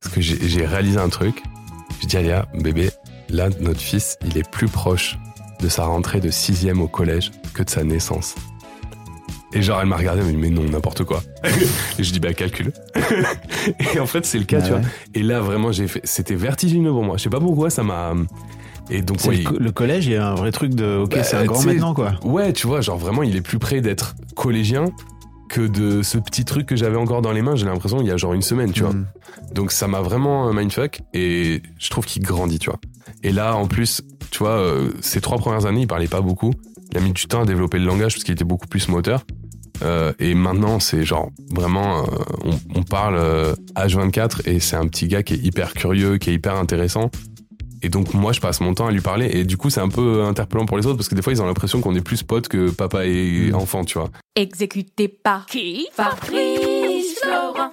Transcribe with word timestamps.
Parce 0.00 0.14
que 0.14 0.20
j'ai 0.20 0.64
réalisé 0.66 0.98
un 0.98 1.08
truc. 1.08 1.42
Je 2.00 2.06
dis 2.06 2.16
à 2.16 2.22
Léa, 2.22 2.46
bébé, 2.54 2.90
là, 3.28 3.48
notre 3.60 3.80
fils, 3.80 4.16
il 4.24 4.38
est 4.38 4.48
plus 4.48 4.68
proche 4.68 5.18
de 5.60 5.68
sa 5.68 5.84
rentrée 5.86 6.20
de 6.20 6.30
sixième 6.30 6.80
au 6.80 6.86
collège 6.88 7.32
que 7.52 7.62
de 7.64 7.70
sa 7.70 7.82
naissance. 7.82 8.36
Et 9.54 9.62
genre, 9.62 9.80
elle 9.80 9.88
m'a 9.88 9.96
regardé, 9.96 10.20
elle 10.20 10.26
m'a 10.26 10.32
dit, 10.32 10.36
mais 10.38 10.50
non, 10.50 10.62
n'importe 10.62 11.04
quoi. 11.04 11.22
et 11.98 12.02
je 12.04 12.12
dis, 12.12 12.20
bah, 12.20 12.32
calcule. 12.34 12.72
et 13.94 13.98
en 13.98 14.06
fait, 14.06 14.24
c'est 14.24 14.38
le 14.38 14.44
cas, 14.44 14.58
Ah 14.62 14.66
tu 14.66 14.72
ouais. 14.74 14.78
vois. 14.80 14.88
Et 15.14 15.22
là, 15.22 15.40
vraiment, 15.40 15.72
j'ai 15.72 15.88
fait, 15.88 16.00
c'était 16.04 16.34
vertigineux 16.36 16.90
pour 16.90 17.02
moi. 17.02 17.16
Je 17.16 17.24
sais 17.24 17.30
pas 17.30 17.40
pourquoi, 17.40 17.70
ça 17.70 17.82
m'a. 17.82 18.12
Et 18.90 19.02
donc, 19.02 19.24
ouais, 19.24 19.38
le, 19.38 19.44
co- 19.44 19.58
le 19.58 19.72
collège, 19.72 20.06
il 20.06 20.12
y 20.12 20.16
a 20.16 20.28
un 20.28 20.34
vrai 20.34 20.52
truc 20.52 20.74
de 20.74 20.98
ok, 21.02 21.10
Bah, 21.10 21.22
c'est 21.24 21.36
un 21.36 21.44
grand 21.44 21.62
maintenant 21.64 21.92
quoi. 21.92 22.12
Ouais, 22.24 22.52
tu 22.52 22.66
vois, 22.66 22.80
genre 22.82 22.96
vraiment, 22.98 23.22
il 23.22 23.36
est 23.36 23.40
plus 23.42 23.58
près 23.58 23.80
d'être 23.80 24.14
collégien 24.34 24.86
que 25.48 25.66
de 25.66 26.02
ce 26.02 26.18
petit 26.18 26.44
truc 26.44 26.66
que 26.66 26.76
j'avais 26.76 26.96
encore 26.96 27.22
dans 27.22 27.32
les 27.32 27.42
mains. 27.42 27.56
J'ai 27.56 27.66
l'impression 27.66 28.00
il 28.00 28.06
y 28.06 28.10
a 28.10 28.16
genre 28.16 28.34
une 28.34 28.42
semaine, 28.42 28.72
tu 28.72 28.82
vois. 28.82 28.92
Mm. 28.92 29.06
Donc 29.52 29.72
ça 29.72 29.88
m'a 29.88 30.00
vraiment 30.00 30.48
euh, 30.48 30.52
mindfuck 30.52 31.00
et 31.14 31.62
je 31.78 31.90
trouve 31.90 32.04
qu'il 32.04 32.22
grandit, 32.22 32.58
tu 32.58 32.70
vois. 32.70 32.78
Et 33.22 33.32
là, 33.32 33.56
en 33.56 33.66
plus, 33.66 34.02
tu 34.30 34.38
vois, 34.38 34.50
euh, 34.50 34.92
ces 35.00 35.20
trois 35.20 35.38
premières 35.38 35.66
années, 35.66 35.82
il 35.82 35.86
parlait 35.86 36.08
pas 36.08 36.20
beaucoup. 36.20 36.52
Il 36.92 36.98
a 36.98 37.00
mis 37.00 37.12
du 37.12 37.26
temps 37.26 37.42
à 37.42 37.46
développer 37.46 37.78
le 37.78 37.86
langage 37.86 38.14
parce 38.14 38.24
qu'il 38.24 38.32
était 38.32 38.44
beaucoup 38.44 38.66
plus 38.66 38.88
moteur. 38.88 39.24
Euh, 39.82 40.12
et 40.18 40.34
maintenant, 40.34 40.80
c'est 40.80 41.04
genre 41.04 41.30
vraiment, 41.52 42.02
euh, 42.02 42.06
on, 42.44 42.78
on 42.80 42.82
parle 42.82 43.16
euh, 43.16 43.54
H24 43.76 44.48
et 44.48 44.60
c'est 44.60 44.76
un 44.76 44.86
petit 44.86 45.06
gars 45.08 45.22
qui 45.22 45.34
est 45.34 45.38
hyper 45.38 45.74
curieux, 45.74 46.18
qui 46.18 46.30
est 46.30 46.34
hyper 46.34 46.56
intéressant. 46.56 47.10
Et 47.82 47.88
donc 47.88 48.14
moi, 48.14 48.32
je 48.32 48.40
passe 48.40 48.60
mon 48.60 48.74
temps 48.74 48.86
à 48.86 48.90
lui 48.90 49.00
parler 49.00 49.30
et 49.32 49.44
du 49.44 49.56
coup, 49.56 49.70
c'est 49.70 49.80
un 49.80 49.88
peu 49.88 50.24
interpellant 50.24 50.66
pour 50.66 50.76
les 50.76 50.86
autres 50.86 50.96
parce 50.96 51.08
que 51.08 51.14
des 51.14 51.22
fois, 51.22 51.32
ils 51.32 51.42
ont 51.42 51.46
l'impression 51.46 51.80
qu'on 51.80 51.94
est 51.94 52.00
plus 52.00 52.22
potes 52.22 52.48
que 52.48 52.70
papa 52.70 53.06
et 53.06 53.52
enfant, 53.52 53.84
tu 53.84 53.98
vois. 53.98 54.10
Exécuté 54.34 55.08
par 55.08 55.46
qui? 55.46 55.86
Fabrice 55.92 57.20
Florent. 57.22 57.72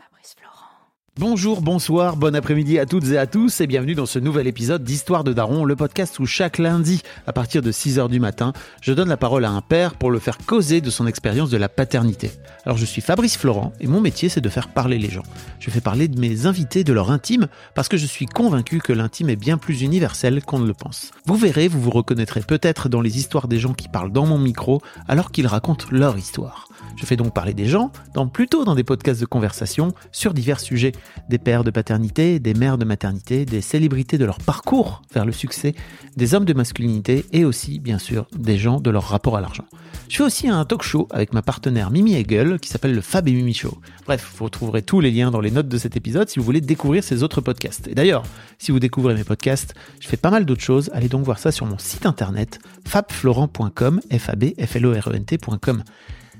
Bonjour, 1.17 1.61
bonsoir, 1.61 2.17
bon 2.17 2.35
après-midi 2.35 2.77
à 2.77 2.85
toutes 2.85 3.05
et 3.05 3.17
à 3.17 3.25
tous 3.25 3.61
et 3.61 3.67
bienvenue 3.67 3.95
dans 3.95 4.05
ce 4.05 4.19
nouvel 4.19 4.47
épisode 4.47 4.83
d'Histoire 4.83 5.23
de 5.23 5.31
Daron, 5.31 5.63
le 5.63 5.77
podcast 5.77 6.19
où 6.19 6.25
chaque 6.25 6.57
lundi, 6.57 7.03
à 7.25 7.31
partir 7.31 7.61
de 7.61 7.71
6h 7.71 8.09
du 8.09 8.19
matin, 8.19 8.51
je 8.81 8.91
donne 8.91 9.07
la 9.07 9.15
parole 9.15 9.45
à 9.45 9.49
un 9.49 9.61
père 9.61 9.95
pour 9.95 10.11
le 10.11 10.19
faire 10.19 10.37
causer 10.45 10.81
de 10.81 10.89
son 10.89 11.07
expérience 11.07 11.49
de 11.49 11.55
la 11.55 11.69
paternité. 11.69 12.31
Alors 12.65 12.77
je 12.77 12.83
suis 12.83 13.01
Fabrice 13.01 13.37
Florent 13.37 13.71
et 13.79 13.87
mon 13.87 14.01
métier 14.01 14.27
c'est 14.27 14.41
de 14.41 14.49
faire 14.49 14.67
parler 14.67 14.97
les 14.97 15.09
gens. 15.09 15.23
Je 15.61 15.69
fais 15.69 15.79
parler 15.79 16.09
de 16.09 16.19
mes 16.19 16.47
invités 16.47 16.83
de 16.83 16.91
leur 16.91 17.09
intime 17.11 17.47
parce 17.75 17.87
que 17.87 17.95
je 17.95 18.05
suis 18.05 18.25
convaincu 18.25 18.79
que 18.79 18.91
l'intime 18.91 19.29
est 19.29 19.37
bien 19.37 19.57
plus 19.57 19.83
universel 19.83 20.43
qu'on 20.43 20.59
ne 20.59 20.67
le 20.67 20.73
pense. 20.73 21.11
Vous 21.27 21.37
verrez, 21.37 21.69
vous 21.69 21.79
vous 21.79 21.91
reconnaîtrez 21.91 22.41
peut-être 22.41 22.89
dans 22.89 22.99
les 22.99 23.17
histoires 23.17 23.47
des 23.47 23.59
gens 23.59 23.73
qui 23.73 23.87
parlent 23.87 24.11
dans 24.11 24.25
mon 24.25 24.37
micro 24.37 24.81
alors 25.07 25.31
qu'ils 25.31 25.47
racontent 25.47 25.85
leur 25.91 26.17
histoire. 26.17 26.67
Je 26.95 27.05
fais 27.05 27.17
donc 27.17 27.33
parler 27.33 27.53
des 27.53 27.65
gens, 27.65 27.91
dans, 28.13 28.27
plutôt 28.27 28.63
dans 28.63 28.75
des 28.75 28.83
podcasts 28.83 29.19
de 29.19 29.25
conversation 29.25 29.93
sur 30.11 30.33
divers 30.33 30.59
sujets, 30.59 30.93
des 31.29 31.37
pères 31.37 31.63
de 31.63 31.71
paternité, 31.71 32.39
des 32.39 32.53
mères 32.53 32.77
de 32.77 32.85
maternité, 32.85 33.45
des 33.45 33.61
célébrités 33.61 34.17
de 34.17 34.25
leur 34.25 34.37
parcours 34.37 35.01
vers 35.13 35.25
le 35.25 35.31
succès, 35.31 35.75
des 36.15 36.33
hommes 36.33 36.45
de 36.45 36.53
masculinité 36.53 37.25
et 37.33 37.43
aussi, 37.43 37.79
bien 37.79 37.99
sûr, 37.99 38.27
des 38.37 38.57
gens 38.57 38.79
de 38.79 38.89
leur 38.89 39.03
rapport 39.03 39.35
à 39.35 39.41
l'argent. 39.41 39.65
Je 40.07 40.17
fais 40.17 40.23
aussi 40.23 40.47
un 40.47 40.63
talk 40.65 40.83
show 40.83 41.07
avec 41.11 41.33
ma 41.33 41.41
partenaire 41.41 41.91
Mimi 41.91 42.15
Hegel 42.15 42.59
qui 42.59 42.69
s'appelle 42.69 42.93
le 42.93 43.01
Fab 43.01 43.27
et 43.27 43.33
Mimi 43.33 43.53
Show. 43.53 43.77
Bref, 44.05 44.33
vous 44.37 44.45
retrouverez 44.45 44.81
tous 44.81 44.99
les 44.99 45.11
liens 45.11 45.31
dans 45.31 45.41
les 45.41 45.51
notes 45.51 45.67
de 45.67 45.77
cet 45.77 45.97
épisode 45.97 46.29
si 46.29 46.39
vous 46.39 46.45
voulez 46.45 46.61
découvrir 46.61 47.03
ces 47.03 47.23
autres 47.23 47.41
podcasts. 47.41 47.87
Et 47.87 47.95
d'ailleurs, 47.95 48.23
si 48.59 48.71
vous 48.71 48.79
découvrez 48.79 49.15
mes 49.15 49.23
podcasts, 49.23 49.73
je 49.99 50.07
fais 50.07 50.17
pas 50.17 50.29
mal 50.29 50.45
d'autres 50.45 50.63
choses. 50.63 50.91
Allez 50.93 51.09
donc 51.09 51.25
voir 51.25 51.39
ça 51.39 51.51
sur 51.51 51.65
mon 51.65 51.77
site 51.77 52.05
internet 52.05 52.59
fabflorent.com, 52.85 53.99
f. 54.11 54.29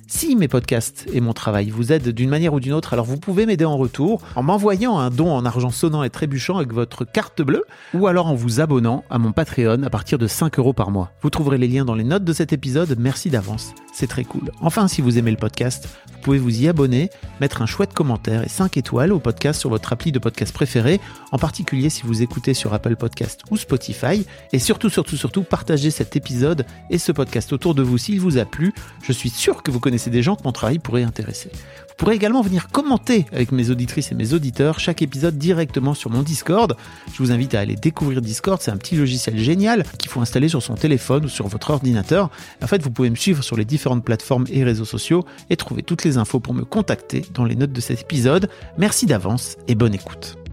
Si 0.07 0.35
mes 0.35 0.47
podcasts 0.47 1.07
et 1.13 1.19
mon 1.19 1.33
travail 1.33 1.71
vous 1.71 1.91
aident 1.91 2.09
d'une 2.09 2.29
manière 2.29 2.53
ou 2.53 2.59
d'une 2.59 2.73
autre, 2.73 2.93
alors 2.93 3.05
vous 3.05 3.17
pouvez 3.17 3.47
m'aider 3.47 3.65
en 3.65 3.75
retour 3.75 4.21
en 4.35 4.43
m'envoyant 4.43 4.99
un 4.99 5.09
don 5.09 5.31
en 5.31 5.45
argent 5.45 5.71
sonnant 5.71 6.03
et 6.03 6.11
trébuchant 6.11 6.57
avec 6.57 6.73
votre 6.73 7.05
carte 7.05 7.41
bleue 7.41 7.63
ou 7.95 8.05
alors 8.05 8.27
en 8.27 8.35
vous 8.35 8.61
abonnant 8.61 9.03
à 9.09 9.17
mon 9.17 9.31
Patreon 9.31 9.81
à 9.81 9.89
partir 9.89 10.19
de 10.19 10.27
5 10.27 10.59
euros 10.59 10.73
par 10.73 10.91
mois. 10.91 11.11
Vous 11.21 11.31
trouverez 11.31 11.57
les 11.57 11.67
liens 11.67 11.85
dans 11.85 11.95
les 11.95 12.03
notes 12.03 12.23
de 12.23 12.33
cet 12.33 12.53
épisode. 12.53 12.95
Merci 12.99 13.31
d'avance, 13.31 13.73
c'est 13.93 14.05
très 14.05 14.25
cool. 14.25 14.51
Enfin, 14.61 14.87
si 14.87 15.01
vous 15.01 15.17
aimez 15.17 15.31
le 15.31 15.37
podcast, 15.37 15.89
vous 16.07 16.19
pouvez 16.21 16.37
vous 16.37 16.61
y 16.61 16.67
abonner, 16.67 17.09
mettre 17.41 17.63
un 17.63 17.65
chouette 17.65 17.93
commentaire 17.93 18.43
et 18.43 18.49
5 18.49 18.77
étoiles 18.77 19.11
au 19.11 19.19
podcast 19.19 19.59
sur 19.59 19.71
votre 19.71 19.91
appli 19.91 20.11
de 20.11 20.19
podcast 20.19 20.53
préféré, 20.53 21.01
en 21.31 21.39
particulier 21.39 21.89
si 21.89 22.03
vous 22.03 22.21
écoutez 22.21 22.53
sur 22.53 22.75
Apple 22.75 22.95
Podcast 22.95 23.41
ou 23.49 23.57
Spotify. 23.57 24.23
Et 24.53 24.59
surtout, 24.59 24.89
surtout, 24.89 25.17
surtout, 25.17 25.41
partagez 25.41 25.89
cet 25.89 26.15
épisode 26.15 26.67
et 26.91 26.99
ce 26.99 27.11
podcast 27.11 27.53
autour 27.53 27.73
de 27.73 27.81
vous 27.81 27.97
s'il 27.97 28.19
vous 28.19 28.37
a 28.37 28.45
plu. 28.45 28.71
Je 29.01 29.11
suis 29.11 29.31
sûr 29.31 29.63
que 29.63 29.71
vous 29.71 29.79
connaissez 29.79 29.94
des 30.09 30.21
gens 30.21 30.35
que 30.35 30.43
mon 30.43 30.51
travail 30.51 30.79
pourrait 30.79 31.03
intéresser. 31.03 31.49
Vous 31.51 31.95
pourrez 32.03 32.15
également 32.15 32.41
venir 32.41 32.67
commenter 32.69 33.25
avec 33.31 33.53
mes 33.53 33.69
auditrices 33.69 34.11
et 34.11 34.15
mes 34.15 34.33
auditeurs 34.33 34.79
chaque 34.79 35.01
épisode 35.01 35.37
directement 35.37 35.93
sur 35.93 36.09
mon 36.09 36.23
Discord. 36.23 36.75
Je 37.13 37.17
vous 37.19 37.31
invite 37.31 37.55
à 37.55 37.61
aller 37.61 37.75
découvrir 37.75 38.21
Discord, 38.21 38.61
c'est 38.61 38.71
un 38.71 38.77
petit 38.77 38.97
logiciel 38.97 39.37
génial 39.37 39.85
qu'il 39.97 40.11
faut 40.11 40.19
installer 40.19 40.49
sur 40.49 40.61
son 40.61 40.75
téléphone 40.75 41.25
ou 41.25 41.29
sur 41.29 41.47
votre 41.47 41.69
ordinateur. 41.69 42.29
En 42.61 42.67
fait, 42.67 42.81
vous 42.81 42.91
pouvez 42.91 43.09
me 43.09 43.15
suivre 43.15 43.43
sur 43.43 43.55
les 43.55 43.65
différentes 43.65 44.03
plateformes 44.03 44.45
et 44.49 44.63
réseaux 44.63 44.85
sociaux 44.85 45.25
et 45.49 45.55
trouver 45.55 45.83
toutes 45.83 46.03
les 46.03 46.17
infos 46.17 46.41
pour 46.41 46.53
me 46.53 46.65
contacter 46.65 47.25
dans 47.33 47.45
les 47.45 47.55
notes 47.55 47.71
de 47.71 47.81
cet 47.81 48.01
épisode. 48.01 48.49
Merci 48.77 49.05
d'avance 49.05 49.55
et 49.67 49.75
bonne 49.75 49.93
écoute. 49.93 50.44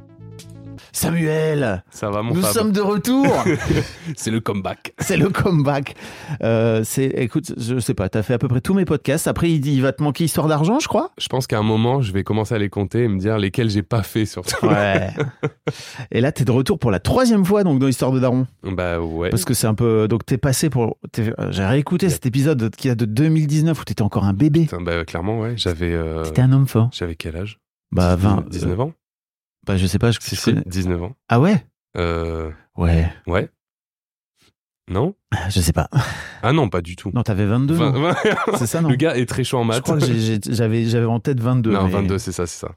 Samuel, 0.92 1.82
Ça 1.90 2.10
va, 2.10 2.22
mon 2.22 2.34
nous 2.34 2.42
Fab 2.42 2.52
sommes 2.52 2.72
de 2.72 2.80
retour. 2.80 3.26
C'est 4.16 4.30
le 4.30 4.40
comeback. 4.40 4.94
C'est 4.98 5.16
le 5.16 5.28
comeback. 5.30 5.94
Euh, 6.42 6.82
c'est, 6.84 7.06
écoute, 7.06 7.52
je 7.56 7.78
sais 7.78 7.94
pas, 7.94 8.08
t'as 8.08 8.22
fait 8.22 8.34
à 8.34 8.38
peu 8.38 8.48
près 8.48 8.60
tous 8.60 8.74
mes 8.74 8.84
podcasts. 8.84 9.26
Après, 9.26 9.50
il, 9.50 9.60
dit, 9.60 9.72
il 9.74 9.82
va 9.82 9.92
te 9.92 10.02
manquer 10.02 10.24
histoire 10.24 10.48
d'argent, 10.48 10.78
je 10.80 10.88
crois. 10.88 11.10
Je 11.18 11.28
pense 11.28 11.46
qu'à 11.46 11.58
un 11.58 11.62
moment, 11.62 12.02
je 12.02 12.12
vais 12.12 12.24
commencer 12.24 12.54
à 12.54 12.58
les 12.58 12.68
compter 12.68 13.04
et 13.04 13.08
me 13.08 13.18
dire 13.18 13.38
lesquels 13.38 13.70
j'ai 13.70 13.82
pas 13.82 14.02
fait 14.02 14.26
surtout. 14.26 14.66
Ouais. 14.66 15.08
Et 16.10 16.20
là, 16.20 16.30
t'es 16.32 16.44
de 16.44 16.50
retour 16.52 16.78
pour 16.78 16.90
la 16.90 17.00
troisième 17.00 17.44
fois 17.44 17.64
donc 17.64 17.78
dans 17.78 17.86
l'histoire 17.86 18.12
de 18.12 18.20
Daron, 18.20 18.46
Bah 18.62 19.00
ouais. 19.00 19.30
parce 19.30 19.44
que 19.44 19.54
c'est 19.54 19.66
un 19.66 19.74
peu. 19.74 20.06
Donc 20.08 20.26
t'es 20.26 20.38
passé 20.38 20.70
pour. 20.70 20.98
t'es- 21.10 21.32
J'ai 21.50 21.64
réécouté 21.64 22.10
cet 22.10 22.26
épisode 22.26 22.70
qui 22.76 22.90
a 22.90 22.94
de 22.94 23.04
2019 23.04 23.80
où 23.80 23.84
t'étais 23.84 24.02
encore 24.02 24.24
un 24.24 24.32
bébé. 24.34 24.62
Putain, 24.62 24.80
bah 24.82 25.04
clairement, 25.04 25.40
ouais. 25.40 25.54
J'avais. 25.56 25.92
euh, 25.92 26.22
T'étais 26.24 26.42
un 26.42 26.52
homme 26.52 26.66
fort. 26.66 26.90
J'avais 26.92 27.14
quel 27.14 27.36
âge? 27.36 27.58
Bah 27.92 28.16
20. 28.16 28.44
19 28.48 28.80
ans? 28.80 28.92
Bah 29.66 29.76
je 29.76 29.86
sais 29.86 29.98
pas. 29.98 30.10
Je, 30.10 30.18
Si, 30.20 30.34
je 30.36 30.40
si, 30.40 30.50
connais- 30.50 30.62
19 30.66 31.02
ans. 31.02 31.14
Ah 31.28 31.40
ouais? 31.40 31.64
Euh. 31.96 32.50
Ouais. 32.76 33.12
Ouais. 33.26 33.48
Non? 34.90 35.14
Je 35.48 35.60
sais 35.60 35.72
pas. 35.72 35.88
Ah 36.42 36.52
non, 36.52 36.68
pas 36.68 36.82
du 36.82 36.96
tout. 36.96 37.10
Non, 37.14 37.22
t'avais 37.22 37.46
22. 37.46 37.74
Vingt- 37.74 37.92
non? 37.92 38.12
C'est 38.58 38.66
ça 38.66 38.80
non? 38.80 38.88
Le 38.90 38.96
gars 38.96 39.16
est 39.16 39.26
très 39.26 39.44
chaud 39.44 39.58
en 39.58 39.62
je 39.62 39.68
maths. 39.68 39.82
crois 39.82 39.96
que 39.98 40.04
j'ai- 40.04 40.18
j'ai- 40.18 40.40
j'avais 40.50 40.84
j'avais 40.86 41.06
en 41.06 41.20
tête 41.20 41.38
22. 41.40 41.70
Non, 41.72 41.84
mais- 41.84 41.90
22, 41.90 42.18
c'est 42.18 42.32
ça, 42.32 42.46
c'est 42.46 42.58
ça. 42.66 42.72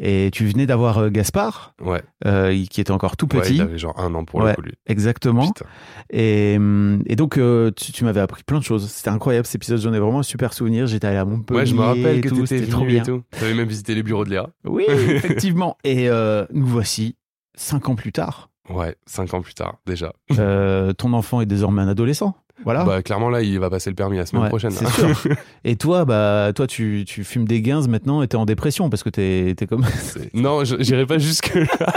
Et 0.00 0.30
tu 0.32 0.44
venais 0.46 0.66
d'avoir 0.66 0.98
euh, 0.98 1.10
Gaspard, 1.10 1.74
Ouais. 1.80 2.02
euh, 2.26 2.52
qui 2.68 2.80
était 2.80 2.90
encore 2.90 3.16
tout 3.16 3.28
Ouais, 3.34 3.40
petit. 3.40 3.54
il 3.54 3.60
avait 3.62 3.78
genre 3.78 3.98
un 3.98 4.12
an 4.14 4.24
pour 4.24 4.40
Ouais. 4.40 4.50
le 4.50 4.54
coup, 4.56 4.62
lui. 4.62 4.72
Exactement. 4.86 5.46
Putain. 5.46 5.64
Et, 6.10 6.54
hum, 6.58 7.02
et 7.06 7.14
donc, 7.14 7.38
euh, 7.38 7.70
tu, 7.74 7.92
tu 7.92 8.04
m'avais 8.04 8.20
appris 8.20 8.42
plein 8.42 8.58
de 8.58 8.64
choses. 8.64 8.88
C'était 8.90 9.10
incroyable 9.10 9.46
cet 9.46 9.54
épisode. 9.54 9.78
J'en 9.80 9.92
ai 9.94 10.00
vraiment 10.00 10.18
un 10.18 10.22
super 10.24 10.52
souvenir. 10.52 10.86
J'étais 10.88 11.06
allé 11.06 11.18
à 11.18 11.24
Montpellier. 11.24 11.60
Ouais, 11.60 11.66
je 11.66 11.74
me 11.76 11.82
rappelle 11.82 12.18
et 12.18 12.20
que 12.20 12.28
tout, 12.30 12.34
t'étais 12.42 12.58
C'était 12.58 12.70
trop 12.70 12.80
venu 12.82 12.90
et 12.96 13.00
bien. 13.00 13.04
tout. 13.04 13.22
T'avais 13.30 13.54
même 13.54 13.68
visité 13.68 13.94
les 13.94 14.02
bureaux 14.02 14.24
de 14.24 14.30
Léa. 14.30 14.48
Oui, 14.64 14.84
effectivement. 14.88 15.78
Et 15.84 16.10
euh, 16.10 16.44
nous 16.52 16.66
voici 16.66 17.16
cinq 17.56 17.88
ans 17.88 17.94
plus 17.94 18.10
tard. 18.12 18.50
Ouais, 18.70 18.94
cinq 19.06 19.34
ans 19.34 19.42
plus 19.42 19.54
tard, 19.54 19.78
déjà. 19.86 20.12
Euh, 20.38 20.92
ton 20.92 21.12
enfant 21.12 21.40
est 21.40 21.46
désormais 21.46 21.82
un 21.82 21.88
adolescent. 21.88 22.36
Voilà. 22.64 22.84
Bah 22.84 23.02
clairement, 23.02 23.28
là, 23.30 23.42
il 23.42 23.58
va 23.58 23.68
passer 23.68 23.90
le 23.90 23.96
permis 23.96 24.16
la 24.16 24.26
semaine 24.26 24.44
Ouais, 24.44 24.48
prochaine. 24.48 24.70
c'est 24.70 24.88
sûr. 24.88 25.36
Et 25.64 25.76
toi, 25.76 26.04
bah, 26.04 26.52
toi, 26.54 26.66
tu, 26.66 27.04
tu 27.06 27.24
fumes 27.24 27.46
des 27.46 27.60
gains 27.60 27.86
maintenant 27.88 28.22
et 28.22 28.28
t'es 28.28 28.36
en 28.36 28.46
dépression 28.46 28.88
parce 28.90 29.02
que 29.02 29.10
t'es 29.10 29.50
es 29.60 29.66
comme. 29.66 29.84
Non, 30.34 30.64
j'irai 30.64 31.04
pas 31.04 31.18
jusque 31.18 31.52
là. 31.54 31.66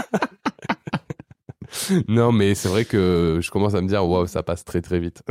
non, 2.08 2.32
mais 2.32 2.56
c'est 2.56 2.70
vrai 2.70 2.86
que 2.86 3.40
je 3.42 3.52
commence 3.52 3.76
à 3.76 3.82
me 3.82 3.88
dire, 3.88 4.06
waouh, 4.06 4.28
ça 4.28 4.44
passe 4.44 4.64
très 4.66 4.82
très 4.82 5.00
vite. 5.00 5.22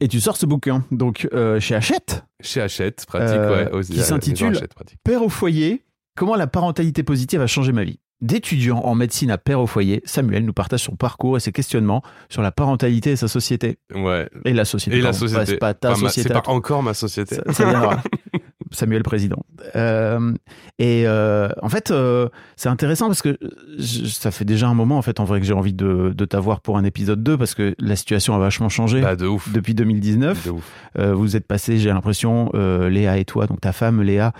Et 0.00 0.08
tu 0.08 0.20
sors 0.20 0.36
ce 0.36 0.46
bouquin, 0.46 0.84
donc 0.90 1.28
euh, 1.32 1.60
chez 1.60 1.74
Hachette, 1.74 2.24
Chez 2.42 2.60
Hachette, 2.60 3.04
pratique, 3.06 3.36
Euh, 3.36 3.64
ouais. 3.66 3.72
Aussi, 3.72 3.92
qui 3.92 3.98
maison 3.98 4.08
s'intitule. 4.10 4.60
Père 5.02 5.22
au 5.22 5.28
foyer, 5.28 5.84
comment 6.16 6.36
la 6.36 6.46
parentalité 6.46 7.02
positive 7.02 7.40
a 7.40 7.46
changé 7.46 7.72
ma 7.72 7.84
vie? 7.84 7.98
D'étudiant 8.20 8.78
en 8.78 8.94
médecine 8.94 9.30
à 9.30 9.38
Père 9.38 9.60
au 9.60 9.66
foyer, 9.66 10.00
Samuel 10.04 10.44
nous 10.44 10.52
partage 10.52 10.84
son 10.84 10.96
parcours 10.96 11.36
et 11.36 11.40
ses 11.40 11.52
questionnements 11.52 12.02
sur 12.28 12.42
la 12.42 12.52
parentalité 12.52 13.10
et 13.10 13.16
sa 13.16 13.28
société. 13.28 13.78
Ouais. 13.94 14.28
Et 14.44 14.52
la 14.52 14.64
société. 14.64 14.98
Et 14.98 15.02
la 15.02 15.12
société. 15.12 15.40
Ouais, 15.40 15.46
c'est 15.46 15.56
pas 15.58 15.74
ta 15.74 15.90
Enfin, 15.92 16.00
société. 16.06 16.28
C'est 16.28 16.34
pas 16.42 16.50
encore 16.50 16.82
ma 16.82 16.94
société. 16.94 17.34
Ça, 17.34 17.52
ça 17.52 17.68
viendra. 17.68 18.02
Samuel 18.74 19.02
Président. 19.02 19.42
Euh, 19.76 20.32
et 20.78 21.04
euh, 21.06 21.48
en 21.62 21.68
fait, 21.68 21.90
euh, 21.90 22.28
c'est 22.56 22.68
intéressant 22.68 23.06
parce 23.06 23.22
que 23.22 23.38
je- 23.78 24.04
ça 24.06 24.30
fait 24.30 24.44
déjà 24.44 24.68
un 24.68 24.74
moment, 24.74 24.98
en 24.98 25.02
fait, 25.02 25.20
en 25.20 25.24
vrai, 25.24 25.40
que 25.40 25.46
j'ai 25.46 25.52
envie 25.54 25.72
de, 25.72 26.12
de 26.16 26.24
t'avoir 26.24 26.60
pour 26.60 26.76
un 26.76 26.84
épisode 26.84 27.22
2 27.22 27.38
parce 27.38 27.54
que 27.54 27.74
la 27.78 27.96
situation 27.96 28.34
a 28.34 28.38
vachement 28.38 28.68
changé 28.68 29.00
Bah, 29.00 29.16
de 29.16 29.26
ouf. 29.26 29.52
depuis 29.52 29.74
2019. 29.74 30.44
De 30.46 30.50
ouf. 30.50 30.70
Euh, 30.98 31.14
vous 31.14 31.36
êtes 31.36 31.46
passé, 31.46 31.78
j'ai 31.78 31.88
l'impression, 31.90 32.50
Léa 32.54 33.18
et 33.18 33.24
toi, 33.24 33.46
donc 33.46 33.60
ta 33.60 33.72
femme 33.72 34.02
Léa, 34.02 34.32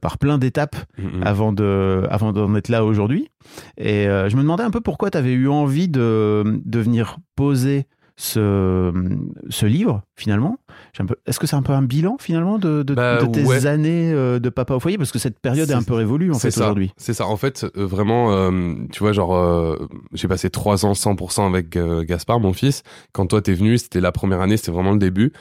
par 0.00 0.18
plein 0.18 0.38
d'étapes 0.38 0.76
Mm, 0.98 1.22
avant 1.22 1.52
de 1.52 2.04
avant 2.10 2.32
d'en 2.32 2.54
être 2.56 2.68
là 2.68 2.84
aujourd'hui. 2.84 3.28
Et 3.78 4.04
je 4.06 4.36
me 4.36 4.42
demandais 4.42 4.62
un 4.64 4.70
peu 4.70 4.80
pourquoi 4.80 5.10
tu 5.10 5.18
avais 5.18 5.32
eu 5.32 5.48
envie 5.48 5.88
de, 5.88 6.60
de 6.64 6.78
venir 6.80 7.18
poser 7.36 7.86
ce, 8.16 8.92
ce 9.50 9.66
livre, 9.66 10.02
finalement. 10.16 10.58
Est-ce 11.26 11.38
que 11.38 11.46
c'est 11.46 11.56
un 11.56 11.62
peu 11.62 11.72
un 11.72 11.82
bilan, 11.82 12.16
finalement, 12.18 12.58
de, 12.58 12.82
de, 12.82 12.94
Bah, 12.94 13.22
de 13.22 13.26
tes 13.26 13.44
ouais. 13.44 13.66
années 13.66 14.10
euh, 14.12 14.38
de 14.38 14.48
papa 14.48 14.74
au 14.74 14.80
foyer? 14.80 14.96
Parce 14.96 15.12
que 15.12 15.18
cette 15.18 15.38
période 15.38 15.70
est, 15.70 15.74
un 15.74 15.82
peu 15.82 15.94
révolue, 15.94 16.32
en 16.32 16.38
fait, 16.38 16.56
aujourd'hui. 16.56 16.92
C'est 16.96 17.12
ça. 17.12 17.26
En 17.26 17.36
fait, 17.36 17.64
euh, 17.76 17.86
vraiment, 17.86 18.32
euh, 18.32 18.74
tu 18.90 19.00
vois, 19.00 19.12
genre, 19.12 19.36
euh, 19.36 19.76
j'ai 20.14 20.28
passé 20.28 20.48
trois 20.48 20.86
ans 20.86 20.94
100% 20.94 21.46
avec 21.46 21.76
euh, 21.76 22.04
Gaspard, 22.04 22.40
mon 22.40 22.54
fils. 22.54 22.82
Quand 23.12 23.26
toi 23.26 23.42
t'es 23.42 23.52
venu, 23.52 23.76
c'était 23.76 24.00
la 24.00 24.12
première 24.12 24.40
année, 24.40 24.56
c'était 24.56 24.72
vraiment 24.72 24.92
le 24.92 24.98
début. 24.98 25.32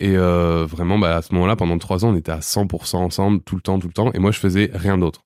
Et 0.00 0.16
vraiment, 0.16 0.98
bah, 0.98 1.18
à 1.18 1.22
ce 1.22 1.32
moment-là, 1.34 1.54
pendant 1.54 1.78
trois 1.78 2.04
ans, 2.04 2.08
on 2.08 2.16
était 2.16 2.32
à 2.32 2.40
100% 2.40 2.96
ensemble, 2.96 3.40
tout 3.42 3.54
le 3.54 3.60
temps, 3.60 3.78
tout 3.78 3.86
le 3.86 3.92
temps. 3.92 4.10
Et 4.14 4.18
moi, 4.18 4.32
je 4.32 4.40
faisais 4.40 4.68
rien 4.74 4.98
d'autre. 4.98 5.22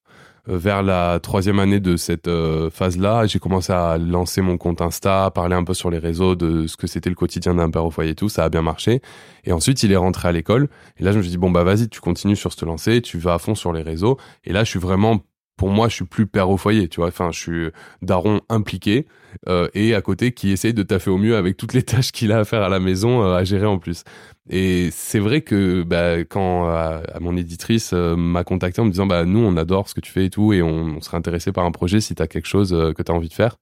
Euh, 0.49 0.59
vers 0.59 0.83
la 0.83 1.19
troisième 1.21 1.59
année 1.59 1.81
de 1.81 1.97
cette 1.97 2.29
euh, 2.29 2.71
phase-là, 2.71 3.27
j'ai 3.27 3.39
commencé 3.39 3.73
à 3.73 3.99
lancer 3.99 4.41
mon 4.43 4.57
compte 4.59 4.81
Insta, 4.81 5.31
parler 5.31 5.55
un 5.55 5.65
peu 5.65 5.75
sur 5.75 5.91
les 5.91 5.99
réseaux 5.99 6.37
de 6.37 6.67
ce 6.67 6.77
que 6.77 6.87
c'était 6.87 7.11
le 7.11 7.17
quotidien 7.17 7.55
d'un 7.55 7.71
père 7.71 7.85
au 7.85 7.91
foyer 7.91 8.13
et 8.13 8.15
tout. 8.15 8.29
Ça 8.29 8.45
a 8.45 8.49
bien 8.49 8.63
marché. 8.63 9.01
Et 9.45 9.53
ensuite, 9.53 9.83
il 9.83 9.93
est 9.93 9.97
rentré 9.97 10.29
à 10.29 10.33
l'école. 10.33 10.69
Et 10.99 11.05
là, 11.05 11.13
je 11.13 11.19
me 11.19 11.23
suis 11.23 11.31
dit, 11.31 11.39
bon, 11.39 11.51
bah, 11.51 11.65
vas-y, 11.65 11.89
tu 11.89 12.01
continues 12.01 12.37
sur 12.37 12.53
ce 12.53 12.65
lancer, 12.65 13.03
tu 13.03 13.19
vas 13.19 13.35
à 13.35 13.39
fond 13.39 13.55
sur 13.55 13.73
les 13.73 13.83
réseaux. 13.83 14.19
Et 14.45 14.53
là, 14.53 14.65
je 14.65 14.71
suis 14.71 14.81
vraiment, 14.81 15.21
pour 15.57 15.71
moi, 15.71 15.89
je 15.89 15.95
suis 15.97 16.05
plus 16.05 16.27
père 16.27 16.51
au 16.51 16.57
foyer, 16.57 16.89
tu 16.89 17.01
vois. 17.01 17.09
Enfin, 17.09 17.31
je 17.33 17.39
suis 17.39 17.69
daron 18.03 18.41
impliqué 18.49 19.07
euh, 19.49 19.69
et 19.75 19.95
à 19.95 20.03
côté 20.03 20.33
qui 20.33 20.51
essaye 20.51 20.75
de 20.75 20.83
taffer 20.83 21.11
au 21.11 21.19
mieux 21.19 21.37
avec 21.37 21.57
toutes 21.57 21.75
les 21.75 21.83
tâches 21.83 22.13
qu'il 22.13 22.33
a 22.33 22.39
à 22.39 22.45
faire 22.45 22.63
à 22.63 22.69
la 22.69 22.81
maison, 22.81 23.23
euh, 23.23 23.37
à 23.37 23.45
gérer 23.45 23.67
en 23.67 23.79
plus. 23.79 24.05
Et 24.49 24.91
c'est 24.93 25.19
vrai 25.19 25.41
que 25.41 25.83
bah, 25.83 26.19
quand 26.21 26.69
euh, 26.71 27.01
mon 27.21 27.37
éditrice 27.37 27.93
euh, 27.93 28.15
m'a 28.17 28.45
contacté 28.45 28.81
en 28.81 28.85
me 28.85 28.91
disant 28.91 29.07
bah 29.07 29.25
nous 29.25 29.41
on 29.41 29.57
adore 29.57 29.89
ce 29.89 29.95
que 29.95 30.01
tu 30.01 30.13
fais 30.13 30.27
et 30.27 30.31
tout 30.31 30.53
et 30.53 30.63
on, 30.63 30.97
on 30.97 31.01
serait 31.01 31.17
intéressé 31.17 31.51
par 31.51 31.65
un 31.65 31.73
projet 31.73 32.01
si 32.01 32.15
t'as 32.15 32.29
quelque 32.29 32.47
chose 32.47 32.73
euh, 32.73 32.93
que 32.93 33.03
t'as 33.03 33.13
envie 33.13 33.29
de 33.29 33.35
faire. 33.35 33.57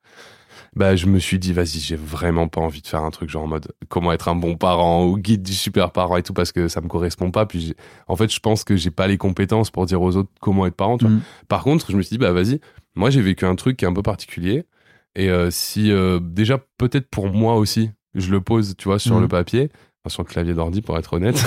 Bah 0.77 0.97
je 0.97 1.07
me 1.07 1.19
suis 1.21 1.39
dit 1.39 1.53
vas-y 1.53 1.79
j'ai 1.79 1.95
vraiment 1.97 2.49
pas 2.49 2.61
envie 2.61 2.83
de 2.83 2.87
faire 2.89 3.03
un 3.03 3.11
truc 3.11 3.31
genre 3.31 3.45
en 3.45 3.47
mode 3.47 3.71
comment 3.89 4.11
être 4.13 4.27
un 4.29 4.35
bon 4.35 4.57
parent 4.57 5.05
ou 5.07 5.17
guide 5.17 5.43
du 5.43 5.55
super 5.55 5.93
parent 5.93 6.17
et 6.17 6.23
tout 6.25 6.35
parce 6.35 6.51
que 6.51 6.67
ça 6.67 6.81
me 6.81 6.89
correspond 6.89 7.31
pas 7.31 7.47
puis 7.47 7.75
en 8.09 8.17
fait 8.17 8.33
je 8.33 8.41
pense 8.41 8.65
que 8.65 8.75
j'ai 8.75 8.91
pas 8.91 9.07
les 9.07 9.17
compétences 9.17 9.71
pour 9.71 9.87
dire 9.87 10.03
aux 10.03 10.17
autres 10.17 10.31
comment 10.41 10.67
être 10.67 10.75
parent 10.75 10.99
tu 10.99 11.05
vois. 11.05 11.15
Mm. 11.15 11.23
Par 11.49 11.63
contre 11.63 11.91
je 11.93 11.97
me 11.97 12.03
suis 12.03 12.15
dit 12.17 12.19
bah 12.19 12.33
vas-y 12.33 12.61
moi 12.97 13.11
j'ai 13.11 13.21
vécu 13.23 13.45
un 13.47 13.55
truc 13.55 13.77
qui 13.77 13.85
est 13.85 13.89
un 13.89 13.93
peu 13.95 14.03
particulier 14.03 14.65
et 15.15 15.31
euh, 15.31 15.49
si 15.53 15.93
euh, 15.93 16.19
déjà 16.21 16.59
peut-être 16.79 17.09
pour 17.09 17.29
moi 17.31 17.55
aussi 17.55 17.91
je 18.17 18.33
le 18.33 18.41
pose 18.41 18.75
tu 18.77 18.89
vois 18.89 18.99
sur 18.99 19.15
Mhm. 19.15 19.23
le 19.23 19.29
papier 19.29 19.71
enfin, 20.05 20.13
sur 20.13 20.23
le 20.25 20.29
clavier 20.29 20.55
d'ordi 20.55 20.83
pour 20.83 20.99
être 20.99 21.13
honnête 21.13 21.41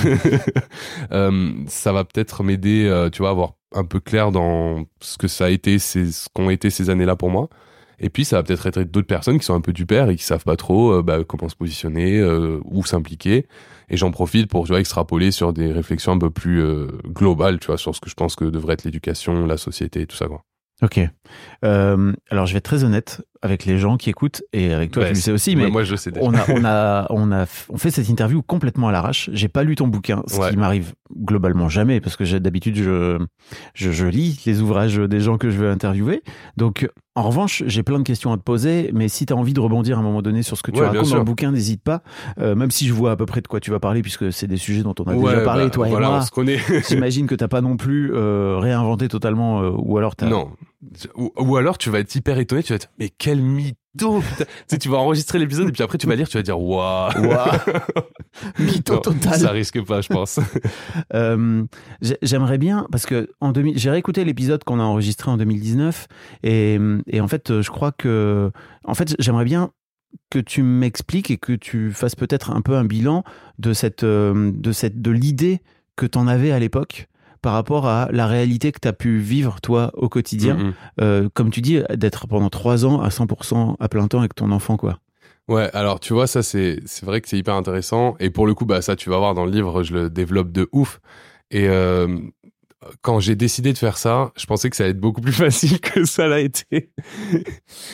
euh, 1.11 1.51
ça 1.67 1.91
va 1.91 2.03
peut-être 2.05 2.43
m'aider 2.43 3.07
tu 3.11 3.19
vois 3.19 3.29
à 3.29 3.31
avoir 3.31 3.53
un 3.75 3.83
peu 3.83 3.99
clair 3.99 4.31
dans 4.31 4.85
ce 5.01 5.17
que 5.17 5.27
ça 5.27 5.45
a 5.45 5.49
été 5.49 5.79
ces, 5.79 6.11
ce 6.11 6.27
qu'ont 6.33 6.49
été 6.49 6.69
ces 6.69 6.89
années 6.89 7.05
là 7.05 7.15
pour 7.15 7.29
moi 7.29 7.49
et 7.99 8.09
puis 8.09 8.25
ça 8.25 8.37
va 8.37 8.43
peut-être 8.43 8.67
être 8.67 8.91
d'autres 8.91 9.07
personnes 9.07 9.39
qui 9.39 9.45
sont 9.45 9.55
un 9.55 9.61
peu 9.61 9.73
du 9.73 9.85
père 9.85 10.09
et 10.09 10.15
qui 10.15 10.23
savent 10.23 10.43
pas 10.43 10.55
trop 10.55 10.93
euh, 10.93 11.01
bah, 11.01 11.23
comment 11.23 11.49
se 11.49 11.55
positionner 11.55 12.19
euh, 12.19 12.59
où 12.65 12.85
s'impliquer. 12.85 13.47
Et 13.89 13.97
j'en 13.97 14.11
profite 14.11 14.49
pour 14.49 14.65
tu 14.65 14.69
vois 14.69 14.79
extrapoler 14.79 15.31
sur 15.31 15.53
des 15.53 15.71
réflexions 15.71 16.11
un 16.11 16.19
peu 16.19 16.29
plus 16.29 16.61
euh, 16.61 16.87
globales 17.07 17.59
tu 17.59 17.67
vois 17.67 17.77
sur 17.77 17.95
ce 17.95 18.01
que 18.01 18.09
je 18.09 18.15
pense 18.15 18.35
que 18.35 18.45
devrait 18.45 18.73
être 18.73 18.83
l'éducation 18.83 19.45
la 19.45 19.57
société 19.57 20.01
et 20.01 20.07
tout 20.07 20.17
ça 20.17 20.27
quoi. 20.27 20.43
Ok. 20.83 20.99
Euh, 21.65 22.13
alors, 22.29 22.45
je 22.45 22.53
vais 22.53 22.59
être 22.59 22.65
très 22.65 22.83
honnête 22.83 23.21
avec 23.41 23.65
les 23.65 23.77
gens 23.77 23.97
qui 23.97 24.09
écoutent 24.09 24.41
et 24.53 24.73
avec 24.73 24.91
toi, 24.91 25.03
Ouais, 25.03 25.09
tu 25.09 25.15
le 25.15 25.19
sais 25.21 25.31
aussi, 25.31 25.55
mais 25.55 25.69
moi 25.69 25.83
je 25.83 25.95
sais 25.95 26.11
déjà. 26.11 26.25
on 26.25 26.33
a, 26.33 26.43
on 26.49 26.63
a, 26.65 27.07
on 27.11 27.31
a, 27.31 27.43
f- 27.45 27.65
on 27.69 27.77
fait 27.77 27.91
cette 27.91 28.09
interview 28.09 28.41
complètement 28.41 28.87
à 28.87 28.91
l'arrache. 28.91 29.29
J'ai 29.33 29.47
pas 29.47 29.63
lu 29.63 29.75
ton 29.75 29.87
bouquin, 29.87 30.23
ce 30.27 30.39
Ouais. 30.39 30.49
qui 30.51 30.57
m'arrive 30.57 30.93
globalement 31.15 31.69
jamais, 31.69 32.01
parce 32.01 32.15
que 32.15 32.25
j'ai 32.25 32.39
d'habitude 32.39 32.75
je, 32.75 33.17
je, 33.73 33.91
je 33.91 34.05
lis 34.05 34.41
les 34.45 34.61
ouvrages 34.61 34.97
des 34.97 35.19
gens 35.19 35.37
que 35.37 35.49
je 35.49 35.57
veux 35.57 35.69
interviewer. 35.69 36.21
Donc, 36.57 36.89
en 37.15 37.23
revanche, 37.23 37.63
j'ai 37.65 37.81
plein 37.81 37.97
de 37.97 38.03
questions 38.03 38.31
à 38.33 38.37
te 38.37 38.43
poser, 38.43 38.91
mais 38.93 39.07
si 39.07 39.25
tu 39.25 39.33
as 39.33 39.35
envie 39.35 39.53
de 39.53 39.59
rebondir 39.59 39.97
à 39.97 40.01
un 40.01 40.03
moment 40.03 40.21
donné 40.21 40.43
sur 40.43 40.55
ce 40.57 40.61
que 40.63 40.69
tu 40.71 40.79
Ouais, 40.81 40.87
racontes 40.87 41.09
dans 41.09 41.17
le 41.17 41.23
bouquin, 41.23 41.51
n'hésite 41.51 41.81
pas. 41.81 42.01
Euh, 42.39 42.53
même 42.55 42.69
si 42.71 42.85
je 42.87 42.93
vois 42.93 43.11
à 43.11 43.15
peu 43.15 43.25
près 43.25 43.41
de 43.41 43.47
quoi 43.47 43.59
tu 43.59 43.71
vas 43.71 43.79
parler, 43.79 44.01
puisque 44.03 44.31
c'est 44.31 44.45
des 44.47 44.57
sujets 44.57 44.83
dont 44.83 44.93
on 44.99 45.03
a 45.05 45.15
déjà 45.15 45.41
parlé, 45.41 45.63
bah, 45.65 45.69
toi 45.71 45.87
voilà, 45.87 46.07
et 46.07 46.09
moi. 46.11 46.19
on 46.19 46.25
se 46.25 46.31
connaît. 46.31 46.59
J'imagine 46.87 47.25
que 47.25 47.33
t'as 47.35 47.47
pas 47.47 47.61
non 47.61 47.75
plus 47.77 48.11
euh, 48.13 48.57
réinventé 48.59 49.07
totalement, 49.07 49.61
euh, 49.63 49.71
ou 49.75 49.97
alors 49.97 50.15
t'as. 50.15 50.27
non. 50.27 50.49
Ou, 51.15 51.31
ou 51.37 51.57
alors 51.57 51.77
tu 51.77 51.89
vas 51.89 51.99
être 51.99 52.13
hyper 52.15 52.37
étonné, 52.39 52.63
tu 52.63 52.69
vas 52.73 52.75
être 52.77 52.89
mais 52.99 53.09
quel 53.09 53.41
mytho 53.41 53.75
tu 54.37 54.45
sais, 54.67 54.77
tu 54.77 54.89
vas 54.89 54.97
enregistrer 54.97 55.39
l'épisode 55.39 55.69
et 55.69 55.71
puis 55.71 55.83
après 55.83 55.97
tu 55.97 56.05
vas 56.07 56.15
lire, 56.15 56.27
tu 56.29 56.37
vas 56.37 56.43
dire 56.43 56.59
waouh. 56.59 57.11
Mytho 58.59 58.93
Non, 58.95 58.99
total. 59.01 59.39
Ça 59.39 59.51
risque 59.51 59.83
pas, 59.83 60.01
je 60.01 60.09
pense. 60.09 60.39
Euh, 61.13 61.63
j'ai- 62.01 62.17
J'aimerais 62.21 62.57
bien, 62.57 62.87
parce 62.91 63.05
que 63.05 63.29
en 63.39 63.51
2000 63.51 63.77
j'ai 63.77 63.89
réécouté 63.89 64.25
l'épisode 64.25 64.63
qu'on 64.63 64.79
a 64.79 64.83
enregistré 64.83 65.31
en 65.31 65.37
2019, 65.37 66.07
et, 66.43 66.77
et 67.07 67.21
en 67.21 67.27
fait, 67.27 67.61
je 67.61 67.69
crois 67.69 67.91
que. 67.91 68.51
En 68.83 68.93
fait, 68.93 69.15
j'aimerais 69.19 69.45
bien 69.45 69.71
que 70.29 70.39
tu 70.39 70.63
m'expliques 70.63 71.31
et 71.31 71.37
que 71.37 71.53
tu 71.53 71.91
fasses 71.91 72.15
peut-être 72.15 72.51
un 72.51 72.61
peu 72.61 72.75
un 72.75 72.85
bilan 72.85 73.23
de 73.59 73.73
cette, 73.73 74.03
euh, 74.03 74.51
de 74.53 74.71
cette, 74.71 75.01
de 75.01 75.11
l'idée 75.11 75.61
que 75.95 76.05
tu 76.05 76.17
en 76.17 76.27
avais 76.27 76.51
à 76.51 76.59
l'époque 76.59 77.07
par 77.41 77.53
rapport 77.53 77.87
à 77.87 78.07
la 78.11 78.27
réalité 78.27 78.71
que 78.71 78.79
tu 78.81 78.87
as 78.87 78.93
pu 78.93 79.17
vivre 79.19 79.59
toi 79.61 79.91
au 79.95 80.09
quotidien, 80.09 80.55
Mm, 80.55 80.63
mm. 80.67 80.73
Euh, 81.01 81.29
comme 81.33 81.49
tu 81.51 81.61
dis, 81.61 81.79
d'être 81.95 82.27
pendant 82.27 82.49
trois 82.49 82.85
ans 82.85 83.01
à 83.01 83.09
100% 83.09 83.75
à 83.79 83.89
plein 83.89 84.07
temps 84.07 84.19
avec 84.19 84.35
ton 84.35 84.51
enfant, 84.51 84.77
quoi. 84.77 84.99
Ouais, 85.47 85.69
alors 85.73 85.99
tu 86.01 86.11
vois, 86.13 86.27
ça 86.27 86.43
c'est 86.43 86.79
vrai 87.03 87.21
que 87.21 87.29
c'est 87.29 87.37
hyper 87.37 87.55
intéressant. 87.55 88.15
Et 88.19 88.29
pour 88.29 88.45
le 88.47 88.53
coup, 88.53 88.65
bah 88.65 88.81
ça 88.81 88.95
tu 88.97 89.09
vas 89.09 89.17
voir 89.17 89.33
dans 89.33 89.45
le 89.45 89.51
livre, 89.51 89.81
je 89.83 89.93
le 89.93 90.09
développe 90.09 90.51
de 90.51 90.67
ouf. 90.73 90.99
Et 91.51 91.69
euh, 91.69 92.17
quand 93.01 93.21
j'ai 93.21 93.35
décidé 93.37 93.71
de 93.71 93.77
faire 93.77 93.97
ça, 93.97 94.31
je 94.37 94.45
pensais 94.45 94.69
que 94.69 94.75
ça 94.75 94.83
allait 94.83 94.91
être 94.91 94.99
beaucoup 94.99 95.21
plus 95.21 95.31
facile 95.45 95.79
que 95.79 96.03
ça 96.03 96.27
l'a 96.27 96.41
été. 96.41 96.91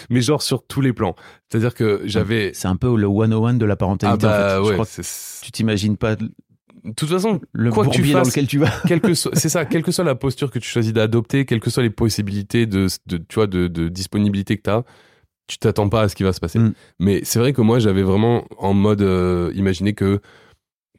Mais 0.09 0.21
genre 0.21 0.41
sur 0.41 0.65
tous 0.65 0.81
les 0.81 0.93
plans. 0.93 1.15
C'est-à-dire 1.49 1.75
que 1.75 2.01
j'avais... 2.05 2.51
C'est 2.55 2.67
un 2.67 2.75
peu 2.75 2.95
le 2.97 3.07
101 3.07 3.53
de 3.53 3.65
la 3.65 3.73
Ah 3.73 3.75
parentalité, 3.75 4.25
en 4.25 4.29
bah. 4.29 4.55
Je 4.57 4.61
ouais, 4.69 4.73
crois 4.73 4.85
que 4.85 4.91
c'est- 5.03 5.41
tu 5.43 5.51
t'imagines 5.51 5.97
pas 5.97 6.15
de 6.83 6.93
toute 6.93 7.09
façon, 7.09 7.39
le 7.53 7.71
Quoi 7.71 7.85
que 7.85 7.91
tu 7.91 7.97
bourbier 7.99 8.13
dans 8.13 8.19
fasses- 8.19 8.29
lequel 8.29 8.47
tu 8.47 8.57
vas. 8.59 8.71
c'est 9.33 9.49
ça, 9.49 9.65
quelle 9.65 9.83
que 9.83 9.91
soit 9.91 10.03
la 10.03 10.15
posture 10.15 10.51
que 10.51 10.59
tu 10.59 10.67
choisis 10.69 10.93
d'adopter, 10.93 11.45
quelles 11.45 11.59
que 11.59 11.69
soient 11.69 11.83
les 11.83 11.89
possibilités 11.89 12.65
de, 12.65 12.87
de 13.07 13.17
tu 13.17 13.35
vois, 13.35 13.47
de, 13.47 13.67
de 13.67 13.87
disponibilité 13.89 14.57
que 14.57 14.63
tu 14.63 14.69
as, 14.69 14.83
tu 15.47 15.57
t'attends 15.57 15.89
pas 15.89 16.01
à 16.03 16.09
ce 16.09 16.15
qui 16.15 16.23
va 16.23 16.33
se 16.33 16.39
passer. 16.39 16.59
Mm. 16.59 16.73
Mais 16.99 17.21
c'est 17.23 17.39
vrai 17.39 17.53
que 17.53 17.61
moi, 17.61 17.79
j'avais 17.79 18.03
vraiment 18.03 18.45
en 18.57 18.73
mode 18.73 19.01
euh, 19.01 19.51
imaginé 19.55 19.93
que, 19.93 20.19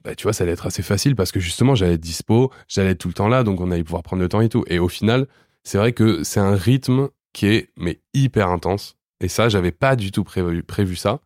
bah, 0.05 0.15
tu 0.15 0.25
vois, 0.25 0.33
ça 0.33 0.45
allait 0.45 0.53
être 0.53 0.67
assez 0.67 0.83
facile 0.83 1.17
parce 1.17 1.33
que 1.33 1.41
justement, 1.41 1.75
j'allais 1.75 1.95
être 1.95 2.01
dispo, 2.01 2.51
j'allais 2.69 2.91
être 2.91 2.99
tout 2.99 3.09
le 3.09 3.15
temps 3.15 3.29
là, 3.29 3.43
donc 3.43 3.61
on 3.61 3.71
allait 3.71 3.85
pouvoir 3.85 4.03
prendre 4.03 4.23
le 4.23 4.29
temps 4.29 4.41
et 4.41 4.49
tout. 4.49 4.65
Et 4.69 4.79
au 4.79 4.89
final, 4.89 5.27
c'est 5.65 5.79
vrai 5.79 5.93
que 5.93 6.23
c'est 6.25 6.41
un 6.41 6.55
rythme 6.57 7.09
qui 7.33 7.47
est, 7.47 7.71
mais 7.77 8.01
hyper 8.13 8.49
intense. 8.49 8.97
Et 9.21 9.29
ça, 9.29 9.49
j'avais 9.49 9.73
pas 9.73 9.97
du 9.97 10.13
tout 10.13 10.25
prévu, 10.25 10.63
prévu 10.63 10.97
ça. 10.97 11.21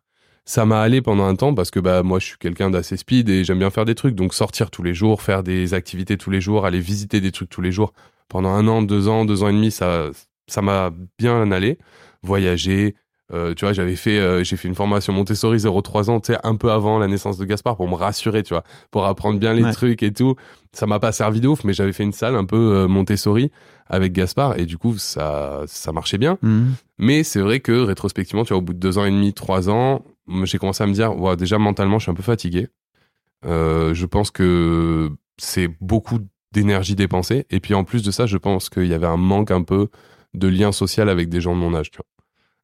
Ça 0.49 0.65
m'a 0.65 0.81
allé 0.81 0.99
pendant 1.03 1.25
un 1.25 1.35
temps 1.35 1.53
parce 1.53 1.69
que 1.69 1.79
bah 1.79 2.01
moi 2.01 2.17
je 2.17 2.25
suis 2.25 2.37
quelqu'un 2.39 2.71
d'assez 2.71 2.97
speed 2.97 3.29
et 3.29 3.43
j'aime 3.43 3.59
bien 3.59 3.69
faire 3.69 3.85
des 3.85 3.93
trucs 3.93 4.15
donc 4.15 4.33
sortir 4.33 4.71
tous 4.71 4.81
les 4.81 4.95
jours, 4.95 5.21
faire 5.21 5.43
des 5.43 5.75
activités 5.75 6.17
tous 6.17 6.31
les 6.31 6.41
jours, 6.41 6.65
aller 6.65 6.79
visiter 6.79 7.21
des 7.21 7.31
trucs 7.31 7.49
tous 7.51 7.61
les 7.61 7.71
jours 7.71 7.93
pendant 8.29 8.49
un 8.49 8.67
an, 8.67 8.81
deux 8.81 9.07
ans, 9.07 9.25
deux 9.25 9.43
ans 9.43 9.49
et 9.49 9.53
demi 9.53 9.69
ça 9.69 10.09
ça 10.47 10.63
m'a 10.63 10.89
bien 11.19 11.51
allé. 11.51 11.77
Voyager, 12.23 12.95
euh, 13.31 13.53
tu 13.53 13.63
vois 13.65 13.73
j'avais 13.73 13.95
fait 13.95 14.17
euh, 14.17 14.43
j'ai 14.43 14.57
fait 14.57 14.67
une 14.67 14.73
formation 14.73 15.13
Montessori 15.13 15.57
0-3 15.59 16.09
ans 16.09 16.19
tu 16.19 16.33
sais 16.33 16.39
un 16.43 16.55
peu 16.55 16.71
avant 16.71 16.97
la 16.97 17.07
naissance 17.07 17.37
de 17.37 17.45
Gaspard 17.45 17.77
pour 17.77 17.87
me 17.87 17.93
rassurer 17.93 18.41
tu 18.41 18.55
vois 18.55 18.63
pour 18.89 19.05
apprendre 19.05 19.37
bien 19.39 19.53
les 19.53 19.63
Ouais. 19.63 19.71
trucs 19.71 20.01
et 20.01 20.11
tout. 20.11 20.35
Ça 20.73 20.87
m'a 20.87 20.99
pas 20.99 21.11
servi 21.11 21.41
de 21.41 21.47
ouf 21.47 21.63
mais 21.63 21.73
j'avais 21.73 21.93
fait 21.93 22.03
une 22.03 22.11
salle 22.11 22.35
un 22.35 22.45
peu 22.45 22.57
euh, 22.57 22.87
Montessori 22.87 23.51
avec 23.85 24.13
Gaspard 24.13 24.57
et 24.57 24.65
du 24.65 24.79
coup 24.79 24.97
ça 24.97 25.61
ça 25.67 25.91
marchait 25.91 26.17
bien. 26.17 26.39
Mhm. 26.41 26.73
Mais 26.97 27.23
c'est 27.23 27.39
vrai 27.39 27.59
que 27.61 27.71
rétrospectivement, 27.71 28.43
tu 28.43 28.49
vois, 28.49 28.57
au 28.57 28.61
bout 28.61 28.73
de 28.73 28.79
deux 28.79 28.97
ans 28.97 29.05
et 29.05 29.09
demi, 29.09 29.33
trois 29.33 29.69
ans, 29.69 30.03
j'ai 30.43 30.57
commencé 30.57 30.83
à 30.83 30.87
me 30.87 30.93
dire, 30.93 31.37
déjà 31.37 31.57
mentalement, 31.57 31.99
je 31.99 32.03
suis 32.03 32.11
un 32.11 32.15
peu 32.15 32.23
fatigué. 32.23 32.67
Euh, 33.45 33.93
je 33.93 34.05
pense 34.05 34.31
que 34.31 35.09
c'est 35.37 35.69
beaucoup 35.81 36.19
d'énergie 36.51 36.95
dépensée. 36.95 37.45
Et 37.49 37.59
puis 37.59 37.73
en 37.73 37.83
plus 37.83 38.03
de 38.03 38.11
ça, 38.11 38.25
je 38.25 38.37
pense 38.37 38.69
qu'il 38.69 38.87
y 38.87 38.93
avait 38.93 39.07
un 39.07 39.17
manque 39.17 39.51
un 39.51 39.63
peu 39.63 39.89
de 40.33 40.47
lien 40.47 40.71
social 40.71 41.09
avec 41.09 41.29
des 41.29 41.41
gens 41.41 41.55
de 41.55 41.59
mon 41.61 41.73
âge. 41.73 41.91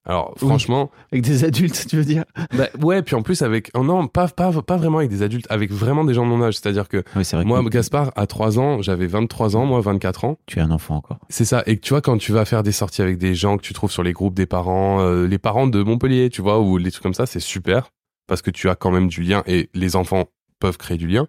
Alors 0.05 0.33
Oui. 0.41 0.47
franchement, 0.47 0.91
Avec 1.11 1.23
des 1.23 1.43
adultes, 1.43 1.87
tu 1.89 1.97
veux 1.97 2.03
dire 2.05 2.25
bah, 2.55 2.67
ouais, 2.81 3.01
puis 3.01 3.15
en 3.15 3.21
plus 3.23 3.41
avec, 3.41 3.71
oh 3.73 3.83
non, 3.83 4.07
pas, 4.07 4.27
pas, 4.27 4.51
pas 4.61 4.77
vraiment 4.77 4.99
avec 4.99 5.09
des 5.09 5.23
adultes, 5.23 5.47
avec 5.49 5.71
vraiment 5.71 6.03
des 6.05 6.13
gens 6.13 6.23
de 6.25 6.29
mon 6.29 6.43
âge. 6.43 6.55
C'est-à-dire 6.57 6.87
que 6.87 7.03
Oui, 7.15 7.25
c'est 7.25 7.35
vrai 7.35 7.45
moi, 7.45 7.63
que 7.63 7.69
Gaspard, 7.69 8.11
à 8.15 8.27
3 8.27 8.59
ans, 8.59 8.81
j'avais 8.81 9.07
23 9.07 9.55
ans, 9.55 9.65
moi 9.65 9.81
24 9.81 10.25
ans. 10.25 10.37
tu 10.45 10.59
es 10.59 10.61
un 10.61 10.69
enfant 10.71 10.97
encore. 10.97 11.17
C'est 11.29 11.45
ça. 11.45 11.63
Et 11.65 11.77
que 11.77 11.81
tu 11.81 11.89
vois, 11.89 12.01
quand 12.01 12.17
tu 12.17 12.31
vas 12.31 12.45
faire 12.45 12.61
des 12.61 12.71
sorties 12.71 13.01
avec 13.01 13.17
des 13.17 13.33
gens 13.33 13.57
que 13.57 13.63
tu 13.63 13.73
trouves 13.73 13.91
sur 13.91 14.03
les 14.03 14.13
groupes 14.13 14.35
des 14.35 14.45
parents, 14.45 14.99
euh, 15.01 15.27
les 15.27 15.39
parents 15.39 15.65
de 15.67 15.81
Montpellier, 15.81 16.29
tu 16.29 16.41
vois, 16.41 16.59
ou 16.59 16.77
les 16.77 16.91
trucs 16.91 17.03
comme 17.03 17.13
ça, 17.15 17.25
c'est 17.25 17.39
super. 17.39 17.89
Parce 18.27 18.41
que 18.41 18.51
tu 18.51 18.69
as 18.69 18.75
quand 18.75 18.91
même 18.91 19.07
du 19.07 19.21
lien 19.21 19.43
et 19.47 19.69
les 19.73 19.95
enfants 19.95 20.25
peuvent 20.59 20.77
créer 20.77 20.97
du 20.97 21.07
lien. 21.07 21.25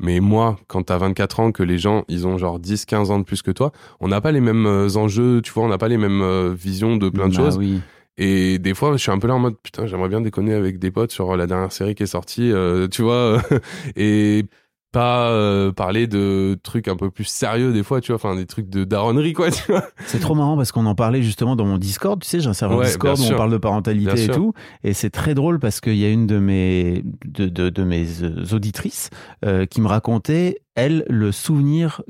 Mais 0.00 0.18
moi, 0.18 0.56
quand 0.66 0.82
t'as 0.82 0.98
24 0.98 1.40
ans, 1.40 1.52
que 1.52 1.62
les 1.62 1.78
gens, 1.78 2.04
ils 2.08 2.26
ont 2.26 2.36
genre 2.36 2.58
10, 2.58 2.86
15 2.86 3.10
ans 3.12 3.18
de 3.20 3.24
plus 3.24 3.40
que 3.42 3.50
toi, 3.52 3.70
on 4.00 4.08
n'a 4.08 4.20
pas 4.20 4.32
les 4.32 4.40
mêmes 4.40 4.66
euh, 4.66 4.96
enjeux, 4.96 5.40
tu 5.42 5.52
vois, 5.52 5.62
on 5.64 5.68
n'a 5.68 5.78
pas 5.78 5.86
les 5.88 5.96
mêmes 5.98 6.22
euh, 6.22 6.52
visions 6.52 6.96
de 6.96 7.08
plein 7.08 7.28
de 7.28 7.36
Bah 7.36 7.44
choses. 7.44 7.56
oui. 7.58 7.80
Et 8.18 8.58
des 8.58 8.74
fois, 8.74 8.92
je 8.92 8.98
suis 8.98 9.10
un 9.10 9.18
peu 9.18 9.26
là 9.26 9.34
en 9.34 9.38
mode, 9.38 9.56
putain, 9.62 9.86
j'aimerais 9.86 10.08
bien 10.08 10.20
déconner 10.20 10.54
avec 10.54 10.78
des 10.78 10.90
potes 10.90 11.12
sur 11.12 11.36
la 11.36 11.46
dernière 11.46 11.72
série 11.72 11.94
qui 11.94 12.02
est 12.02 12.06
sortie, 12.06 12.52
euh, 12.52 12.86
tu 12.88 13.02
vois, 13.02 13.40
et 13.96 14.44
pas 14.92 15.30
euh, 15.30 15.72
parler 15.72 16.06
de 16.06 16.58
trucs 16.62 16.86
un 16.86 16.96
peu 16.96 17.10
plus 17.10 17.24
sérieux 17.24 17.72
des 17.72 17.82
fois, 17.82 18.02
tu 18.02 18.08
vois, 18.12 18.16
enfin 18.16 18.36
des 18.36 18.44
trucs 18.44 18.68
de 18.68 18.84
daronnerie, 18.84 19.32
quoi, 19.32 19.50
tu 19.50 19.72
vois. 19.72 19.84
C'est 20.04 20.20
trop 20.20 20.34
marrant 20.34 20.56
parce 20.56 20.70
qu'on 20.70 20.84
en 20.84 20.94
parlait 20.94 21.22
justement 21.22 21.56
dans 21.56 21.64
mon 21.64 21.78
Discord. 21.78 22.20
Tu 22.20 22.28
sais, 22.28 22.40
j'ai 22.40 22.48
un 22.48 22.52
serveur 22.52 22.78
Ouais, 22.78 22.86
Discord 22.86 23.18
où 23.18 23.22
on 23.24 23.36
parle 23.36 23.50
de 23.52 23.56
parentalité 23.56 24.12
Bien 24.12 24.22
et 24.22 24.24
sûr. 24.26 24.34
tout. 24.34 24.52
Et 24.84 24.92
c'est 24.92 25.08
très 25.08 25.34
drôle 25.34 25.58
parce 25.58 25.80
qu'il 25.80 25.96
y 25.96 26.04
a 26.04 26.10
une 26.10 26.26
de 26.26 26.38
mes, 26.38 27.02
de, 27.24 27.46
de, 27.46 27.70
de 27.70 27.84
mes 27.84 28.04
euh, 28.22 28.44
auditrices 28.54 29.08
euh, 29.46 29.64
qui 29.64 29.80
me 29.80 29.88
racontait, 29.88 30.60
elle, 30.74 31.06
le 31.08 31.32
souvenir 31.32 32.02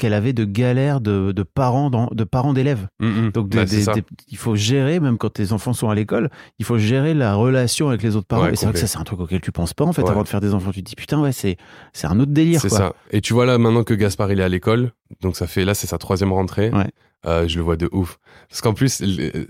qu'elle 0.00 0.14
avait 0.14 0.32
de 0.32 0.44
galères 0.44 1.00
de, 1.00 1.32
de 1.32 1.42
parents 1.42 1.90
de 1.90 2.24
parents 2.24 2.52
d'élèves. 2.54 2.88
Donc, 3.00 3.48
des- 3.50 3.58
Bah, 3.58 3.64
des- 3.66 3.82
ça. 3.82 3.92
des- 3.92 4.02
il 4.28 4.36
faut 4.38 4.56
gérer, 4.56 4.98
même 4.98 5.18
quand 5.18 5.30
tes 5.30 5.52
enfants 5.52 5.72
sont 5.74 5.90
à 5.90 5.94
l'école, 5.94 6.30
il 6.58 6.64
faut 6.64 6.78
gérer 6.78 7.12
la 7.14 7.34
relation 7.34 7.88
avec 7.88 8.02
les 8.02 8.16
autres 8.16 8.26
parents. 8.26 8.44
Ouais, 8.44 8.52
et 8.54 8.56
c'est 8.56 8.64
vrai 8.66 8.72
que 8.72 8.78
ça, 8.78 8.86
c'est 8.86 8.98
un 8.98 9.04
truc 9.04 9.20
auquel 9.20 9.40
tu 9.42 9.52
penses 9.52 9.74
pas, 9.74 9.84
en 9.84 9.92
fait, 9.92 10.02
Ouais. 10.02 10.10
avant 10.10 10.22
de 10.22 10.28
faire 10.28 10.40
des 10.40 10.54
enfants. 10.54 10.70
Tu 10.72 10.82
te 10.82 10.88
dis, 10.88 10.96
putain, 10.96 11.20
ouais, 11.20 11.32
c'est, 11.32 11.58
c'est 11.92 12.06
un 12.06 12.18
autre 12.18 12.32
délire, 12.32 12.60
C'est 12.60 12.70
ça. 12.70 12.94
Et 13.10 13.20
tu 13.20 13.34
vois 13.34 13.44
là 13.46 13.58
maintenant 13.58 13.84
que 13.84 13.92
Gaspard 13.94 14.32
il 14.32 14.40
est 14.40 14.42
à 14.42 14.48
l'école, 14.48 14.92
donc 15.20 15.36
ça 15.36 15.46
fait 15.46 15.64
là 15.66 15.74
c'est 15.74 15.86
sa 15.86 15.98
troisième 15.98 16.32
rentrée. 16.32 16.70
Ouais. 16.70 16.88
Euh, 17.26 17.46
je 17.46 17.56
le 17.56 17.62
vois 17.62 17.76
de 17.76 17.88
ouf. 17.92 18.18
Parce 18.48 18.60
qu'en 18.60 18.74
plus 18.74 19.02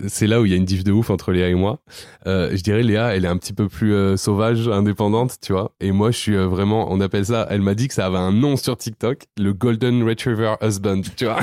c'est 0.07 0.27
là 0.27 0.41
où 0.41 0.45
il 0.45 0.51
y 0.51 0.53
a 0.53 0.57
une 0.57 0.65
diff 0.65 0.83
de 0.83 0.91
ouf 0.91 1.09
entre 1.09 1.31
Léa 1.31 1.47
et 1.47 1.53
moi. 1.53 1.79
Euh, 2.27 2.51
je 2.55 2.61
dirais 2.61 2.83
Léa 2.83 3.15
elle 3.15 3.25
est 3.25 3.29
un 3.29 3.37
petit 3.37 3.53
peu 3.53 3.67
plus 3.69 3.93
euh, 3.93 4.17
sauvage, 4.17 4.67
indépendante, 4.67 5.37
tu 5.41 5.53
vois. 5.53 5.73
Et 5.79 5.91
moi 5.91 6.11
je 6.11 6.17
suis 6.17 6.35
vraiment, 6.35 6.91
on 6.91 6.99
appelle 6.99 7.25
ça. 7.25 7.47
Elle 7.49 7.61
m'a 7.61 7.75
dit 7.75 7.87
que 7.87 7.93
ça 7.93 8.05
avait 8.05 8.17
un 8.17 8.31
nom 8.31 8.57
sur 8.57 8.77
TikTok, 8.77 9.23
le 9.37 9.53
Golden 9.53 10.03
Retriever 10.07 10.55
Husband, 10.61 11.01
tu 11.15 11.25
vois. 11.25 11.39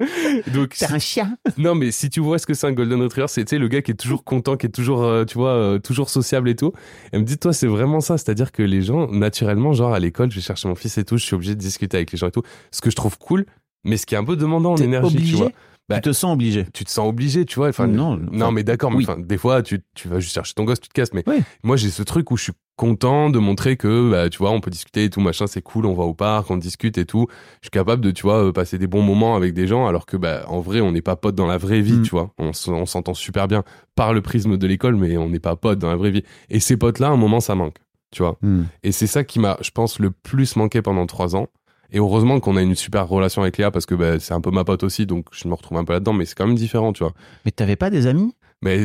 donc 0.54 0.72
C'est 0.74 0.92
un 0.92 0.98
chien. 0.98 1.36
non, 1.58 1.74
mais 1.74 1.90
si 1.90 2.10
tu 2.10 2.20
vois 2.20 2.38
ce 2.38 2.46
que 2.46 2.54
c'est 2.54 2.66
un 2.66 2.72
Golden 2.72 3.02
Retriever, 3.02 3.26
c'est 3.28 3.50
le 3.52 3.68
gars 3.68 3.82
qui 3.82 3.90
est 3.90 3.94
toujours 3.94 4.24
content, 4.24 4.56
qui 4.56 4.66
est 4.66 4.70
toujours, 4.70 5.02
euh, 5.02 5.24
tu 5.24 5.34
vois, 5.34 5.50
euh, 5.50 5.78
toujours 5.78 6.10
sociable 6.10 6.48
et 6.48 6.56
tout. 6.56 6.72
Elle 7.12 7.20
me 7.20 7.24
dit, 7.24 7.38
toi, 7.38 7.52
c'est 7.52 7.66
vraiment 7.66 8.00
ça. 8.00 8.16
C'est-à-dire 8.18 8.52
que 8.52 8.62
les 8.62 8.82
gens, 8.82 9.08
naturellement, 9.08 9.72
genre 9.72 9.92
à 9.92 9.98
l'école, 9.98 10.30
je 10.30 10.36
vais 10.36 10.42
chercher 10.42 10.68
mon 10.68 10.74
fils 10.74 10.96
et 10.98 11.04
tout, 11.04 11.16
je 11.16 11.24
suis 11.24 11.34
obligé 11.34 11.54
de 11.54 11.60
discuter 11.60 11.96
avec 11.96 12.12
les 12.12 12.18
gens 12.18 12.28
et 12.28 12.32
tout. 12.32 12.42
Ce 12.70 12.80
que 12.80 12.90
je 12.90 12.96
trouve 12.96 13.18
cool, 13.18 13.46
mais 13.84 13.96
ce 13.96 14.06
qui 14.06 14.14
est 14.14 14.18
un 14.18 14.24
peu 14.24 14.36
demandant 14.36 14.72
en 14.72 14.76
énergie, 14.76 15.16
obligé. 15.16 15.32
tu 15.32 15.42
vois. 15.42 15.50
Bah, 15.88 15.96
tu 15.96 16.02
te 16.02 16.12
sens 16.12 16.32
obligé. 16.34 16.66
Tu 16.72 16.84
te 16.84 16.90
sens 16.90 17.08
obligé, 17.08 17.44
tu 17.44 17.56
vois. 17.56 17.68
Enfin, 17.68 17.88
Non, 17.88 18.16
non, 18.16 18.28
enfin, 18.42 18.52
mais 18.52 18.62
d'accord, 18.62 18.92
mais 18.92 18.98
oui. 18.98 19.06
enfin, 19.08 19.18
des 19.18 19.36
fois, 19.38 19.60
tu, 19.60 19.80
tu 19.96 20.06
vas 20.06 20.20
juste 20.20 20.34
chercher 20.34 20.54
ton 20.54 20.62
gosse, 20.64 20.80
tu 20.80 20.88
te 20.88 20.94
casses. 20.94 21.12
Mais 21.12 21.24
Oui. 21.26 21.42
moi, 21.64 21.76
j'ai 21.76 21.90
ce 21.90 22.04
truc 22.04 22.30
où 22.30 22.36
je 22.36 22.44
suis 22.44 22.52
content 22.76 23.28
de 23.28 23.40
montrer 23.40 23.76
que, 23.76 24.08
bah, 24.08 24.30
tu 24.30 24.38
vois, 24.38 24.52
on 24.52 24.60
peut 24.60 24.70
discuter 24.70 25.02
et 25.04 25.10
tout, 25.10 25.20
machin, 25.20 25.48
c'est 25.48 25.62
cool, 25.62 25.86
on 25.86 25.94
va 25.94 26.04
au 26.04 26.14
parc, 26.14 26.48
on 26.50 26.56
discute 26.58 26.96
et 26.96 27.06
tout. 27.06 27.26
Je 27.60 27.66
suis 27.66 27.70
capable 27.70 28.02
de, 28.04 28.12
tu 28.12 28.22
vois, 28.22 28.44
euh, 28.46 28.52
passer 28.52 28.78
des 28.78 28.86
bons 28.86 29.02
moments 29.02 29.34
avec 29.34 29.52
des 29.52 29.66
gens, 29.66 29.88
alors 29.88 30.06
que, 30.06 30.16
bah, 30.16 30.44
en 30.46 30.60
vrai, 30.60 30.80
on 30.80 30.92
n'est 30.92 31.02
pas 31.02 31.16
potes 31.16 31.34
dans 31.34 31.48
la 31.48 31.58
vraie 31.58 31.80
vie, 31.80 31.94
Mm. 31.98 32.02
tu 32.02 32.10
vois. 32.10 32.30
On, 32.38 32.52
s'entend 32.52 33.14
super 33.14 33.48
bien 33.48 33.64
par 33.96 34.14
le 34.14 34.22
prisme 34.22 34.56
de 34.56 34.66
l'école, 34.68 34.94
mais 34.94 35.16
on 35.16 35.28
n'est 35.28 35.40
pas 35.40 35.56
potes 35.56 35.80
dans 35.80 35.88
la 35.90 35.96
vraie 35.96 36.12
vie. 36.12 36.22
Et 36.50 36.60
ces 36.60 36.76
potes-là, 36.76 37.08
à 37.08 37.10
un 37.10 37.16
moment, 37.16 37.40
ça 37.40 37.56
manque, 37.56 37.78
tu 38.12 38.22
vois. 38.22 38.38
Hmm. 38.42 38.62
Et 38.84 38.92
c'est 38.92 39.08
ça 39.08 39.24
qui 39.24 39.40
m'a, 39.40 39.58
je 39.60 39.70
pense, 39.72 39.98
le 39.98 40.10
plus 40.12 40.54
manqué 40.54 40.80
pendant 40.82 41.04
trois 41.06 41.34
ans. 41.34 41.48
Et 41.92 41.98
heureusement 41.98 42.40
qu'on 42.40 42.56
a 42.56 42.62
une 42.62 42.74
super 42.74 43.08
relation 43.08 43.42
avec 43.42 43.58
Léa 43.58 43.70
parce 43.70 43.86
que 43.86 43.94
bah, 43.94 44.18
c'est 44.20 44.34
un 44.34 44.40
peu 44.40 44.50
ma 44.50 44.64
pote 44.64 44.82
aussi, 44.82 45.06
donc 45.06 45.26
je 45.32 45.48
me 45.48 45.54
retrouve 45.54 45.78
un 45.78 45.84
peu 45.84 45.92
là-dedans, 45.92 46.12
mais 46.12 46.24
c'est 46.24 46.36
quand 46.36 46.46
même 46.46 46.56
différent, 46.56 46.92
tu 46.92 47.02
vois. 47.02 47.12
Mais 47.44 47.50
t'avais 47.50 47.76
pas 47.76 47.90
des 47.90 48.06
amis? 48.06 48.34
Mais 48.62 48.84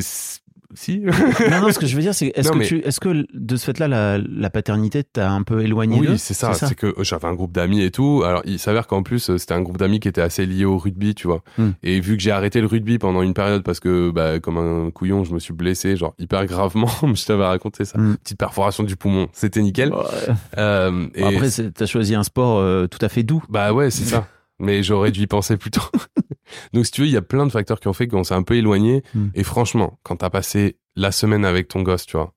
si. 0.74 1.00
non, 1.00 1.62
non, 1.62 1.72
ce 1.72 1.80
que 1.80 1.86
je 1.86 1.96
veux 1.96 2.02
dire, 2.02 2.14
c'est 2.14 2.32
est-ce 2.36 2.52
que, 2.52 2.58
mais- 2.58 2.66
tu, 2.66 2.80
est-ce 2.80 3.00
que 3.00 3.26
de 3.34 3.56
ce 3.56 3.66
fait-là, 3.66 3.88
la, 3.88 4.18
la 4.18 4.50
paternité 4.50 5.04
t'a 5.04 5.32
un 5.32 5.44
peu 5.44 5.62
éloigné 5.64 6.00
oui, 6.00 6.18
c'est 6.18 6.34
ça. 6.34 6.54
C'est 6.54 6.76
que 6.76 6.88
euh, 6.88 7.04
j'avais 7.04 7.28
un 7.28 7.34
groupe 7.34 7.52
d'amis 7.52 7.82
et 7.84 7.92
tout. 7.92 8.24
Alors, 8.26 8.42
il 8.46 8.60
s'avère 8.60 8.88
qu'en 8.88 9.04
plus, 9.04 9.30
euh, 9.30 9.38
c'était 9.38 9.54
un 9.54 9.62
groupe 9.62 9.78
d'amis 9.78 10.00
qui 10.00 10.08
était 10.08 10.22
assez 10.22 10.46
lié 10.46 10.66
au 10.66 10.78
rugby, 10.78 11.16
tu 11.16 11.28
vois. 11.28 11.44
Hmm. 11.58 11.72
Et 11.84 12.00
vu 12.00 12.18
que 12.18 12.24
j'ai 12.24 12.32
arrêté 12.32 12.62
le 12.62 12.68
rugby 12.68 12.98
pendant 12.98 13.22
une 13.22 13.34
période 13.34 13.64
parce 13.64 13.80
que, 13.80 14.12
bah, 14.12 14.40
comme 14.40 14.58
un 14.58 14.92
couillon, 14.92 15.24
je 15.24 15.34
me 15.34 15.40
suis 15.40 15.54
blessé, 15.54 15.96
genre 15.96 16.14
hyper 16.20 16.46
gravement. 16.46 16.90
je 17.14 17.26
t'avais 17.26 17.46
raconté 17.46 17.86
ça. 17.86 17.98
Hmm. 17.98 18.16
Petite 18.18 18.38
perforation 18.38 18.84
du 18.84 18.96
poumon. 18.96 19.28
C'était 19.34 19.62
nickel. 19.62 19.94
Ouais. 19.94 20.00
Euh, 20.58 21.08
et 21.16 21.24
Après, 21.24 21.50
t'as 21.50 21.86
choisi 21.86 22.16
un 22.16 22.24
sport 22.24 22.58
euh, 22.60 22.88
tout 22.88 23.00
à 23.02 23.10
fait 23.10 23.24
doux. 23.24 23.44
Bah 23.50 23.74
ouais, 23.74 23.92
c'est 23.92 24.04
ça. 24.06 24.28
Mais 24.60 24.84
j'aurais 24.84 25.12
dû 25.12 25.22
y 25.22 25.28
penser 25.28 25.58
plus 25.58 25.72
tôt. 25.72 25.82
Donc 26.74 26.86
si 26.86 26.92
tu 26.92 27.02
veux, 27.02 27.08
il 27.08 27.14
y 27.14 27.18
a 27.18 27.22
plein 27.22 27.46
de 27.46 27.52
facteurs 27.52 27.80
qui 27.80 27.88
ont 27.88 27.94
fait 27.94 28.08
qu'on 28.08 28.24
s'est 28.24 28.34
un 28.34 28.44
peu 28.44 28.56
éloigné. 28.56 29.04
Hmm. 29.14 29.28
Et 29.34 29.44
franchement, 29.44 30.00
quand 30.04 30.18
t'as 30.18 30.30
passé 30.30 30.78
la 30.96 31.12
semaine 31.12 31.46
avec 31.46 31.68
ton 31.68 31.82
gosse, 31.82 32.06
tu 32.06 32.18
vois, 32.18 32.34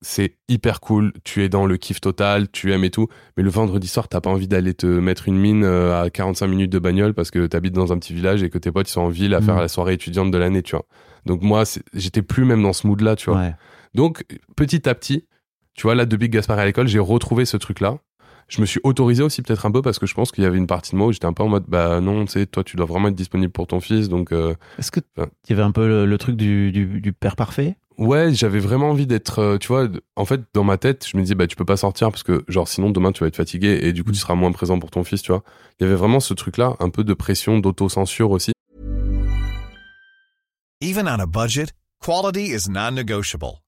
c'est 0.00 0.36
hyper 0.48 0.80
cool. 0.80 1.12
Tu 1.24 1.42
es 1.44 1.48
dans 1.48 1.64
le 1.64 1.76
kiff 1.78 2.00
total, 2.00 2.50
tu 2.50 2.72
aimes 2.72 2.84
et 2.84 2.90
tout. 2.90 3.08
Mais 3.36 3.42
le 3.42 3.48
vendredi 3.50 3.86
soir, 3.88 4.08
t'as 4.08 4.20
pas 4.20 4.28
envie 4.30 4.48
d'aller 4.48 4.74
te 4.74 4.86
mettre 4.86 5.28
une 5.28 5.38
mine 5.38 5.64
euh, 5.64 6.02
à 6.02 6.10
45 6.10 6.46
minutes 6.46 6.70
de 6.72 6.78
bagnole 6.78 7.14
parce 7.14 7.30
que 7.30 7.46
t'habites 7.46 7.72
dans 7.72 7.92
un 7.92 7.98
petit 7.98 8.12
village 8.12 8.42
et 8.42 8.50
que 8.50 8.58
tes 8.58 8.70
potes 8.70 8.88
ils 8.88 8.92
sont 8.92 9.00
en 9.02 9.08
ville 9.08 9.34
à 9.34 9.40
Hmm. 9.40 9.44
faire 9.44 9.56
la 9.60 9.68
soirée 9.68 9.94
étudiante 9.94 10.30
de 10.30 10.36
l'année, 10.38 10.62
tu 10.62 10.76
vois. 10.76 10.84
Donc 11.24 11.40
moi, 11.42 11.64
j'étais 11.94 12.20
plus 12.22 12.44
même 12.44 12.62
dans 12.62 12.72
ce 12.74 12.86
mood-là, 12.86 13.16
tu 13.16 13.30
vois. 13.30 13.38
Ouais. 13.40 13.54
Donc, 13.94 14.24
petit 14.56 14.86
à 14.88 14.94
petit, 14.94 15.26
tu 15.74 15.82
vois, 15.84 15.94
là, 15.94 16.04
depuis 16.04 16.28
que 16.28 16.34
Gaspard 16.36 16.58
est 16.58 16.62
à 16.62 16.66
l'école, 16.66 16.86
j'ai 16.88 16.98
retrouvé 16.98 17.44
ce 17.46 17.56
truc-là. 17.56 17.98
Je 18.48 18.60
me 18.60 18.66
suis 18.66 18.80
autorisé 18.84 19.22
aussi 19.22 19.42
peut-être 19.42 19.66
un 19.66 19.70
peu 19.70 19.82
parce 19.82 19.98
que 19.98 20.06
je 20.06 20.14
pense 20.14 20.30
qu'il 20.30 20.44
y 20.44 20.46
avait 20.46 20.58
une 20.58 20.66
partie 20.66 20.92
de 20.92 20.96
moi 20.96 21.06
où 21.08 21.12
j'étais 21.12 21.26
un 21.26 21.32
peu 21.32 21.42
en 21.42 21.48
mode, 21.48 21.64
bah 21.66 22.00
non, 22.00 22.24
tu 22.26 22.32
sais, 22.32 22.46
toi, 22.46 22.62
tu 22.62 22.76
dois 22.76 22.86
vraiment 22.86 23.08
être 23.08 23.14
disponible 23.14 23.52
pour 23.52 23.66
ton 23.66 23.80
fils. 23.80 24.08
Donc, 24.08 24.32
euh, 24.32 24.54
Est-ce 24.78 24.90
que 24.90 25.00
il 25.16 25.50
y 25.50 25.52
avait 25.52 25.62
un 25.62 25.70
peu 25.72 25.86
le, 25.88 26.06
le 26.06 26.18
truc 26.18 26.36
du, 26.36 26.70
du, 26.72 27.00
du 27.00 27.12
père 27.12 27.36
parfait? 27.36 27.76
Ouais, 27.96 28.34
j'avais 28.34 28.58
vraiment 28.58 28.90
envie 28.90 29.06
d'être, 29.06 29.38
euh, 29.38 29.56
tu 29.58 29.68
vois, 29.68 29.88
en 30.16 30.24
fait, 30.24 30.40
dans 30.52 30.64
ma 30.64 30.78
tête, 30.78 31.06
je 31.08 31.16
me 31.16 31.22
disais, 31.22 31.36
bah 31.36 31.46
tu 31.46 31.54
peux 31.54 31.64
pas 31.64 31.76
sortir 31.76 32.10
parce 32.10 32.24
que, 32.24 32.44
genre, 32.48 32.66
sinon, 32.66 32.90
demain, 32.90 33.12
tu 33.12 33.20
vas 33.20 33.28
être 33.28 33.36
fatigué 33.36 33.78
et 33.82 33.92
du 33.92 34.02
coup, 34.02 34.10
tu 34.10 34.18
seras 34.18 34.34
moins 34.34 34.50
présent 34.52 34.78
pour 34.80 34.90
ton 34.90 35.04
fils, 35.04 35.22
tu 35.22 35.30
vois. 35.30 35.44
Il 35.78 35.84
y 35.84 35.86
avait 35.86 35.96
vraiment 35.96 36.20
ce 36.20 36.34
truc-là, 36.34 36.74
un 36.80 36.90
peu 36.90 37.04
de 37.04 37.14
pression, 37.14 37.60
d'autocensure 37.60 38.30
aussi. 38.32 38.52
Even 40.80 41.06
on 41.08 41.20
a 41.20 41.26
budget, 41.26 41.72
quality 42.00 42.52
is 42.52 42.68
non-negotiable. 42.68 43.63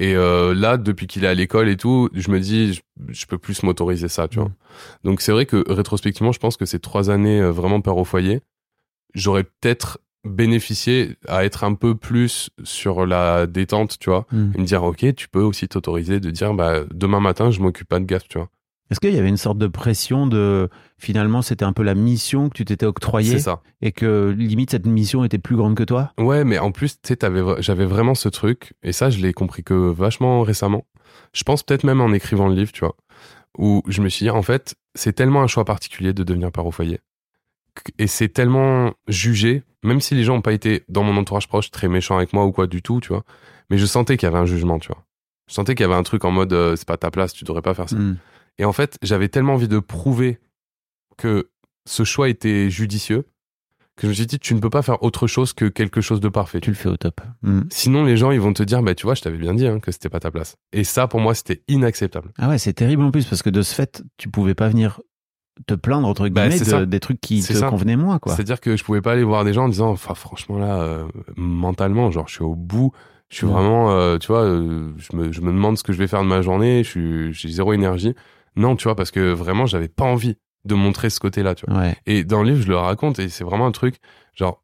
Et 0.00 0.14
euh, 0.14 0.54
là, 0.54 0.76
depuis 0.76 1.06
qu'il 1.08 1.24
est 1.24 1.28
à 1.28 1.34
l'école 1.34 1.68
et 1.68 1.76
tout, 1.76 2.08
je 2.14 2.30
me 2.30 2.38
dis, 2.38 2.72
je, 2.74 2.80
je 3.08 3.26
peux 3.26 3.36
plus 3.36 3.62
m'autoriser 3.64 4.06
ça, 4.08 4.28
tu 4.28 4.38
vois. 4.38 4.50
Donc 5.04 5.20
c'est 5.20 5.32
vrai 5.32 5.44
que 5.44 5.64
rétrospectivement, 5.70 6.30
je 6.32 6.38
pense 6.38 6.56
que 6.56 6.64
ces 6.66 6.78
trois 6.78 7.10
années 7.10 7.40
euh, 7.40 7.50
vraiment 7.50 7.80
père 7.80 7.96
au 7.96 8.04
foyer, 8.04 8.40
j'aurais 9.14 9.42
peut-être 9.44 9.98
bénéficié 10.24 11.16
à 11.26 11.44
être 11.44 11.64
un 11.64 11.74
peu 11.74 11.94
plus 11.96 12.50
sur 12.62 13.06
la 13.06 13.46
détente, 13.46 13.98
tu 13.98 14.10
vois, 14.10 14.26
Hmm. 14.30 14.52
et 14.54 14.58
me 14.58 14.64
dire, 14.64 14.84
ok, 14.84 15.14
tu 15.16 15.28
peux 15.28 15.42
aussi 15.42 15.66
t'autoriser 15.68 16.20
de 16.20 16.30
dire, 16.30 16.54
bah 16.54 16.84
demain 16.94 17.20
matin, 17.20 17.50
je 17.50 17.60
m'occupe 17.60 17.88
pas 17.88 17.98
de 17.98 18.04
gaffe, 18.04 18.28
tu 18.28 18.38
vois. 18.38 18.48
Est-ce 18.90 19.00
qu'il 19.00 19.14
y 19.14 19.18
avait 19.18 19.28
une 19.28 19.36
sorte 19.36 19.58
de 19.58 19.66
pression 19.66 20.26
de 20.26 20.68
finalement 20.96 21.42
c'était 21.42 21.64
un 21.64 21.72
peu 21.72 21.82
la 21.82 21.94
mission 21.94 22.48
que 22.48 22.54
tu 22.54 22.64
t'étais 22.64 22.86
octroyée 22.86 23.38
ça. 23.38 23.60
et 23.82 23.92
que 23.92 24.34
limite 24.36 24.70
cette 24.70 24.86
mission 24.86 25.24
était 25.24 25.38
plus 25.38 25.56
grande 25.56 25.74
que 25.74 25.82
toi? 25.82 26.12
Ouais, 26.18 26.44
mais 26.44 26.58
en 26.58 26.72
plus, 26.72 27.00
tu 27.00 27.14
sais, 27.14 27.18
j'avais 27.58 27.84
vraiment 27.84 28.14
ce 28.14 28.28
truc, 28.28 28.72
et 28.82 28.92
ça, 28.92 29.10
je 29.10 29.18
l'ai 29.18 29.32
compris 29.32 29.62
que 29.62 29.74
vachement 29.74 30.42
récemment. 30.42 30.86
Je 31.32 31.42
pense 31.42 31.62
peut-être 31.62 31.84
même 31.84 32.00
en 32.00 32.12
écrivant 32.12 32.48
le 32.48 32.54
livre, 32.54 32.72
tu 32.72 32.80
vois, 32.80 32.96
où 33.58 33.82
je 33.86 34.00
me 34.00 34.08
suis 34.08 34.24
dit, 34.24 34.30
en 34.30 34.42
fait, 34.42 34.74
c'est 34.94 35.12
tellement 35.12 35.42
un 35.42 35.46
choix 35.46 35.64
particulier 35.64 36.12
de 36.12 36.24
devenir 36.24 36.50
père 36.50 36.66
au 36.66 36.70
foyer. 36.70 37.00
Et 37.98 38.06
c'est 38.06 38.28
tellement 38.28 38.92
jugé, 39.06 39.62
même 39.84 40.00
si 40.00 40.14
les 40.14 40.24
gens 40.24 40.34
n'ont 40.34 40.42
pas 40.42 40.52
été, 40.52 40.82
dans 40.88 41.02
mon 41.02 41.16
entourage 41.16 41.46
proche, 41.46 41.70
très 41.70 41.88
méchants 41.88 42.16
avec 42.16 42.32
moi 42.32 42.44
ou 42.44 42.52
quoi 42.52 42.66
du 42.66 42.82
tout, 42.82 43.00
tu 43.00 43.08
vois. 43.08 43.24
Mais 43.70 43.78
je 43.78 43.86
sentais 43.86 44.16
qu'il 44.16 44.26
y 44.26 44.30
avait 44.30 44.38
un 44.38 44.46
jugement, 44.46 44.78
tu 44.78 44.88
vois. 44.88 45.04
Je 45.48 45.54
sentais 45.54 45.74
qu'il 45.74 45.84
y 45.84 45.88
avait 45.88 45.94
un 45.94 46.02
truc 46.02 46.24
en 46.24 46.30
mode, 46.30 46.52
euh, 46.52 46.76
c'est 46.76 46.88
pas 46.88 46.96
ta 46.96 47.10
place, 47.10 47.32
tu 47.32 47.44
devrais 47.44 47.62
pas 47.62 47.74
faire 47.74 47.88
ça. 47.88 47.96
Hmm. 47.96 48.16
Et 48.58 48.64
en 48.64 48.72
fait, 48.72 48.98
j'avais 49.02 49.28
tellement 49.28 49.54
envie 49.54 49.68
de 49.68 49.78
prouver 49.78 50.38
que 51.16 51.50
ce 51.86 52.04
choix 52.04 52.28
était 52.28 52.70
judicieux 52.70 53.26
que 53.96 54.02
je 54.02 54.08
me 54.10 54.12
suis 54.14 54.26
dit, 54.26 54.38
tu 54.38 54.54
ne 54.54 54.60
peux 54.60 54.70
pas 54.70 54.82
faire 54.82 55.02
autre 55.02 55.26
chose 55.26 55.52
que 55.52 55.64
quelque 55.64 56.00
chose 56.00 56.20
de 56.20 56.28
parfait. 56.28 56.60
Tu 56.60 56.70
le 56.70 56.76
fais 56.76 56.88
au 56.88 56.96
top. 56.96 57.20
Mm. 57.42 57.62
Sinon, 57.70 58.04
les 58.04 58.16
gens, 58.16 58.30
ils 58.30 58.40
vont 58.40 58.52
te 58.52 58.62
dire, 58.62 58.80
bah, 58.80 58.94
tu 58.94 59.04
vois, 59.06 59.14
je 59.16 59.22
t'avais 59.22 59.38
bien 59.38 59.54
dit 59.54 59.66
hein, 59.66 59.80
que 59.80 59.90
c'était 59.90 60.08
pas 60.08 60.20
ta 60.20 60.30
place. 60.30 60.54
Et 60.72 60.84
ça, 60.84 61.08
pour 61.08 61.18
moi, 61.18 61.34
c'était 61.34 61.62
inacceptable. 61.66 62.30
Ah 62.38 62.48
ouais, 62.48 62.58
c'est 62.58 62.74
terrible 62.74 63.02
en 63.02 63.10
plus 63.10 63.24
parce 63.26 63.42
que 63.42 63.50
de 63.50 63.60
ce 63.62 63.74
fait, 63.74 64.04
tu 64.16 64.28
pouvais 64.30 64.54
pas 64.54 64.68
venir 64.68 65.00
te 65.66 65.74
plaindre 65.74 66.06
entre 66.06 66.28
Bah, 66.28 66.42
guillemets 66.48 66.60
de- 66.60 66.64
ça. 66.64 66.86
des 66.86 67.00
trucs 67.00 67.20
qui 67.20 67.42
te 67.42 67.52
ça. 67.52 67.68
convenaient 67.68 67.96
moins 67.96 68.20
quoi. 68.20 68.36
C'est-à-dire 68.36 68.60
que 68.60 68.76
je 68.76 68.84
pouvais 68.84 69.00
pas 69.02 69.12
aller 69.14 69.24
voir 69.24 69.44
des 69.44 69.52
gens 69.52 69.64
en 69.64 69.68
disant, 69.68 69.88
enfin, 69.90 70.14
franchement, 70.14 70.58
là, 70.60 70.80
euh, 70.80 71.08
mentalement, 71.36 72.12
genre, 72.12 72.28
je 72.28 72.34
suis 72.34 72.44
au 72.44 72.54
bout. 72.54 72.92
Je 73.30 73.36
suis 73.38 73.46
Mm. 73.46 73.50
vraiment, 73.50 73.90
euh, 73.90 74.18
tu 74.18 74.28
vois, 74.28 74.42
euh, 74.44 74.92
je, 74.96 75.16
me, 75.16 75.32
je 75.32 75.40
me 75.40 75.48
demande 75.50 75.76
ce 75.76 75.82
que 75.82 75.92
je 75.92 75.98
vais 75.98 76.06
faire 76.06 76.22
de 76.22 76.28
ma 76.28 76.40
journée. 76.40 76.84
Je 76.84 76.88
suis, 76.88 77.32
j'ai 77.32 77.48
zéro 77.48 77.72
énergie. 77.72 78.14
Non, 78.58 78.76
tu 78.76 78.84
vois, 78.84 78.94
parce 78.96 79.10
que 79.10 79.32
vraiment, 79.32 79.64
j'avais 79.66 79.88
pas 79.88 80.04
envie 80.04 80.36
de 80.64 80.74
montrer 80.74 81.08
ce 81.08 81.20
côté-là, 81.20 81.54
tu 81.54 81.64
vois. 81.66 81.78
Ouais. 81.80 81.96
Et 82.06 82.24
dans 82.24 82.42
le 82.42 82.50
livre, 82.50 82.62
je 82.62 82.68
le 82.68 82.76
raconte 82.76 83.18
et 83.18 83.28
c'est 83.30 83.44
vraiment 83.44 83.66
un 83.66 83.72
truc, 83.72 83.96
genre, 84.34 84.62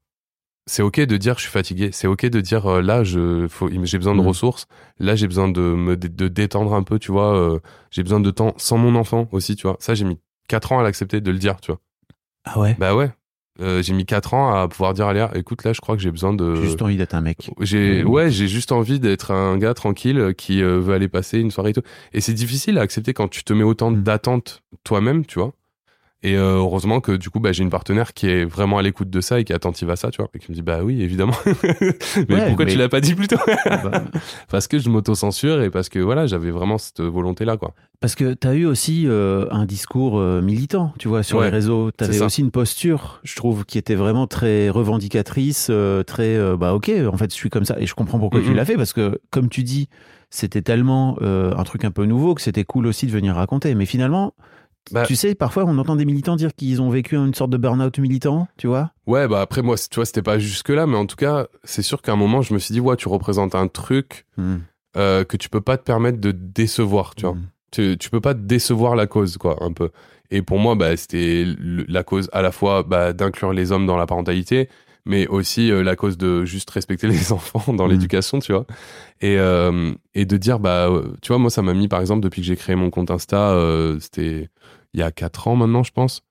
c'est 0.67 0.83
ok 0.83 1.01
de 1.01 1.17
dire 1.17 1.37
je 1.37 1.43
suis 1.43 1.51
fatigué, 1.51 1.91
c'est 1.93 2.07
ok 2.07 2.25
de 2.27 2.41
dire 2.41 2.67
euh, 2.67 2.81
là 2.81 3.05
je 3.05 3.47
faut 3.49 3.69
j'ai 3.71 3.99
besoin 3.99 4.15
de 4.15 4.23
Mm. 4.23 4.27
ressources, 4.29 4.67
là 4.99 5.15
j'ai 5.15 5.27
besoin 5.29 5.49
de 5.49 5.61
me 5.61 5.95
de 5.97 6.29
détendre 6.29 6.73
un 6.75 6.83
peu, 6.83 6.99
tu 6.99 7.13
vois, 7.13 7.37
euh, 7.37 7.61
j'ai 7.91 8.03
besoin 8.03 8.19
de 8.21 8.31
temps 8.31 8.55
sans 8.57 8.79
mon 8.79 8.95
enfant 8.97 9.29
aussi, 9.31 9.57
tu 9.57 9.67
vois. 9.67 9.77
Ça 9.79 9.95
j'ai 9.95 10.05
mis 10.07 10.19
4 10.49 10.73
ans 10.73 10.79
à 10.81 10.83
l'accepter 10.83 11.21
de 11.21 11.31
le 11.31 11.39
dire, 11.39 11.61
tu 11.61 11.71
vois. 11.71 11.81
Ah 12.45 12.59
ouais? 12.59 12.75
Bah 12.79 12.95
ouais. 12.95 13.11
Euh, 13.61 13.83
j'ai 13.83 13.95
mis 13.95 14.05
4 14.05 14.35
ans 14.35 14.53
à 14.53 14.67
pouvoir 14.67 14.95
dire 14.95 15.07
à 15.07 15.13
Léa, 15.15 15.31
écoute 15.37 15.63
là, 15.65 15.73
je 15.73 15.81
crois 15.81 15.95
que 15.95 16.03
j'ai 16.03 16.11
besoin 16.11 16.33
de 16.35 16.57
J'ai 16.57 16.63
juste 16.63 16.83
envie 16.83 16.97
d'être 16.97 17.15
un 17.15 17.21
mec. 17.21 17.51
j'ai 17.61 18.03
ouais, 18.03 18.29
j'ai 18.31 18.49
juste 18.49 18.73
envie 18.73 18.99
d'être 18.99 19.31
un 19.31 19.57
gars 19.59 19.75
tranquille 19.75 20.19
euh, 20.19 20.33
qui 20.33 20.61
euh, 20.61 20.81
veut 20.81 20.93
aller 20.95 21.07
passer 21.09 21.39
une 21.39 21.53
soirée 21.53 21.71
et 21.71 21.73
tout. 21.75 21.83
Et 22.13 22.21
c'est 22.21 22.33
difficile 22.35 22.79
à 22.79 22.81
accepter 22.81 23.13
quand 23.15 23.29
tu 23.29 23.45
te 23.45 23.53
mets 23.53 23.63
autant 23.63 23.91
Mm. 23.93 24.03
d'attentes 24.03 24.63
toi-même, 24.83 25.25
tu 25.25 25.39
vois. 25.39 25.53
Et 26.27 26.37
euh, 26.39 26.57
heureusement 26.57 27.01
que 27.01 27.13
du 27.13 27.29
coup, 27.29 27.39
bah, 27.39 27.53
j'ai 27.53 27.63
une 27.63 27.69
partenaire 27.71 28.15
qui 28.15 28.27
est 28.29 28.47
vraiment 28.47 28.79
à 28.79 28.83
l'écoute 28.83 29.11
de 29.11 29.21
ça 29.21 29.39
et 29.41 29.45
qui 29.45 29.53
est 29.53 29.55
attentive 29.55 29.91
à 29.91 29.97
ça, 29.97 30.11
tu 30.11 30.23
vois, 30.23 30.31
et 30.35 30.39
qui 30.39 30.51
me 30.51 30.55
dit 30.55 30.63
bah 30.63 30.79
oui, 30.83 31.03
évidemment. 31.03 31.35
mais 31.47 32.35
Ouais, 32.35 32.47
pourquoi 32.47 32.65
mais- 32.65 32.73
tu 32.73 32.79
l'as 32.79 32.89
pas 32.89 33.03
dit 33.03 33.15
plus 33.15 33.29
tôt 33.29 33.37
Ah 33.67 33.77
bah, 33.85 34.05
Parce 34.49 34.67
que 34.67 34.79
je 34.79 34.89
m'auto-censure 34.89 35.61
et 35.61 35.69
parce 35.69 35.91
que 35.91 35.99
voilà, 35.99 36.27
j'avais 36.27 36.51
vraiment 36.51 36.79
cette 36.79 37.03
volonté-là, 37.03 37.59
quoi. 37.59 37.75
Parce 38.01 38.15
que 38.15 38.33
tu 38.35 38.47
as 38.49 38.55
eu 38.55 38.65
aussi 38.65 39.05
euh, 39.07 39.47
un 39.51 39.67
discours 39.67 40.19
euh, 40.19 40.41
militant, 40.41 40.93
tu 40.99 41.09
vois, 41.09 41.23
sur 41.23 41.39
Ouais, 41.39 41.45
les 41.45 41.51
réseaux. 41.51 41.91
Tu 41.97 42.05
avais 42.05 42.21
aussi 42.23 42.41
une 42.41 42.51
posture, 42.51 43.21
je 43.23 43.37
trouve, 43.37 43.67
qui 43.67 43.77
était 43.77 43.95
vraiment 43.95 44.27
très 44.27 44.71
revendicatrice, 44.71 45.69
euh, 45.71 46.03
très, 46.05 46.39
bah 46.57 46.73
ok, 46.75 46.91
en 47.13 47.17
fait, 47.19 47.31
je 47.31 47.35
suis 47.37 47.51
comme 47.51 47.65
ça. 47.67 47.77
Et 47.79 47.87
je 47.87 47.95
comprends 47.95 48.19
pourquoi 48.19 48.41
tu 48.41 48.49
Mhm. 48.49 48.57
l'as 48.57 48.65
fait, 48.65 48.77
parce 48.77 48.95
que, 48.95 49.21
comme 49.31 49.49
tu 49.51 49.63
dis, 49.63 49.89
c'était 50.31 50.63
tellement 50.63 51.19
un 51.23 51.63
truc 51.65 51.85
un 51.85 51.91
peu 51.91 52.07
nouveau 52.07 52.35
que 52.35 52.41
c'était 52.43 52.65
cool 52.65 52.87
aussi 52.87 53.07
de 53.07 53.13
venir 53.13 53.35
raconter. 53.35 53.75
Mais 53.75 53.87
finalement, 53.87 54.33
Bah- 54.93 55.05
tu 55.07 55.17
sais, 55.17 55.35
parfois, 55.35 55.65
on 55.67 55.79
entend 55.79 55.97
des 55.97 56.05
militants 56.05 56.37
dire 56.37 56.55
qu'ils 56.55 56.83
ont 56.83 56.91
vécu 56.91 57.17
une 57.17 57.33
sorte 57.35 57.51
de 57.51 57.57
burn-out 57.57 57.99
militant, 57.99 58.49
tu 58.59 58.67
vois? 58.67 58.91
Ouais, 59.07 59.27
bah 59.29 59.41
après 59.41 59.63
moi, 59.63 59.77
tu 59.77 59.95
vois, 59.97 60.05
c'était 60.05 60.23
pas 60.23 60.39
jusque 60.39 60.69
là, 60.69 60.87
mais 60.87 60.97
en 60.97 61.07
tout 61.07 61.17
cas, 61.17 61.47
c'est 61.65 61.83
sûr 61.83 62.03
qu'à 62.03 62.13
un 62.13 62.17
moment, 62.17 62.43
je 62.43 62.53
me 62.53 62.59
suis 62.59 62.73
dit 62.75 62.81
ouais, 62.81 62.97
tu 62.97 63.09
représentes 63.09 63.55
un 63.55 63.69
truc 63.69 64.27
Mm. 64.37 64.57
euh, 64.97 65.25
que 65.25 65.37
tu 65.39 65.49
peux 65.49 65.61
pas 65.63 65.79
te 65.79 65.85
permettre 65.85 66.21
de 66.21 66.33
décevoir, 66.33 67.15
tu 67.15 67.23
vois. 67.27 67.35
Mm. 67.35 67.47
tu, 67.73 67.97
tu 67.99 68.11
peux 68.11 68.21
pas 68.21 68.35
décevoir 68.35 68.95
la 68.95 69.07
cause, 69.07 69.37
quoi, 69.39 69.57
un 69.63 69.73
peu. 69.73 69.91
Et 70.31 70.43
pour 70.43 70.59
moi, 70.59 70.75
bah, 70.75 70.97
c'était 70.97 71.45
la 71.89 72.03
cause 72.03 72.29
à 72.33 72.43
la 72.43 72.53
fois 72.53 72.83
bah, 72.83 73.13
d'inclure 73.13 73.53
les 73.53 73.73
hommes 73.73 73.87
dans 73.87 73.97
la 73.97 74.07
parentalité, 74.07 74.69
mais 75.07 75.27
aussi 75.27 75.71
euh, 75.71 75.83
la 75.83 75.97
cause 75.97 76.17
de 76.17 76.45
juste 76.45 76.71
respecter 76.71 77.07
les 77.09 77.33
enfants 77.33 77.73
dans 77.73 77.85
Mhm. 77.87 77.91
l'éducation, 77.93 78.39
tu 78.39 78.53
vois. 78.53 78.67
Et, 79.21 79.39
euh, 79.39 79.93
et 80.15 80.25
de 80.27 80.37
dire, 80.37 80.59
bah, 80.61 80.89
tu 81.23 81.29
vois, 81.29 81.39
moi, 81.39 81.51
ça 81.51 81.63
m'a 81.63 81.75
mis, 81.75 81.89
par 81.89 82.01
exemple, 82.01 82.21
depuis 82.23 82.43
que 82.43 82.47
j'ai 82.47 82.57
créé 82.57 82.77
mon 82.77 82.91
compte 82.91 83.11
Insta, 83.11 83.51
euh, 83.53 83.99
c'était 84.01 84.49
il 84.95 85.01
y 85.01 85.03
a 85.03 85.11
quatre 85.13 85.49
ans 85.49 85.57
maintenant, 85.57 85.83
je 85.83 85.93
pense. 85.93 86.23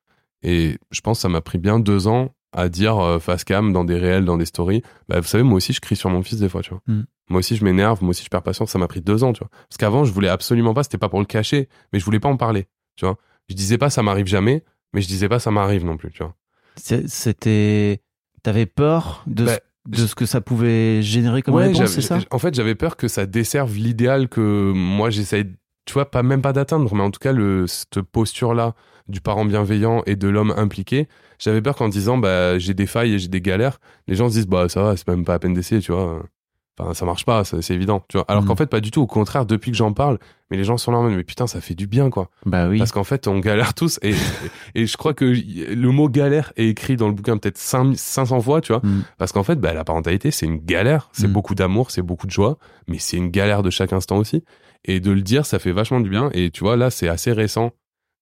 Et 0.42 0.78
je 0.92 1.02
pense 1.02 1.20
que 1.20 1.22
ça 1.22 1.30
m'a 1.30 1.42
pris 1.42 1.58
bien 1.58 1.80
deux 1.80 2.08
ans 2.08 2.34
à 2.52 2.70
dire 2.70 2.98
euh, 3.00 3.20
face 3.20 3.44
cam 3.44 3.72
dans 3.74 3.84
des 3.84 3.98
réels, 3.98 4.26
dans 4.26 4.38
des 4.38 4.46
stories. 4.46 4.84
Bah, 5.10 5.20
vous 5.20 5.28
savez, 5.28 5.44
moi 5.44 5.58
aussi, 5.58 5.74
je 5.74 5.82
crie 5.82 5.96
sur 5.96 6.10
mon 6.10 6.22
fils 6.24 6.40
des 6.40 6.50
fois, 6.50 6.62
tu 6.62 6.72
vois. 6.72 6.82
Mhm. 6.88 7.06
Moi 7.30 7.40
aussi, 7.40 7.56
je 7.56 7.64
m'énerve, 7.64 8.02
moi 8.04 8.10
aussi, 8.12 8.24
je 8.24 8.30
perds 8.30 8.44
patience. 8.44 8.70
Ça 8.72 8.78
m'a 8.80 8.88
pris 8.88 9.02
deux 9.02 9.24
ans, 9.24 9.32
tu 9.34 9.40
vois. 9.40 9.50
Parce 9.70 9.78
qu'avant, 9.78 10.04
je 10.04 10.12
voulais 10.12 10.28
absolument 10.30 10.74
pas, 10.74 10.84
c'était 10.84 10.98
pas 10.98 11.10
pour 11.10 11.20
le 11.20 11.26
cacher, 11.26 11.70
mais 11.92 12.00
je 12.00 12.06
voulais 12.06 12.20
pas 12.20 12.30
en 12.30 12.38
parler, 12.38 12.68
tu 12.96 13.06
vois. 13.06 13.18
Je 13.50 13.56
disais 13.56 13.78
pas 13.78 13.90
ça 13.90 14.04
m'arrive 14.04 14.28
jamais, 14.28 14.64
mais 14.94 15.02
je 15.02 15.08
disais 15.08 15.30
pas 15.30 15.40
ça 15.40 15.50
m'arrive 15.52 15.86
non 15.86 15.98
plus, 15.98 16.12
tu 16.12 16.22
vois. 16.24 16.36
C'était. 17.08 18.02
T'avais 18.44 18.66
peur 18.66 19.24
de, 19.26 19.46
Bah, 19.46 19.56
ce, 19.86 20.02
de 20.02 20.06
ce 20.08 20.16
que 20.16 20.26
ça 20.26 20.42
pouvait 20.42 21.02
générer 21.02 21.42
comme 21.42 21.56
Ouais, 21.56 21.68
réponse, 21.68 21.92
c'est 21.92 22.02
ça? 22.02 22.20
En 22.30 22.40
fait, 22.40 22.54
j'avais 22.54 22.76
peur 22.76 22.98
que 22.98 23.08
ça 23.08 23.26
desserve 23.26 23.74
l'idéal 23.78 24.28
que 24.28 24.74
moi 24.76 25.10
j'essaye, 25.10 25.46
tu 25.86 25.94
vois, 25.94 26.10
pas 26.10 26.24
même 26.24 26.42
pas 26.42 26.54
d'atteindre, 26.54 26.94
mais 26.96 27.02
en 27.04 27.12
tout 27.12 27.20
cas 27.20 27.32
le 27.34 27.68
cette 27.68 28.02
posture-là 28.02 28.74
du 29.10 29.20
parent 29.22 29.44
bienveillant 29.46 30.02
et 30.06 30.16
de 30.16 30.28
l'homme 30.30 30.54
impliqué. 30.56 31.08
J'avais 31.40 31.62
peur 31.62 31.76
qu'en 31.76 31.90
disant 31.90 32.18
bah 32.18 32.58
j'ai 32.58 32.74
des 32.74 32.86
failles 32.88 33.14
et 33.16 33.20
j'ai 33.20 33.28
des 33.28 33.42
galères, 33.42 33.80
les 34.08 34.16
gens 34.16 34.30
se 34.30 34.34
disent 34.36 34.48
bah 34.48 34.70
ça 34.70 34.82
va, 34.82 34.96
c'est 34.98 35.08
même 35.08 35.26
pas 35.26 35.34
à 35.34 35.40
peine 35.40 35.54
d'essayer, 35.54 35.82
tu 35.82 35.92
vois. 35.92 36.24
Enfin, 36.80 36.96
ça 36.96 37.06
marche 37.06 37.24
pas, 37.24 37.44
ça- 37.44 37.62
c'est 37.62 37.76
évident, 37.76 38.04
tu 38.10 38.18
vois. 38.18 38.26
Alors 38.28 38.42
Mhm. 38.42 38.48
qu'en 38.48 38.56
fait, 38.56 38.66
pas 38.66 38.80
du 38.80 38.90
tout. 38.90 39.00
Au 39.02 39.06
contraire, 39.06 39.46
depuis 39.46 39.70
que 39.70 39.78
j'en 39.78 39.94
parle, 39.94 40.18
mais 40.50 40.58
les 40.58 40.64
gens 40.64 40.78
sont 40.78 40.92
là 40.92 40.98
en 40.98 41.04
mode, 41.04 41.14
mais 41.14 41.24
putain, 41.24 41.46
ça 41.46 41.62
fait 41.62 41.76
du 41.76 41.86
bien, 41.86 42.10
quoi. 42.10 42.30
Bah 42.48 42.68
oui. 42.68 42.80
Parce 42.80 42.92
qu'en 42.92 43.04
fait, 43.04 43.28
on 43.28 43.38
galère 43.38 43.74
tous. 43.76 44.00
Et, 44.02 44.16
et 44.74 44.88
je 44.88 44.98
crois 44.98 45.14
que 45.14 45.24
le 45.26 45.92
mot 45.92 46.10
galère 46.10 46.52
est 46.56 46.68
écrit 46.70 46.96
dans 46.96 47.08
le 47.10 47.14
bouquin 47.14 47.38
peut-être 47.38 47.60
5 47.60 47.96
500 47.96 48.42
fois, 48.42 48.60
tu 48.60 48.72
vois. 48.74 48.82
Mm. 48.84 49.04
Parce 49.20 49.32
qu'en 49.32 49.44
fait, 49.44 49.58
bah, 49.58 49.74
la 49.76 49.84
parentalité, 49.84 50.32
c'est 50.32 50.48
une 50.48 50.58
galère. 50.58 51.10
C'est 51.14 51.28
Mm. 51.28 51.34
beaucoup 51.34 51.54
d'amour, 51.54 51.92
c'est 51.92 52.02
beaucoup 52.02 52.26
de 52.26 52.32
joie, 52.32 52.58
mais 52.88 52.98
c'est 52.98 53.18
une 53.18 53.30
galère 53.30 53.62
de 53.62 53.70
chaque 53.70 53.94
instant 53.94 54.18
aussi. 54.18 54.44
Et 54.86 55.00
de 55.00 55.12
le 55.12 55.22
dire, 55.22 55.46
ça 55.46 55.60
fait 55.60 55.72
vachement 55.72 56.00
du 56.02 56.10
bien. 56.10 56.30
Et 56.34 56.52
tu 56.52 56.64
vois, 56.64 56.76
là, 56.76 56.90
c'est 56.90 57.08
assez 57.08 57.32
récent 57.32 57.72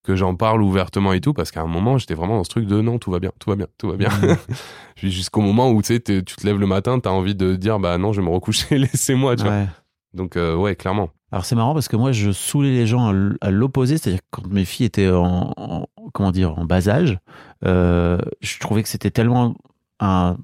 que 0.04 0.16
j'en 0.16 0.36
parle 0.36 0.62
ouvertement 0.64 1.14
et 1.14 1.22
tout, 1.22 1.34
parce 1.34 1.52
qu'à 1.52 1.62
un 1.62 1.68
moment, 1.68 1.98
j'étais 1.98 2.16
vraiment 2.16 2.38
dans 2.38 2.44
ce 2.44 2.50
truc 2.50 2.66
de 2.66 2.82
non, 2.82 2.98
tout 2.98 3.12
va 3.12 3.20
bien, 3.20 3.32
tout 3.40 3.50
va 3.52 3.56
bien, 3.56 3.68
tout 3.78 3.90
va 3.90 3.98
bien. 3.98 4.10
Puis 4.96 5.12
Jusqu'au 5.12 5.42
moment 5.42 5.70
où 5.72 5.82
tu 5.82 6.02
tu 6.02 6.24
te 6.24 6.46
lèves 6.46 6.58
le 6.60 6.66
matin, 6.68 7.00
t'as 7.00 7.12
envie 7.12 7.36
de 7.36 7.56
dire, 7.56 7.80
bah 7.80 7.98
non, 7.98 8.12
je 8.14 8.22
vais 8.22 8.28
me 8.28 8.32
recoucher, 8.34 8.78
laissez-moi, 8.80 9.36
tu 9.36 9.44
vois. 9.44 9.66
Donc, 10.14 10.36
euh, 10.38 10.56
ouais, 10.56 10.76
clairement. 10.76 11.10
Alors 11.32 11.46
c'est 11.46 11.56
marrant 11.56 11.74
parce 11.74 11.88
que 11.88 11.96
moi 11.96 12.12
je 12.12 12.32
saoulais 12.34 12.72
les 12.72 12.86
gens 12.86 13.14
à 13.40 13.52
l'opposé, 13.52 13.98
c'est-à-dire 13.98 14.20
que 14.20 14.26
quand 14.42 14.48
mes 14.48 14.66
filles 14.66 14.88
étaient 14.88 15.10
en, 15.10 15.54
en- 15.56 15.86
comment 16.14 16.32
dire 16.32 16.60
en 16.60 16.66
bas 16.66 16.90
âge, 16.90 17.20
euh, 17.66 18.18
je 18.42 18.60
trouvais 18.60 18.84
que 18.84 18.90
c'était 18.90 19.12
tellement 19.12 19.56
un 20.02 20.36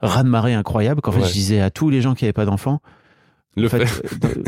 raz-de-marée 0.00 0.54
incroyable 0.54 1.00
qu'en 1.00 1.12
fait 1.12 1.20
Ouais. 1.20 1.28
je 1.28 1.32
disais 1.32 1.60
à 1.60 1.70
tous 1.70 1.90
les 1.90 2.00
gens 2.00 2.14
qui 2.16 2.24
n'avaient 2.24 2.32
pas 2.32 2.44
d'enfants, 2.44 2.80
Le 3.54 3.66
en 3.66 3.68
fait, 3.68 3.84
fait. 3.86 4.24
euh, 4.26 4.34
de- 4.34 4.44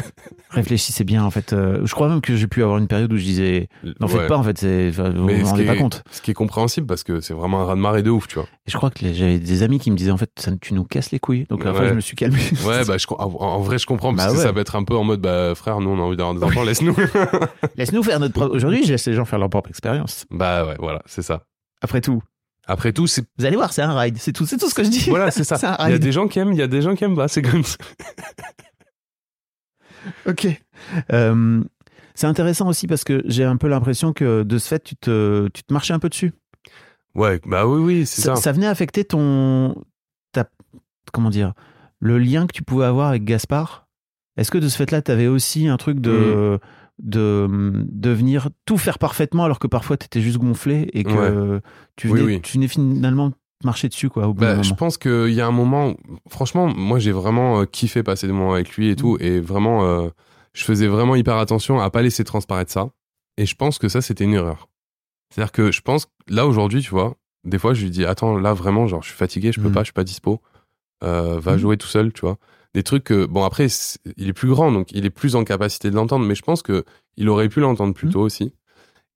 réfléchissez 0.51 1.05
bien 1.05 1.25
en 1.25 1.31
fait. 1.31 1.53
euh, 1.53 1.81
je 1.85 1.93
crois 1.95 2.09
même 2.09 2.21
que 2.23 2.37
j'ai 2.37 2.47
pu 2.47 2.63
avoir 2.63 2.79
une 2.79 2.87
période 2.87 3.13
où 3.13 3.17
je 3.19 3.23
disais 3.25 3.69
n'en 4.01 4.07
Ouais. 4.07 4.15
faites 4.15 4.29
pas 4.29 4.37
en 4.39 4.43
fait, 4.43 4.65
vous 4.65 5.03
vous 5.03 5.45
rendez 5.45 5.67
pas 5.67 5.75
est- 5.75 5.79
compte. 5.79 6.03
Ce 6.11 6.23
qui 6.23 6.31
est 6.31 6.35
compréhensible 6.35 6.87
parce 6.87 7.03
que 7.03 7.21
c'est 7.21 7.35
vraiment 7.35 7.61
un 7.61 7.65
raz-de-marée 7.67 8.03
de 8.03 8.09
ouf, 8.11 8.27
tu 8.29 8.37
vois. 8.37 8.45
Et 8.67 8.71
je 8.71 8.77
crois 8.79 8.91
que 8.91 9.01
j'avais 9.13 9.39
des 9.39 9.63
amis 9.63 9.79
qui 9.79 9.91
me 9.91 9.97
disaient 9.97 10.11
en 10.11 10.17
fait 10.17 10.31
ça, 10.39 10.53
tu 10.59 10.73
nous 10.73 10.85
casses 10.85 11.11
les 11.11 11.19
couilles. 11.19 11.45
Donc 11.51 11.67
après 11.67 11.83
Ouais. 11.83 11.89
je 11.91 11.95
me 11.95 12.01
suis 12.01 12.17
calmé. 12.17 12.39
Ouais, 12.65 12.85
bah, 12.87 12.97
je, 12.97 13.07
en, 13.11 13.15
en 13.17 13.61
vrai, 13.61 13.79
je 13.79 13.85
comprends 13.87 14.15
parce 14.15 14.29
Bah 14.29 14.33
que 14.33 14.39
ouais. 14.39 14.43
ça 14.45 14.53
peut 14.55 14.61
être 14.61 14.77
un 14.77 14.85
peu 14.85 14.97
en 14.97 15.05
mode, 15.05 15.21
bah, 15.21 15.55
frère, 15.55 15.81
nous, 15.81 15.91
on 15.91 15.99
a 15.99 16.03
envie 16.03 16.17
d'avoir 16.17 16.35
des 16.35 16.43
enfants, 16.43 16.63
laisse-nous. 16.63 16.97
Laisse-nous 17.77 18.03
faire 18.03 18.21
notre 18.21 18.33
propre. 18.35 18.55
Aujourd'hui 18.55 18.85
je 18.85 18.93
laisse 18.93 19.07
les 19.07 19.15
gens 19.15 19.25
faire 19.27 19.39
leur 19.39 19.51
propre 19.51 19.69
expérience. 19.71 20.25
bah, 20.31 20.65
ouais, 20.67 20.77
voilà, 20.79 21.03
c'est 21.07 21.23
ça. 21.23 21.43
Après 21.83 22.01
tout, 22.01 22.23
Après 22.67 22.93
tout, 22.95 23.07
c'est, 23.07 23.23
vous 23.39 23.45
allez 23.45 23.57
voir 23.57 23.75
c'est 23.75 23.83
un 23.83 23.95
ride, 23.99 24.17
c'est 24.19 24.33
tout, 24.33 24.47
c'est 24.47 24.57
tout 24.57 24.71
ce 24.71 24.75
que 24.75 24.83
je 24.85 24.89
dis. 24.89 25.11
voilà, 25.11 25.31
c'est 25.31 25.45
ça. 25.45 25.77
Il 25.87 25.91
y 25.91 25.95
a 25.95 25.99
des 25.99 26.13
gens 26.13 26.27
qui 26.29 26.39
aiment, 26.39 26.53
il 26.53 26.59
y 26.59 26.63
a 26.63 26.67
des 26.67 26.81
gens 26.81 26.95
qui 26.95 27.05
aiment 27.05 27.17
pas, 27.17 27.29
c'est 27.29 27.43
comme 27.43 27.63
ça. 27.65 27.77
Ok. 30.27 30.47
Euh, 31.13 31.63
c'est 32.15 32.27
intéressant 32.27 32.69
aussi 32.69 32.87
parce 32.87 33.05
que 33.05 33.23
j'ai 33.27 33.45
un 33.45 33.57
peu 33.57 33.69
l'impression 33.69 34.13
que 34.13 34.43
de 34.43 34.59
ce 34.59 34.69
fait, 34.69 34.83
tu 34.83 34.97
te, 34.97 35.49
tu 35.49 35.63
te 35.65 35.73
marchais 35.73 35.93
un 35.95 35.99
peu 35.99 36.09
dessus. 36.09 36.33
Ouais, 37.15 37.41
bah 37.47 37.67
oui, 37.67 37.81
oui, 37.81 38.07
c'est 38.07 38.23
Ça, 38.23 38.35
ça. 38.37 38.43
ça 38.43 38.53
venait 38.53 38.67
affecter 38.67 39.05
ton. 39.05 39.75
Ta, 40.33 40.49
comment 41.13 41.31
dire 41.31 41.53
Le 42.01 42.19
lien 42.19 42.47
que 42.47 42.53
tu 42.53 42.63
pouvais 42.63 42.87
avoir 42.87 43.09
avec 43.09 43.25
Gaspard? 43.25 43.87
Est-ce 44.37 44.51
que 44.51 44.59
de 44.59 44.69
ce 44.69 44.77
fait-là, 44.77 45.01
tu 45.03 45.11
avais 45.13 45.27
aussi 45.29 45.69
un 45.69 45.77
truc 45.77 45.99
Mm. 45.99 46.03
de. 46.03 46.59
De, 47.03 47.49
de 47.91 48.11
venir 48.11 48.51
tout 48.67 48.79
faire 48.79 49.01
parfaitement 49.01 49.45
alors 49.45 49.59
que 49.59 49.67
parfois 49.67 49.97
tu 49.97 50.05
étais 50.05 50.21
juste 50.21 50.39
gonflé 50.39 50.89
et 50.93 51.03
que 51.03 51.61
tu, 51.97 52.07
venais, 52.07 52.23
oui. 52.23 52.41
tu 52.41 52.53
venais 52.53 52.69
finalement 52.69 53.33
marcher 53.65 53.89
dessus 53.89 54.09
quoi, 54.09 54.27
au 54.29 54.35
Bah, 54.35 54.63
je 54.63 54.73
pense 54.75 54.99
qu'il 54.99 55.31
y 55.33 55.41
a 55.41 55.47
un 55.47 55.51
moment, 55.53 55.91
où- 55.91 55.97
franchement, 56.29 56.67
moi 56.69 56.99
j'ai 56.99 57.13
vraiment 57.13 57.61
euh, 57.61 57.65
kiffé 57.65 58.03
passer 58.03 58.27
des 58.27 58.33
moments 58.33 58.55
avec 58.55 58.71
lui 58.77 58.89
et 58.89 58.93
Mm. 58.93 58.97
tout, 58.97 59.17
et 59.21 59.41
vraiment, 59.41 59.85
euh, 59.85 60.09
je 60.53 60.65
faisais 60.65 60.87
vraiment 60.87 61.15
hyper 61.17 61.37
attention 61.37 61.81
à 61.81 61.91
pas 61.91 62.03
laisser 62.03 62.25
transparaître 62.25 62.71
ça, 62.73 62.91
et 63.37 63.47
je 63.47 63.55
pense 63.57 63.79
que 63.79 63.89
ça 63.89 64.01
c'était 64.03 64.25
une 64.25 64.35
erreur. 64.35 64.69
C'est-à-dire 65.31 65.53
que 65.53 65.73
je 65.73 65.81
pense, 65.81 66.07
là 66.29 66.47
aujourd'hui, 66.47 66.81
tu 66.83 66.91
vois, 66.91 67.17
des 67.45 67.59
fois 67.59 67.75
je 67.75 67.83
lui 67.83 67.91
dis, 67.91 68.05
attends, 68.05 68.37
là 68.39 68.53
vraiment, 68.55 68.87
genre 68.87 69.03
je 69.03 69.09
suis 69.09 69.17
fatigué, 69.17 69.53
je 69.53 69.61
peux 69.61 69.69
Mm. 69.69 69.73
pas, 69.73 69.81
je 69.81 69.85
suis 69.87 69.93
pas 69.93 70.05
dispo, 70.05 70.41
euh, 71.03 71.39
va 71.41 71.57
Mm. 71.57 71.59
jouer 71.59 71.77
tout 71.77 71.89
seul, 71.89 72.13
tu 72.13 72.21
vois. 72.23 72.37
Des 72.75 72.83
trucs 72.83 73.05
que, 73.05 73.27
bon 73.27 73.45
après, 73.45 73.69
il 74.17 74.29
est 74.29 74.33
plus 74.33 74.49
grand, 74.49 74.73
donc 74.73 74.91
il 74.93 75.05
est 75.07 75.11
plus 75.11 75.37
en 75.37 75.45
capacité 75.45 75.91
de 75.91 75.95
l'entendre, 75.97 76.27
mais 76.27 76.35
je 76.35 76.43
pense 76.43 76.63
que 76.63 76.85
il 77.17 77.29
aurait 77.29 77.49
pu 77.49 77.61
l'entendre 77.61 77.95
plus 77.95 78.09
Mm. 78.09 78.13
tôt 78.13 78.21
aussi. 78.23 78.53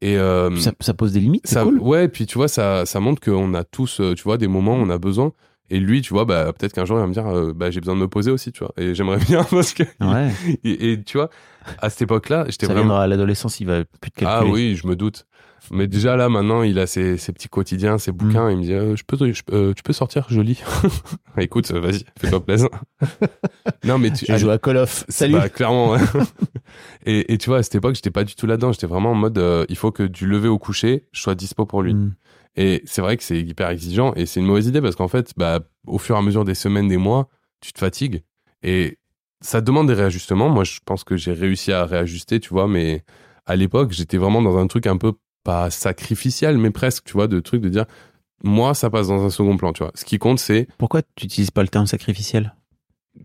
Et 0.00 0.16
euh, 0.16 0.54
ça, 0.56 0.72
ça 0.80 0.94
pose 0.94 1.12
des 1.12 1.20
limites, 1.20 1.46
ça, 1.46 1.64
cool. 1.64 1.80
ouais, 1.80 2.08
puis 2.08 2.26
tu 2.26 2.38
vois, 2.38 2.48
ça, 2.48 2.86
ça 2.86 3.00
montre 3.00 3.20
qu'on 3.20 3.52
a 3.54 3.64
tous, 3.64 4.00
euh, 4.00 4.14
tu 4.14 4.22
vois, 4.22 4.38
des 4.38 4.46
moments 4.46 4.74
où 4.74 4.82
on 4.82 4.90
a 4.90 4.98
besoin. 4.98 5.32
Et 5.70 5.78
lui, 5.80 6.00
tu 6.00 6.14
vois, 6.14 6.24
bah, 6.24 6.52
peut-être 6.52 6.72
qu'un 6.72 6.84
jour, 6.86 6.96
il 6.96 7.00
va 7.00 7.06
me 7.06 7.12
dire, 7.12 7.26
euh, 7.26 7.52
bah, 7.54 7.70
j'ai 7.70 7.80
besoin 7.80 7.94
de 7.94 8.00
me 8.00 8.08
poser 8.08 8.30
aussi, 8.30 8.52
tu 8.52 8.60
vois. 8.60 8.72
Et 8.78 8.94
j'aimerais 8.94 9.18
bien 9.28 9.44
parce 9.44 9.74
que. 9.74 9.82
Ouais. 10.00 10.30
Et, 10.64 10.92
et 10.92 11.02
tu 11.02 11.18
vois, 11.18 11.28
à 11.82 11.90
cette 11.90 12.02
époque-là, 12.02 12.44
j'étais 12.48 12.66
Ça 12.66 12.72
vraiment. 12.74 12.98
à 12.98 13.06
l'adolescence, 13.06 13.60
il 13.60 13.66
va 13.66 13.84
plus 14.00 14.10
te 14.10 14.20
calculer. 14.20 14.50
Ah 14.50 14.52
oui, 14.52 14.76
je 14.76 14.86
me 14.86 14.96
doute. 14.96 15.26
Mais 15.70 15.86
déjà 15.86 16.16
là, 16.16 16.30
maintenant, 16.30 16.62
il 16.62 16.78
a 16.78 16.86
ses, 16.86 17.18
ses 17.18 17.32
petits 17.32 17.48
quotidiens, 17.48 17.98
ses 17.98 18.12
Mm. 18.12 18.16
bouquins. 18.16 18.50
Il 18.50 18.56
me 18.58 18.62
dit, 18.62 18.72
euh, 18.72 18.96
je 18.96 19.04
peux, 19.04 19.18
je- 19.32 19.42
euh, 19.52 19.74
tu 19.74 19.82
peux 19.82 19.92
sortir, 19.92 20.24
je 20.30 20.40
lis. 20.40 20.62
Écoute, 21.36 21.70
vas-y, 21.72 22.04
fais-toi 22.18 22.42
plaisir. 22.42 22.68
non, 23.84 23.98
mais 23.98 24.10
tu. 24.10 24.24
J'ai 24.26 24.38
joué 24.38 24.52
à 24.52 24.58
Call 24.58 24.78
of. 24.78 25.04
Salut. 25.08 25.34
Bah, 25.34 25.48
clairement. 25.50 25.90
ouais. 25.90 26.00
et, 27.04 27.32
et 27.34 27.38
tu 27.38 27.50
vois, 27.50 27.58
à 27.58 27.62
cette 27.62 27.74
époque, 27.74 27.94
j'étais 27.96 28.10
pas 28.10 28.24
du 28.24 28.34
tout 28.34 28.46
là-dedans. 28.46 28.72
J'étais 28.72 28.86
vraiment 28.86 29.10
en 29.10 29.14
mode, 29.16 29.36
euh, 29.38 29.66
il 29.68 29.76
faut 29.76 29.90
que 29.90 30.02
du 30.04 30.26
lever 30.26 30.48
au 30.48 30.58
coucher, 30.58 31.04
je 31.12 31.20
sois 31.20 31.34
dispo 31.34 31.66
pour 31.66 31.82
lui. 31.82 31.94
Mm. 31.94 32.14
Et 32.60 32.82
c'est 32.86 33.00
vrai 33.00 33.16
que 33.16 33.22
c'est 33.22 33.40
hyper 33.40 33.70
exigeant 33.70 34.12
et 34.14 34.26
c'est 34.26 34.40
une 34.40 34.46
mauvaise 34.46 34.66
idée 34.66 34.80
parce 34.80 34.96
qu'en 34.96 35.06
fait, 35.06 35.32
bah, 35.36 35.60
au 35.86 35.98
fur 35.98 36.16
et 36.16 36.18
à 36.18 36.22
mesure 36.22 36.44
des 36.44 36.56
semaines, 36.56 36.88
des 36.88 36.96
mois, 36.96 37.28
tu 37.60 37.72
te 37.72 37.78
fatigues 37.78 38.24
et 38.64 38.98
ça 39.40 39.60
demande 39.60 39.86
des 39.86 39.94
réajustements. 39.94 40.48
Moi, 40.48 40.64
je 40.64 40.80
pense 40.84 41.04
que 41.04 41.16
j'ai 41.16 41.32
réussi 41.32 41.72
à 41.72 41.84
réajuster, 41.84 42.40
tu 42.40 42.48
vois, 42.48 42.66
mais 42.66 43.04
à 43.46 43.54
l'époque, 43.54 43.92
j'étais 43.92 44.16
vraiment 44.16 44.42
dans 44.42 44.58
un 44.58 44.66
truc 44.66 44.88
un 44.88 44.96
peu 44.96 45.12
pas 45.44 45.70
sacrificiel, 45.70 46.58
mais 46.58 46.70
presque, 46.70 47.04
tu 47.04 47.12
vois, 47.12 47.28
de 47.28 47.38
truc 47.38 47.62
de 47.62 47.68
dire, 47.68 47.86
moi, 48.42 48.74
ça 48.74 48.90
passe 48.90 49.06
dans 49.06 49.24
un 49.24 49.30
second 49.30 49.56
plan, 49.56 49.72
tu 49.72 49.84
vois. 49.84 49.92
Ce 49.94 50.04
qui 50.04 50.18
compte, 50.18 50.40
c'est 50.40 50.66
Pourquoi 50.78 51.02
tu 51.02 51.26
n'utilises 51.26 51.52
pas 51.52 51.62
le 51.62 51.68
terme 51.68 51.86
sacrificiel? 51.86 52.56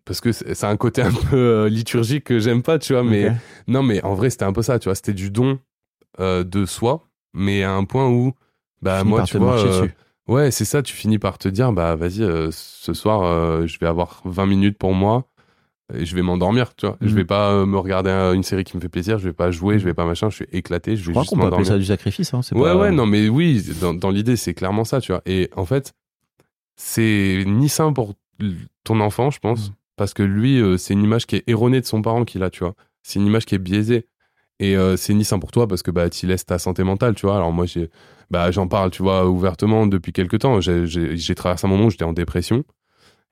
Parce 0.05 0.21
que 0.21 0.31
c'est 0.31 0.63
un 0.63 0.77
côté 0.77 1.01
un 1.01 1.11
peu 1.11 1.35
euh, 1.35 1.69
liturgique 1.69 2.25
que 2.25 2.39
j'aime 2.39 2.61
pas, 2.61 2.79
tu 2.79 2.93
vois, 2.93 3.03
mais 3.03 3.31
non, 3.67 3.81
mais 3.81 4.03
en 4.03 4.13
vrai, 4.13 4.29
c'était 4.29 4.45
un 4.45 4.53
peu 4.53 4.61
ça, 4.61 4.77
tu 4.77 4.89
vois. 4.89 4.95
C'était 4.95 5.13
du 5.13 5.31
don 5.31 5.59
euh, 6.19 6.43
de 6.43 6.65
soi, 6.65 7.09
mais 7.33 7.63
à 7.63 7.73
un 7.73 7.83
point 7.85 8.07
où, 8.07 8.33
bah, 8.83 9.03
moi, 9.03 9.23
tu 9.23 9.37
vois, 9.37 9.59
euh, 9.59 9.87
ouais, 10.27 10.51
c'est 10.51 10.65
ça, 10.65 10.81
tu 10.83 10.93
finis 10.95 11.19
par 11.19 11.37
te 11.37 11.47
dire, 11.49 11.71
bah, 11.73 11.95
vas-y, 11.95 12.21
euh, 12.23 12.49
ce 12.51 12.93
soir, 12.93 13.23
euh, 13.23 13.65
je 13.67 13.79
vais 13.79 13.87
avoir 13.87 14.21
20 14.25 14.45
minutes 14.45 14.77
pour 14.77 14.93
moi 14.93 15.27
et 15.93 16.05
je 16.05 16.15
vais 16.15 16.21
m'endormir, 16.21 16.75
tu 16.75 16.85
vois. 16.87 16.97
Je 17.01 17.07
Mhm. 17.09 17.15
vais 17.15 17.25
pas 17.25 17.51
euh, 17.51 17.65
me 17.65 17.77
regarder 17.77 18.09
une 18.35 18.43
série 18.43 18.63
qui 18.63 18.75
me 18.77 18.81
fait 18.81 18.89
plaisir, 18.89 19.19
je 19.19 19.25
vais 19.25 19.33
pas 19.33 19.51
jouer, 19.51 19.79
je 19.79 19.85
vais 19.85 19.93
pas 19.93 20.05
machin, 20.05 20.29
je 20.29 20.35
suis 20.37 20.47
éclaté, 20.51 20.95
je 20.95 21.01
Je 21.01 21.07
vais 21.07 21.11
crois 21.13 21.23
juste 21.23 21.29
qu'on 21.35 21.41
peut 21.41 21.47
appeler 21.47 21.65
ça 21.65 21.77
du 21.77 21.85
sacrifice. 21.85 22.33
Hein, 22.33 22.41
Ouais, 22.53 22.61
pas- 22.61 22.75
ouais, 22.77 22.91
non, 22.91 23.05
mais 23.05 23.27
oui, 23.29 23.63
dans, 23.81 23.93
dans 23.93 24.09
l'idée, 24.09 24.35
c'est 24.35 24.53
clairement 24.53 24.85
ça, 24.85 25.01
tu 25.01 25.11
vois. 25.11 25.21
Et 25.25 25.49
en 25.55 25.65
fait, 25.65 25.93
c'est 26.75 27.43
ni 27.45 27.69
sain 27.69 27.93
pour 27.93 28.13
ton 28.83 28.99
enfant, 28.99 29.29
je 29.29 29.39
pense, 29.39 29.69
Mm. 29.69 29.73
parce 29.95 30.13
que 30.13 30.23
lui, 30.23 30.61
c'est 30.77 30.93
une 30.93 31.03
image 31.03 31.25
qui 31.27 31.37
est 31.37 31.43
erronée 31.47 31.81
de 31.81 31.85
son 31.85 32.01
parent 32.01 32.25
qu'il 32.25 32.43
a, 32.43 32.49
tu 32.49 32.59
vois. 32.63 32.73
C'est 33.03 33.19
une 33.19 33.27
image 33.27 33.45
qui 33.45 33.55
est 33.55 33.59
biaisée. 33.59 34.07
Et 34.63 34.77
euh, 34.77 34.95
c'est 34.95 35.13
ni 35.13 35.25
sain 35.25 35.39
pour 35.39 35.51
toi 35.51 35.67
parce 35.67 35.83
que 35.83 35.91
bah, 35.91 36.09
tu 36.09 36.25
laisses 36.25 36.45
ta 36.45 36.57
santé 36.57 36.85
mentale, 36.85 37.15
tu 37.15 37.25
vois. 37.25 37.35
Alors 37.35 37.51
moi, 37.51 37.65
j'ai, 37.65 37.89
bah, 38.31 38.49
j'en 38.49 38.69
parle, 38.69 38.91
tu 38.91 39.03
vois, 39.03 39.27
ouvertement 39.27 39.87
depuis 39.87 40.13
quelques 40.13 40.39
temps. 40.39 40.61
J'ai, 40.61 41.35
traversé 41.35 41.67
un 41.67 41.69
moment 41.69 41.87
où 41.87 41.89
j'étais 41.89 42.05
en 42.05 42.13
dépression. 42.13 42.63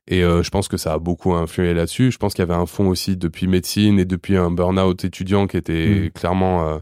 Et 0.10 0.26
euh, 0.26 0.44
je 0.44 0.50
pense 0.50 0.68
que 0.68 0.76
ça 0.76 0.92
a 0.92 1.00
beaucoup 1.00 1.34
influé 1.34 1.74
là-dessus. 1.74 2.12
Je 2.12 2.18
pense 2.18 2.34
qu'il 2.34 2.42
y 2.42 2.48
avait 2.50 2.60
un 2.60 2.66
fond 2.66 2.90
aussi 2.90 3.16
depuis 3.16 3.48
médecine 3.48 3.98
et 3.98 4.04
depuis 4.04 4.36
un 4.36 4.52
burn-out 4.52 5.06
étudiant 5.06 5.48
qui 5.48 5.56
était 5.56 5.88
Mm. 5.88 6.10
clairement, 6.12 6.68
euh, 6.68 6.80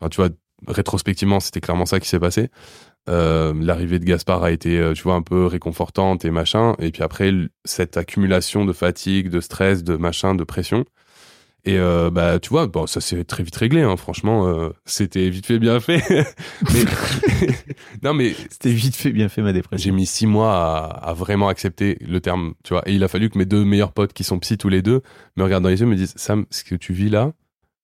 enfin, 0.00 0.08
tu 0.08 0.16
vois, 0.16 0.30
rétrospectivement, 0.66 1.38
c'était 1.38 1.60
clairement 1.60 1.86
ça 1.86 2.00
qui 2.00 2.08
s'est 2.08 2.18
passé. 2.18 2.48
Euh, 3.08 3.54
L'arrivée 3.60 4.00
de 4.00 4.04
Gaspard 4.06 4.42
a 4.42 4.50
été, 4.50 4.92
tu 4.96 5.04
vois, 5.04 5.14
un 5.14 5.22
peu 5.22 5.46
réconfortante 5.46 6.24
et 6.24 6.32
machin. 6.32 6.74
Et 6.80 6.90
puis 6.90 7.04
après, 7.04 7.30
cette 7.64 7.96
accumulation 7.96 8.64
de 8.64 8.72
fatigue, 8.72 9.28
de 9.28 9.38
stress, 9.38 9.84
de 9.84 9.94
machin, 9.94 10.34
de 10.34 10.42
pression. 10.42 10.84
Et 11.66 11.78
euh, 11.78 12.10
bah, 12.10 12.38
tu 12.38 12.50
vois, 12.50 12.66
bon, 12.66 12.86
ça 12.86 13.00
s'est 13.00 13.24
très 13.24 13.42
vite 13.42 13.56
réglé. 13.56 13.80
Hein, 13.82 13.96
franchement, 13.96 14.46
euh, 14.48 14.68
c'était 14.84 15.30
vite 15.30 15.46
fait, 15.46 15.58
bien 15.58 15.80
fait. 15.80 16.02
mais 16.72 16.84
non, 18.02 18.12
mais 18.14 18.34
C'était 18.50 18.72
vite 18.72 18.96
fait, 18.96 19.10
bien 19.12 19.28
fait 19.28 19.40
ma 19.42 19.48
j'ai 19.48 19.54
dépression. 19.54 19.94
mis 19.94 20.06
six 20.06 20.26
mois 20.26 20.52
à, 20.54 21.10
à 21.10 21.14
vraiment 21.14 21.48
accepter 21.48 21.96
le 22.06 22.20
terme, 22.20 22.54
tu 22.64 22.74
vois. 22.74 22.82
Et 22.86 22.94
il 22.94 23.02
a 23.02 23.08
fallu 23.08 23.30
que 23.30 23.38
mes 23.38 23.46
deux 23.46 23.64
meilleurs 23.64 23.92
potes, 23.92 24.12
qui 24.12 24.24
sont 24.24 24.38
psy 24.40 24.58
tous 24.58 24.68
les 24.68 24.82
deux, 24.82 25.00
me 25.36 25.42
regardent 25.44 25.64
dans 25.64 25.70
les 25.70 25.80
yeux 25.80 25.86
et 25.86 25.90
me 25.90 25.96
disent 25.96 26.12
Sam, 26.16 26.44
ce 26.50 26.64
que 26.64 26.74
tu 26.74 26.92
vis 26.92 27.08
là, 27.08 27.32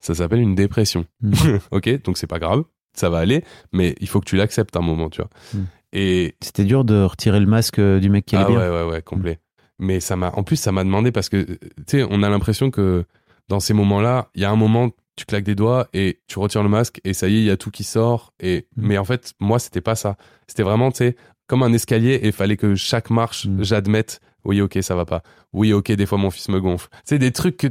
ça 0.01 0.14
s'appelle 0.14 0.40
une 0.40 0.55
dépression. 0.55 1.07
Mm. 1.23 1.33
ok, 1.71 2.03
donc 2.03 2.19
c'est 2.19 2.27
pas 2.27 2.38
grave, 2.38 2.64
ça 2.93 3.09
va 3.09 3.19
aller, 3.19 3.45
mais 3.73 3.95
il 4.01 4.09
faut 4.09 4.21
que 4.21 4.27
tu 4.27 4.37
l'acceptes 4.37 4.77
un 4.77 4.83
moment, 4.83 5.09
tu 5.09 5.23
vois. 5.23 5.31
Mm. 5.55 5.59
Et 5.93 6.35
C'était 6.43 6.64
dur 6.64 6.85
de 6.85 7.03
retirer 7.03 7.40
le 7.40 7.47
masque 7.47 7.79
euh, 7.79 7.99
du 7.99 8.11
mec 8.11 8.27
qui 8.27 8.37
allait 8.37 8.45
ah 8.47 8.51
bien. 8.51 8.59
ouais, 8.61 8.69
ouais, 8.85 8.90
ouais, 8.90 9.03
complet. 9.03 9.40
Mais 9.79 9.99
ça 10.01 10.14
m'a, 10.14 10.31
en 10.37 10.43
plus, 10.43 10.57
ça 10.57 10.73
m'a 10.73 10.85
demandé 10.85 11.11
parce 11.11 11.31
que, 11.31 11.43
tu 11.43 11.59
sais, 11.87 12.07
on 12.11 12.23
a 12.23 12.29
l'impression 12.29 12.71
que 12.71 13.07
dans 13.51 13.61
ces 13.61 13.75
moments-là, 13.75 14.31
il 14.37 14.43
y 14.43 14.45
a 14.45 14.51
un 14.51 14.57
moment, 14.57 14.91
tu 15.17 15.25
claques 15.27 15.45
des 15.45 15.57
doigts 15.57 15.89
et 15.93 16.21
tu 16.29 16.39
retires 16.39 16.63
le 16.63 16.69
masque 16.69 17.01
et 17.05 17.13
ça 17.13 17.29
y 17.29 17.37
est, 17.37 17.41
il 17.41 17.45
y 17.47 17.51
a 17.51 17.57
tout 17.57 17.71
qui 17.73 17.83
sort. 17.85 18.33
Et, 18.41 18.67
Mm. 18.77 18.87
mais 18.87 18.97
en 18.99 19.05
fait, 19.05 19.35
moi, 19.41 19.59
c'était 19.59 19.81
pas 19.83 19.97
ça. 19.97 20.17
C'était 20.47 20.63
vraiment, 20.63 20.91
tu 20.93 20.99
sais, 20.99 21.17
comme 21.49 21.63
un 21.65 21.73
escalier 21.73 22.15
et 22.23 22.27
il 22.29 22.33
fallait 22.33 22.57
que 22.57 22.77
chaque 22.77 23.11
marche, 23.11 23.47
Mm. 23.47 23.63
j'admette, 23.65 24.21
oui, 24.45 24.61
ok, 24.63 24.79
ça 24.83 24.95
va 24.95 25.05
pas. 25.05 25.23
Oui, 25.53 25.73
ok, 25.73 25.91
des 25.93 26.07
fois, 26.07 26.17
mon 26.17 26.31
fils 26.31 26.49
me 26.49 26.61
gonfle. 26.61 26.89
C'est 27.05 27.19
des 27.19 27.33
trucs 27.33 27.57
que 27.57 27.67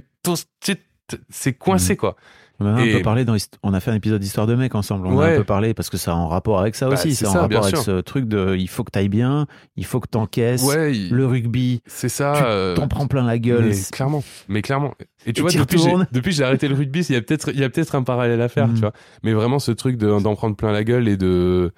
c'est 1.30 1.54
coincé, 1.54 1.96
quoi. 1.96 2.16
On 2.60 2.66
a 2.66 2.72
un 2.72 2.92
peu 2.92 3.02
parlé 3.02 3.24
dans 3.26 3.36
Hist- 3.36 3.58
on 3.64 3.74
a 3.74 3.80
fait 3.80 3.90
un 3.92 3.96
épisode 3.96 4.20
d'histoire 4.22 4.46
de 4.48 4.54
mec 4.56 4.76
ensemble. 4.76 5.08
On 5.08 5.18
a 5.20 5.22
Ouais. 5.28 5.34
un 5.36 5.38
peu 5.38 5.44
parlé 5.46 5.74
parce 5.74 5.90
que 5.90 5.98
ça 5.98 6.12
a 6.12 6.16
en 6.16 6.28
rapport 6.28 6.60
avec 6.60 6.76
ça 6.76 6.88
Bah, 6.88 6.94
aussi. 6.96 7.16
c'est 7.16 7.26
en 7.26 7.32
ça, 7.34 7.42
rapport 7.42 7.64
avec 7.64 7.76
sûr. 7.76 7.84
ce 7.86 8.02
truc 8.02 8.26
de 8.28 8.56
il 8.58 8.68
faut 8.68 8.84
que 8.84 8.92
t'ailles 8.92 9.08
bien, 9.10 9.48
il 9.78 9.86
faut 9.86 10.00
que 10.00 10.08
t'encaisses. 10.10 10.64
Ouais, 10.64 10.94
il- 10.96 11.10
Le 11.14 11.26
rugby, 11.26 11.82
c'est 11.86 12.10
ça. 12.10 12.34
tu 12.36 12.44
euh, 12.46 12.76
t'en 12.76 12.88
prends 12.90 13.08
plein 13.08 13.24
la 13.26 13.40
gueule. 13.40 13.66
Mais 13.70 13.76
clairement, 13.92 14.24
mais 14.50 14.62
clairement. 14.62 14.94
Et 15.26 15.32
tu 15.34 15.40
Et 15.40 15.42
vois, 15.42 15.52
depuis 15.52 16.32
j'ai, 16.34 16.44
arrêté 16.44 16.68
le 16.68 16.76
rugby, 16.76 17.00
il 17.08 17.14
y 17.14 17.16
a 17.16 17.22
peut-être, 17.22 17.50
a 17.50 17.70
peut-être 17.70 17.96
un 17.96 18.04
parallèle 18.04 18.42
à 18.42 18.50
faire, 18.50 18.68
Mm. 18.68 18.74
tu 18.74 18.80
vois. 18.82 18.94
Mais 19.24 19.34
vraiment, 19.34 19.60
ce 19.60 19.72
truc 19.72 19.98
de, 19.98 20.20
d'en 20.20 20.36
prendre 20.36 20.56
plein 20.56 20.72
la 20.72 20.84
gueule 20.84 21.08
et 21.08 21.16
de, 21.18 21.72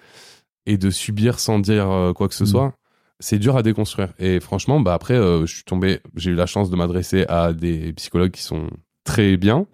et 0.66 0.78
de 0.78 0.90
subir 0.90 1.40
sans 1.40 1.60
dire 1.60 1.90
euh, 1.92 2.14
quoi 2.14 2.28
que 2.28 2.36
ce 2.36 2.44
Mm. 2.44 2.48
soit, 2.48 2.74
c'est 3.20 3.38
dur 3.38 3.56
à 3.56 3.62
déconstruire. 3.62 4.10
Et 4.18 4.40
franchement, 4.40 4.80
bah 4.80 4.96
après, 4.96 5.14
euh, 5.14 5.46
je 5.46 5.54
suis 5.54 5.64
tombé, 5.64 6.00
j'ai 6.16 6.32
eu 6.32 6.36
la 6.36 6.48
chance 6.48 6.72
de 6.72 6.76
m'adresser 6.76 7.26
à 7.30 7.54
des 7.54 7.94
psychologues 7.94 8.32
qui 8.32 8.42
sont 8.42 8.68
très 9.04 9.38
bien. 9.38 9.68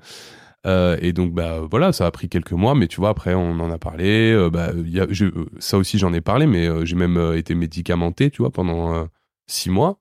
Euh, 0.66 0.98
et 1.02 1.14
donc 1.14 1.34
bah 1.34 1.62
voilà, 1.70 1.94
ça 1.94 2.06
a 2.06 2.12
pris 2.12 2.30
quelques 2.30 2.52
mois, 2.52 2.76
mais 2.76 2.88
tu 2.88 2.98
vois 3.00 3.10
après 3.10 3.34
on 3.34 3.60
en 3.60 3.72
a 3.72 3.78
parlé. 3.78 4.32
euh, 4.32 4.50
bah 4.50 4.72
y 4.86 5.00
a, 5.00 5.04
euh, 5.06 5.46
ça 5.60 5.78
aussi 5.78 5.98
j'en 5.98 6.14
ai 6.14 6.22
parlé, 6.22 6.48
mais 6.48 6.86
j'ai 6.86 6.96
même 6.96 7.34
été 7.36 7.56
médicamenté, 7.56 8.32
tu 8.32 8.42
vois, 8.42 8.52
pendant 8.52 9.08
six 9.48 9.70
mois. 9.70 10.00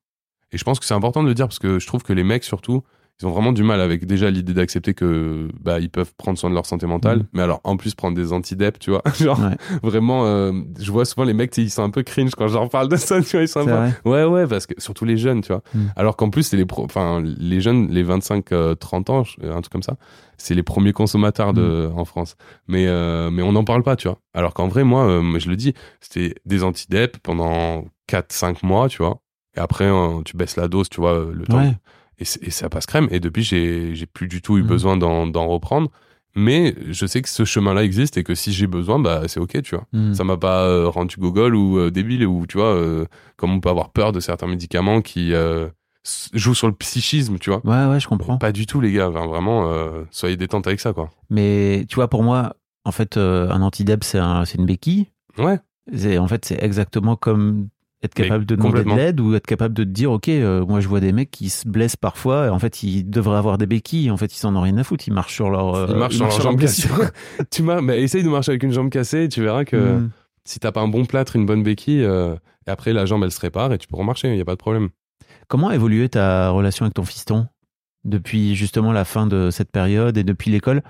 Et 0.52 0.58
je 0.58 0.64
pense 0.64 0.80
que 0.80 0.86
c'est 0.86 0.94
important 0.94 1.22
de 1.22 1.28
le 1.28 1.34
dire 1.34 1.46
parce 1.46 1.58
que 1.58 1.78
je 1.78 1.86
trouve 1.86 2.02
que 2.02 2.12
les 2.12 2.24
mecs 2.24 2.44
surtout, 2.44 2.82
ils 3.20 3.26
ont 3.26 3.30
vraiment 3.30 3.52
du 3.52 3.62
mal 3.62 3.80
avec 3.80 4.04
déjà 4.06 4.30
l'idée 4.30 4.52
d'accepter 4.52 4.92
que 4.92 5.48
bah 5.60 5.80
ils 5.80 5.88
peuvent 5.90 6.12
prendre 6.16 6.38
soin 6.38 6.50
de 6.50 6.54
leur 6.54 6.66
santé 6.66 6.86
mentale, 6.86 7.20
Mm. 7.20 7.26
mais 7.32 7.42
alors 7.42 7.60
en 7.64 7.76
plus 7.76 7.94
prendre 7.94 8.14
des 8.16 8.32
antidep, 8.32 8.78
tu 8.78 8.90
vois, 8.90 9.02
genre 9.18 9.40
Ouais. 9.40 9.56
vraiment, 9.82 10.26
euh, 10.26 10.52
je 10.78 10.90
vois 10.92 11.04
souvent 11.06 11.24
les 11.24 11.32
mecs, 11.32 11.56
ils 11.56 11.70
sont 11.70 11.82
un 11.82 11.90
peu 11.90 12.02
cringe 12.02 12.32
quand 12.34 12.48
je 12.48 12.54
leur 12.54 12.68
parle 12.68 12.88
de 12.88 12.96
ça, 12.96 13.20
tu 13.22 13.30
vois, 13.36 13.42
ils 13.42 13.48
sont 13.48 13.66
un 13.66 13.90
peu-. 14.04 14.10
Ouais, 14.10 14.24
ouais, 14.24 14.46
parce 14.46 14.66
que 14.66 14.74
surtout 14.78 15.04
les 15.06 15.16
jeunes, 15.16 15.40
tu 15.40 15.48
vois. 15.52 15.62
Mm. 15.74 15.86
Alors 15.96 16.16
qu'en 16.16 16.28
plus, 16.30 16.42
c'est 16.42 16.56
les, 16.56 16.66
enfin, 16.70 17.22
les 17.24 17.60
jeunes, 17.60 17.88
les 17.90 18.02
25-30 18.04 19.10
ans, 19.10 19.24
je- 19.24 19.46
un 19.46 19.60
truc 19.60 19.72
comme 19.72 19.82
ça, 19.82 19.96
c'est 20.36 20.54
les 20.54 20.62
premiers 20.62 20.92
consommateurs 20.92 21.52
de, 21.54 21.88
Mm. 21.92 21.98
en 21.98 22.04
France. 22.04 22.36
Mais, 22.68 22.86
euh, 22.86 23.30
mais 23.30 23.42
on 23.42 23.52
n'en 23.52 23.64
parle 23.64 23.82
pas, 23.82 23.96
tu 23.96 24.08
vois. 24.08 24.18
Alors 24.34 24.52
qu'en 24.54 24.68
vrai, 24.68 24.84
moi, 24.84 25.06
euh, 25.06 25.38
je 25.38 25.48
le 25.48 25.56
dis, 25.56 25.72
c'était 26.00 26.34
des 26.44 26.62
antidep 26.64 27.16
pendant 27.22 27.84
4-5 28.08 28.62
mois, 28.62 28.88
tu 28.88 28.98
vois. 28.98 29.20
Et 29.56 29.60
après, 29.60 29.84
euh, 29.86 30.20
tu 30.24 30.36
baisses 30.36 30.56
la 30.56 30.68
dose, 30.68 30.88
tu 30.90 31.00
vois, 31.00 31.26
le 31.32 31.44
temps. 31.46 31.58
Ouais. 31.60 31.74
Et, 32.18 32.24
ça 32.24 32.68
passe 32.68 32.86
crème. 32.86 33.08
Et 33.10 33.20
depuis, 33.20 33.42
j'ai 33.42 34.06
plus 34.12 34.28
du 34.28 34.40
tout 34.42 34.56
eu 34.58 34.62
Mm. 34.62 34.66
besoin 34.66 34.96
d'en 34.96 35.46
reprendre. 35.46 35.90
Mais 36.38 36.74
je 36.90 37.06
sais 37.06 37.22
que 37.22 37.28
ce 37.30 37.46
chemin-là 37.46 37.82
existe 37.82 38.18
et 38.18 38.22
que 38.24 38.34
si 38.34 38.52
j'ai 38.52 38.66
besoin, 38.66 38.98
bah, 38.98 39.22
c'est 39.26 39.40
OK, 39.40 39.60
tu 39.62 39.74
vois. 39.74 39.86
Mm. 39.92 40.12
Ça 40.12 40.22
m'a 40.24 40.36
pas 40.36 40.64
euh, 40.66 40.86
rendu 40.86 41.16
gogol 41.18 41.54
ou 41.54 41.78
euh, 41.78 41.90
débile 41.90 42.26
ou 42.26 42.46
tu 42.46 42.58
vois 42.58 42.74
euh, 42.74 43.06
comme 43.38 43.52
on 43.52 43.60
peut 43.60 43.70
avoir 43.70 43.88
peur 43.90 44.12
de 44.12 44.20
certains 44.20 44.46
médicaments 44.46 45.00
qui 45.00 45.32
euh, 45.32 45.68
jouent 46.34 46.54
sur 46.54 46.66
le 46.66 46.74
psychisme, 46.74 47.38
tu 47.38 47.48
vois. 47.50 47.60
Ouais, 47.64 47.90
ouais, 47.90 48.00
je 48.00 48.06
comprends. 48.06 48.36
Pas 48.36 48.52
du 48.52 48.66
tout 48.66 48.82
les 48.82 48.92
gars, 48.92 49.08
Enfin, 49.08 49.26
vraiment 49.26 49.70
soyez 50.10 50.36
détente 50.36 50.66
avec 50.66 50.80
ça 50.80 50.92
quoi. 50.92 51.10
Mais 51.30 51.86
tu 51.88 51.94
vois, 51.94 52.08
pour 52.08 52.22
moi, 52.22 52.54
en 52.84 52.92
fait, 52.92 53.16
un 53.16 53.62
antidep, 53.62 54.04
c'est 54.04 54.18
un, 54.18 54.44
c'est 54.44 54.58
une 54.58 54.66
béquille. 54.66 55.06
Ouais. 55.38 55.58
En 56.18 56.28
fait, 56.28 56.44
c'est 56.44 56.62
exactement 56.62 57.16
comme 57.16 57.68
être 58.06 58.18
Mais 58.18 58.24
capable 58.24 58.46
de 58.46 58.56
demander 58.56 58.82
de 58.84 58.90
l'aide 58.90 59.20
ou 59.20 59.34
être 59.34 59.46
capable 59.46 59.74
de 59.74 59.84
te 59.84 59.88
dire, 59.88 60.10
OK, 60.10 60.28
euh, 60.28 60.64
moi 60.66 60.80
je 60.80 60.88
vois 60.88 61.00
des 61.00 61.12
mecs 61.12 61.30
qui 61.30 61.50
se 61.50 61.68
blessent 61.68 61.96
parfois, 61.96 62.46
et 62.46 62.48
en 62.48 62.58
fait, 62.58 62.82
ils 62.82 63.08
devraient 63.08 63.36
avoir 63.36 63.58
des 63.58 63.66
béquilles, 63.66 64.10
en 64.10 64.16
fait, 64.16 64.34
ils 64.34 64.38
s'en 64.38 64.56
ont 64.56 64.60
rien 64.62 64.76
à 64.78 64.84
foutre, 64.84 65.06
ils 65.06 65.12
marchent 65.12 65.34
sur 65.34 65.50
leur, 65.50 65.74
euh, 65.74 65.86
Ils 65.90 65.96
marchent 65.96 66.16
sur 66.16 66.26
leurs 66.26 66.40
jambes 66.40 66.58
cassées. 66.58 66.88
blessure. 66.88 67.10
tu 67.50 67.62
m'as 67.62 67.80
mais 67.82 68.02
essaye 68.02 68.22
de 68.24 68.28
marcher 68.30 68.52
avec 68.52 68.62
une 68.62 68.72
jambe 68.72 68.88
cassée 68.90 69.24
et 69.24 69.28
tu 69.28 69.42
verras 69.42 69.64
que 69.64 69.76
Mm. 69.98 70.10
si 70.44 70.58
t'as 70.58 70.72
pas 70.72 70.80
un 70.80 70.88
bon 70.88 71.04
plâtre, 71.04 71.36
une 71.36 71.44
bonne 71.46 71.62
béquille 71.62 72.02
euh, 72.02 72.34
et 72.66 72.70
après 72.70 72.92
la 72.92 73.04
jambe 73.06 73.22
elle 73.24 73.30
se 73.32 73.40
répare 73.40 73.72
et 73.72 73.78
tu 73.78 73.86
peux 73.86 73.96
remarcher, 73.96 74.30
il 74.32 74.38
y 74.38 74.40
a 74.40 74.44
pas 74.44 74.54
de 74.54 74.58
problème. 74.58 74.88
Comment 75.48 75.68
a 75.68 75.74
évolué 75.74 76.08
ta 76.08 76.50
relation 76.50 76.84
avec 76.84 76.94
ton 76.94 77.04
fiston 77.04 77.46
depuis 78.04 78.54
justement 78.56 78.92
la 78.92 79.04
fin 79.04 79.26
de 79.26 79.50
cette 79.50 79.70
période 79.70 80.16
et 80.16 80.24
depuis 80.24 80.50
l'école? 80.50 80.82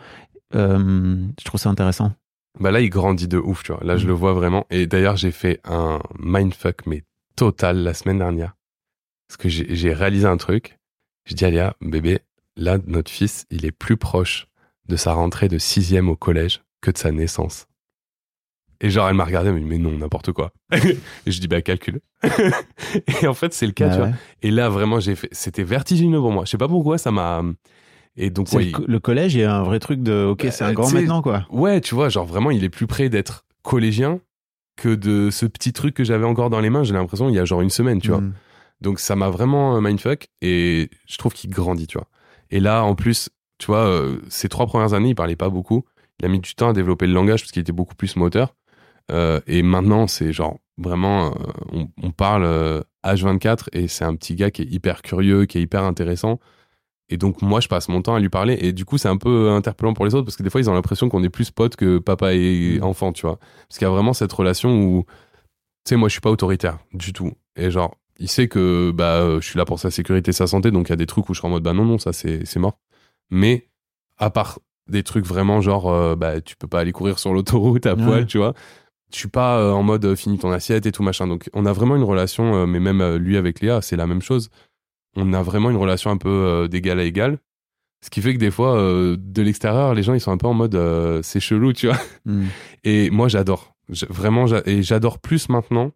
Je 0.55 1.44
trouve 1.44 1.61
ça 1.61 1.68
intéressant. 1.68 2.12
Bah 2.59 2.71
là, 2.71 2.81
il 2.81 2.88
grandit 2.90 3.29
de 3.29 3.38
ouf, 3.38 3.62
tu 3.62 3.73
vois. 3.73 3.83
Là, 3.85 3.97
je 3.97 4.05
Mm. 4.05 4.09
le 4.09 4.14
vois 4.14 4.33
vraiment. 4.33 4.66
Et 4.71 4.87
d'ailleurs, 4.87 5.16
j'ai 5.16 5.31
fait 5.31 5.61
un 5.64 6.01
mindfuck, 6.19 6.87
mais 6.87 7.05
total, 7.37 7.79
la 7.79 7.92
semaine 7.95 8.19
dernière. 8.19 8.57
Parce 9.29 9.37
que 9.37 9.49
j'ai 9.49 9.92
réalisé 9.92 10.27
un 10.27 10.37
truc. 10.37 10.79
Je 11.27 11.35
dis 11.35 11.45
à 11.45 11.51
Léa, 11.51 11.75
bébé, 11.81 12.21
là, 12.57 12.79
notre 12.87 13.11
fils, 13.11 13.45
il 13.51 13.66
est 13.66 13.73
plus 13.73 13.97
proche 13.97 14.47
de 14.88 14.97
sa 14.97 15.12
rentrée 15.12 15.49
de 15.49 15.59
sixième 15.59 16.09
au 16.09 16.16
collège 16.16 16.62
que 16.81 16.90
de 16.92 16.97
sa 16.99 17.11
naissance. 17.11 17.66
Et 18.81 18.90
genre, 18.90 19.09
elle 19.09 19.14
m'a 19.16 19.25
regardé, 19.25 19.49
elle 19.49 19.55
m'a 19.55 19.61
dit, 19.61 19.66
mais 19.66 19.79
non, 19.79 19.90
n'importe 19.92 20.33
quoi. 20.33 20.53
et 20.73 20.99
je 21.31 21.40
dis, 21.40 21.49
bah, 21.49 21.62
calcule. 21.62 22.01
et 23.23 23.27
en 23.27 23.35
fait, 23.35 23.53
c'est 23.55 23.66
le 23.66 23.73
cas, 23.73 23.88
Bah 23.88 23.95
tu 23.95 24.01
vois. 24.01 24.11
Et 24.42 24.51
là, 24.51 24.69
vraiment, 24.69 25.01
j'ai 25.01 25.14
fait, 25.16 25.29
c'était 25.33 25.62
vertigineux 25.64 26.21
pour 26.21 26.31
moi. 26.31 26.45
Je 26.45 26.51
sais 26.51 26.59
pas 26.59 26.69
pourquoi, 26.69 26.99
ça 26.99 27.11
m'a, 27.11 27.42
et 28.16 28.31
donc, 28.31 28.48
C'est 28.48 28.57
ouais, 28.57 28.64
le, 28.66 28.70
co- 28.72 28.85
le 28.87 28.98
collège, 29.00 29.35
il 29.35 29.40
y 29.40 29.44
a 29.44 29.55
un 29.57 29.62
vrai 29.62 29.79
truc 29.79 30.02
de 30.02 30.24
ok, 30.24 30.46
c'est 30.50 30.64
un 30.64 30.70
Euh, 30.70 30.72
grand 30.72 30.85
tu 30.87 30.90
sais, 30.92 31.00
maintenant 31.00 31.22
quoi. 31.22 31.46
Ouais, 31.50 31.81
tu 31.81 31.94
vois, 31.94 32.09
genre 32.09 32.24
vraiment, 32.26 32.50
il 32.50 32.64
est 32.64 32.68
plus 32.70 32.87
près 32.87 33.09
d'être 33.09 33.44
collégien 33.62 34.20
que 34.76 34.94
de 34.94 35.31
ce 35.31 35.46
petit 35.46 35.72
truc 35.72 35.94
que 35.94 36.05
j'avais 36.05 36.24
encore 36.26 36.50
dans 36.50 36.61
les 36.61 36.70
mains. 36.70 36.85
J'ai 36.85 36.94
l'impression 36.94 37.29
il 37.29 37.35
y 37.35 37.38
a 37.38 37.44
genre 37.44 37.62
une 37.62 37.70
semaine, 37.70 38.00
tu 38.00 38.09
vois. 38.11 38.20
Mm. 38.20 38.33
Donc 38.83 39.00
ça 39.00 39.16
m'a 39.16 39.31
vraiment 39.31 39.76
euh, 39.76 39.81
mindfuck 39.81 40.29
et 40.42 40.90
je 41.07 41.16
trouve 41.18 41.33
qu'il 41.33 41.50
grandit, 41.50 41.87
tu 41.87 41.96
vois. 41.98 42.09
Et 42.50 42.61
là, 42.61 42.85
en 42.85 42.94
plus, 42.94 43.31
tu 43.59 43.66
vois, 43.66 43.87
euh, 43.87 44.18
ces 44.29 44.48
trois 44.50 44.66
premières 44.66 44.92
années, 44.92 45.09
il 45.11 45.14
parlait 45.14 45.35
pas 45.37 45.48
beaucoup. 45.48 45.85
Il 46.20 46.26
a 46.26 46.29
mis 46.29 46.40
du 46.40 46.55
temps 46.55 46.68
à 46.68 46.72
développer 46.74 47.07
le 47.07 47.14
langage 47.14 47.40
parce 47.40 47.52
qu'il 47.52 47.61
était 47.62 47.72
beaucoup 47.72 47.94
plus 47.94 48.16
moteur. 48.16 48.55
Euh, 49.11 49.40
et 49.46 49.62
maintenant, 49.62 50.07
c'est 50.07 50.33
genre 50.33 50.59
vraiment, 50.79 51.29
euh, 51.29 51.31
on, 51.72 51.88
on 52.02 52.11
parle 52.11 52.44
euh, 52.44 52.83
H24 53.05 53.68
et 53.72 53.88
c'est 53.88 54.05
un 54.05 54.14
petit 54.14 54.35
gars 54.35 54.50
qui 54.50 54.62
est 54.62 54.66
hyper 54.70 55.00
curieux, 55.02 55.46
qui 55.46 55.59
est 55.59 55.62
hyper 55.62 55.85
intéressant. 55.85 56.38
Et 57.09 57.16
donc, 57.19 57.40
moi, 57.42 57.61
je 57.61 57.69
passe 57.69 57.88
mon 57.88 58.03
temps 58.03 58.14
à 58.16 58.21
lui 58.21 58.29
parler. 58.29 58.59
Et 58.61 58.73
du 58.73 58.85
coup, 58.85 58.99
c'est 58.99 59.09
un 59.09 59.16
peu 59.16 59.51
interpellant 59.51 59.95
pour 59.95 60.05
les 60.05 60.14
autres 60.14 60.25
parce 60.25 60.37
que 60.37 60.42
des 60.42 60.51
fois, 60.51 60.61
ils 60.61 60.69
ont 60.69 60.75
l'impression 60.75 61.09
qu'on 61.09 61.23
est 61.23 61.29
plus 61.31 61.51
potes 61.51 61.77
que 61.77 61.99
papa 61.99 62.35
et 62.35 62.79
Mm. 62.81 62.85
enfant, 62.85 63.12
tu 63.12 63.23
vois. 63.27 63.38
Parce 63.69 63.79
qu'il 63.79 63.87
y 63.87 63.90
a 63.90 63.92
vraiment 63.95 64.12
cette 64.12 64.33
relation 64.33 64.83
où, 64.83 65.05
tu 65.85 65.90
sais, 65.90 65.97
moi, 65.97 66.09
je 66.09 66.12
suis 66.12 66.21
pas 66.21 66.31
autoritaire 66.31 66.79
du 66.92 67.12
tout. 67.12 67.33
Et 67.57 67.71
genre, 67.71 67.95
il 68.19 68.29
sait 68.29 68.49
que 68.49 68.90
bah, 68.92 69.16
euh, 69.21 69.40
je 69.40 69.47
suis 69.49 69.57
là 69.59 69.64
pour 69.64 69.79
sa 69.79 69.90
sécurité, 69.90 70.33
sa 70.33 70.47
santé. 70.49 70.71
Donc, 70.73 70.88
il 70.88 70.90
y 70.90 70.95
a 70.95 70.97
des 70.97 71.07
trucs 71.07 71.29
où 71.29 71.35
je 71.35 71.38
serai 71.38 71.49
en 71.49 71.53
mode, 71.53 71.62
bah 71.62 71.73
non, 71.75 71.85
non, 71.85 71.99
ça, 71.99 72.12
c'est 72.12 72.45
c'est 72.45 72.59
mort. 72.59 72.79
Mais, 73.31 73.69
à 74.19 74.31
part 74.31 74.59
des 74.88 75.03
trucs 75.03 75.27
vraiment 75.27 75.61
genre, 75.61 75.88
euh, 75.92 76.16
bah, 76.16 76.40
tu 76.40 76.57
peux 76.57 76.69
pas 76.69 76.81
aller 76.81 76.92
courir 76.92 77.19
sur 77.19 77.33
l'autoroute 77.33 77.87
à 77.87 77.95
Ouais. 77.95 78.05
poil, 78.05 78.27
tu 78.27 78.38
vois. 78.38 78.55
Je 79.12 79.19
suis 79.19 79.29
pas 79.29 79.59
euh, 79.61 79.71
en 79.73 79.83
mode 79.85 80.05
euh, 80.05 80.16
finis 80.16 80.38
ton 80.38 80.51
assiette 80.51 80.87
et 80.87 80.92
tout 80.92 81.03
machin. 81.05 81.27
Donc, 81.29 81.49
on 81.53 81.66
a 81.66 81.73
vraiment 81.73 81.95
une 81.97 82.03
relation, 82.03 82.57
euh, 82.57 82.66
mais 82.66 82.81
même 82.81 83.14
lui 83.16 83.37
avec 83.37 83.61
Léa, 83.61 83.81
c'est 83.81 83.97
la 83.97 84.07
même 84.09 84.23
chose. 84.23 84.51
On 85.16 85.33
a 85.33 85.42
vraiment 85.42 85.70
une 85.70 85.76
relation 85.76 86.11
un 86.11 86.16
peu 86.16 86.29
euh, 86.29 86.68
d'égal 86.68 87.00
à 87.00 87.05
égal. 87.05 87.38
Ce 88.07 88.11
qui 88.11 88.20
fait 88.20 88.35
que 88.35 88.38
des 88.38 88.50
fois, 88.50 88.76
euh, 88.76 89.16
de 89.18 89.42
l'extérieur, 89.42 89.94
les 89.94 90.02
gens, 90.02 90.14
ils 90.14 90.20
sont 90.20 90.31
un 90.31 90.37
peu 90.37 90.46
en 90.46 90.55
mode 90.55 90.74
euh, 90.74 91.20
c'est 91.22 91.40
chelou, 91.40 91.72
tu 91.72 91.87
vois. 91.88 91.98
Mm. 92.24 92.44
Et 92.85 93.11
moi, 93.11 93.29
j'adore. 93.29 93.74
Vraiment, 94.09 94.46
et 94.64 94.83
j'adore 94.83 95.20
plus 95.20 95.48
maintenant 95.48 95.92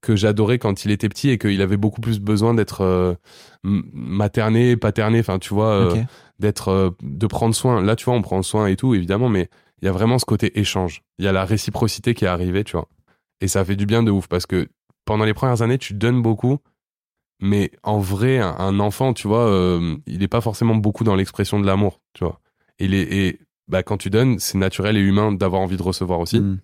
que 0.00 0.16
j'adorais 0.16 0.58
quand 0.58 0.86
il 0.86 0.90
était 0.90 1.10
petit 1.10 1.28
et 1.28 1.36
qu'il 1.36 1.60
avait 1.60 1.76
beaucoup 1.76 2.00
plus 2.00 2.18
besoin 2.18 2.54
d'être 2.54 2.80
euh, 2.80 3.14
materné, 3.62 4.78
paterné, 4.78 5.20
enfin, 5.20 5.38
tu 5.38 5.52
vois, 5.52 5.92
d'être, 6.38 6.94
de 7.02 7.26
prendre 7.26 7.54
soin. 7.54 7.82
Là, 7.82 7.96
tu 7.96 8.06
vois, 8.06 8.14
on 8.14 8.22
prend 8.22 8.40
soin 8.42 8.66
et 8.66 8.76
tout, 8.76 8.94
évidemment, 8.94 9.28
mais 9.28 9.50
il 9.82 9.84
y 9.84 9.88
a 9.88 9.92
vraiment 9.92 10.18
ce 10.18 10.24
côté 10.24 10.58
échange. 10.58 11.02
Il 11.18 11.26
y 11.26 11.28
a 11.28 11.32
la 11.32 11.44
réciprocité 11.44 12.14
qui 12.14 12.24
est 12.24 12.28
arrivée, 12.28 12.64
tu 12.64 12.72
vois. 12.72 12.88
Et 13.42 13.48
ça 13.48 13.62
fait 13.62 13.76
du 13.76 13.84
bien 13.84 14.02
de 14.02 14.10
ouf 14.10 14.26
parce 14.26 14.46
que 14.46 14.68
pendant 15.04 15.24
les 15.24 15.34
premières 15.34 15.60
années, 15.60 15.78
tu 15.78 15.92
donnes 15.92 16.22
beaucoup, 16.22 16.58
mais 17.40 17.70
en 17.82 17.98
vrai, 17.98 18.38
un, 18.38 18.78
enfant, 18.80 19.12
tu 19.12 19.28
vois, 19.28 19.46
euh, 19.46 19.96
il 20.06 20.20
n'est 20.20 20.28
pas 20.28 20.40
forcément 20.40 20.74
beaucoup 20.76 21.04
dans 21.04 21.14
l'expression 21.14 21.60
de 21.60 21.66
l'amour, 21.66 22.00
tu 22.14 22.24
vois. 22.24 22.40
Il 22.78 22.94
est, 22.94 23.12
et 23.12 23.38
bah, 23.68 23.82
quand 23.82 23.96
tu 23.96 24.10
donnes, 24.10 24.38
c'est 24.38 24.58
naturel 24.58 24.96
et 24.96 25.00
humain 25.00 25.32
d'avoir 25.32 25.60
envie 25.62 25.76
de 25.76 25.82
recevoir 25.82 26.20
aussi. 26.20 26.40
Mm. 26.40 26.60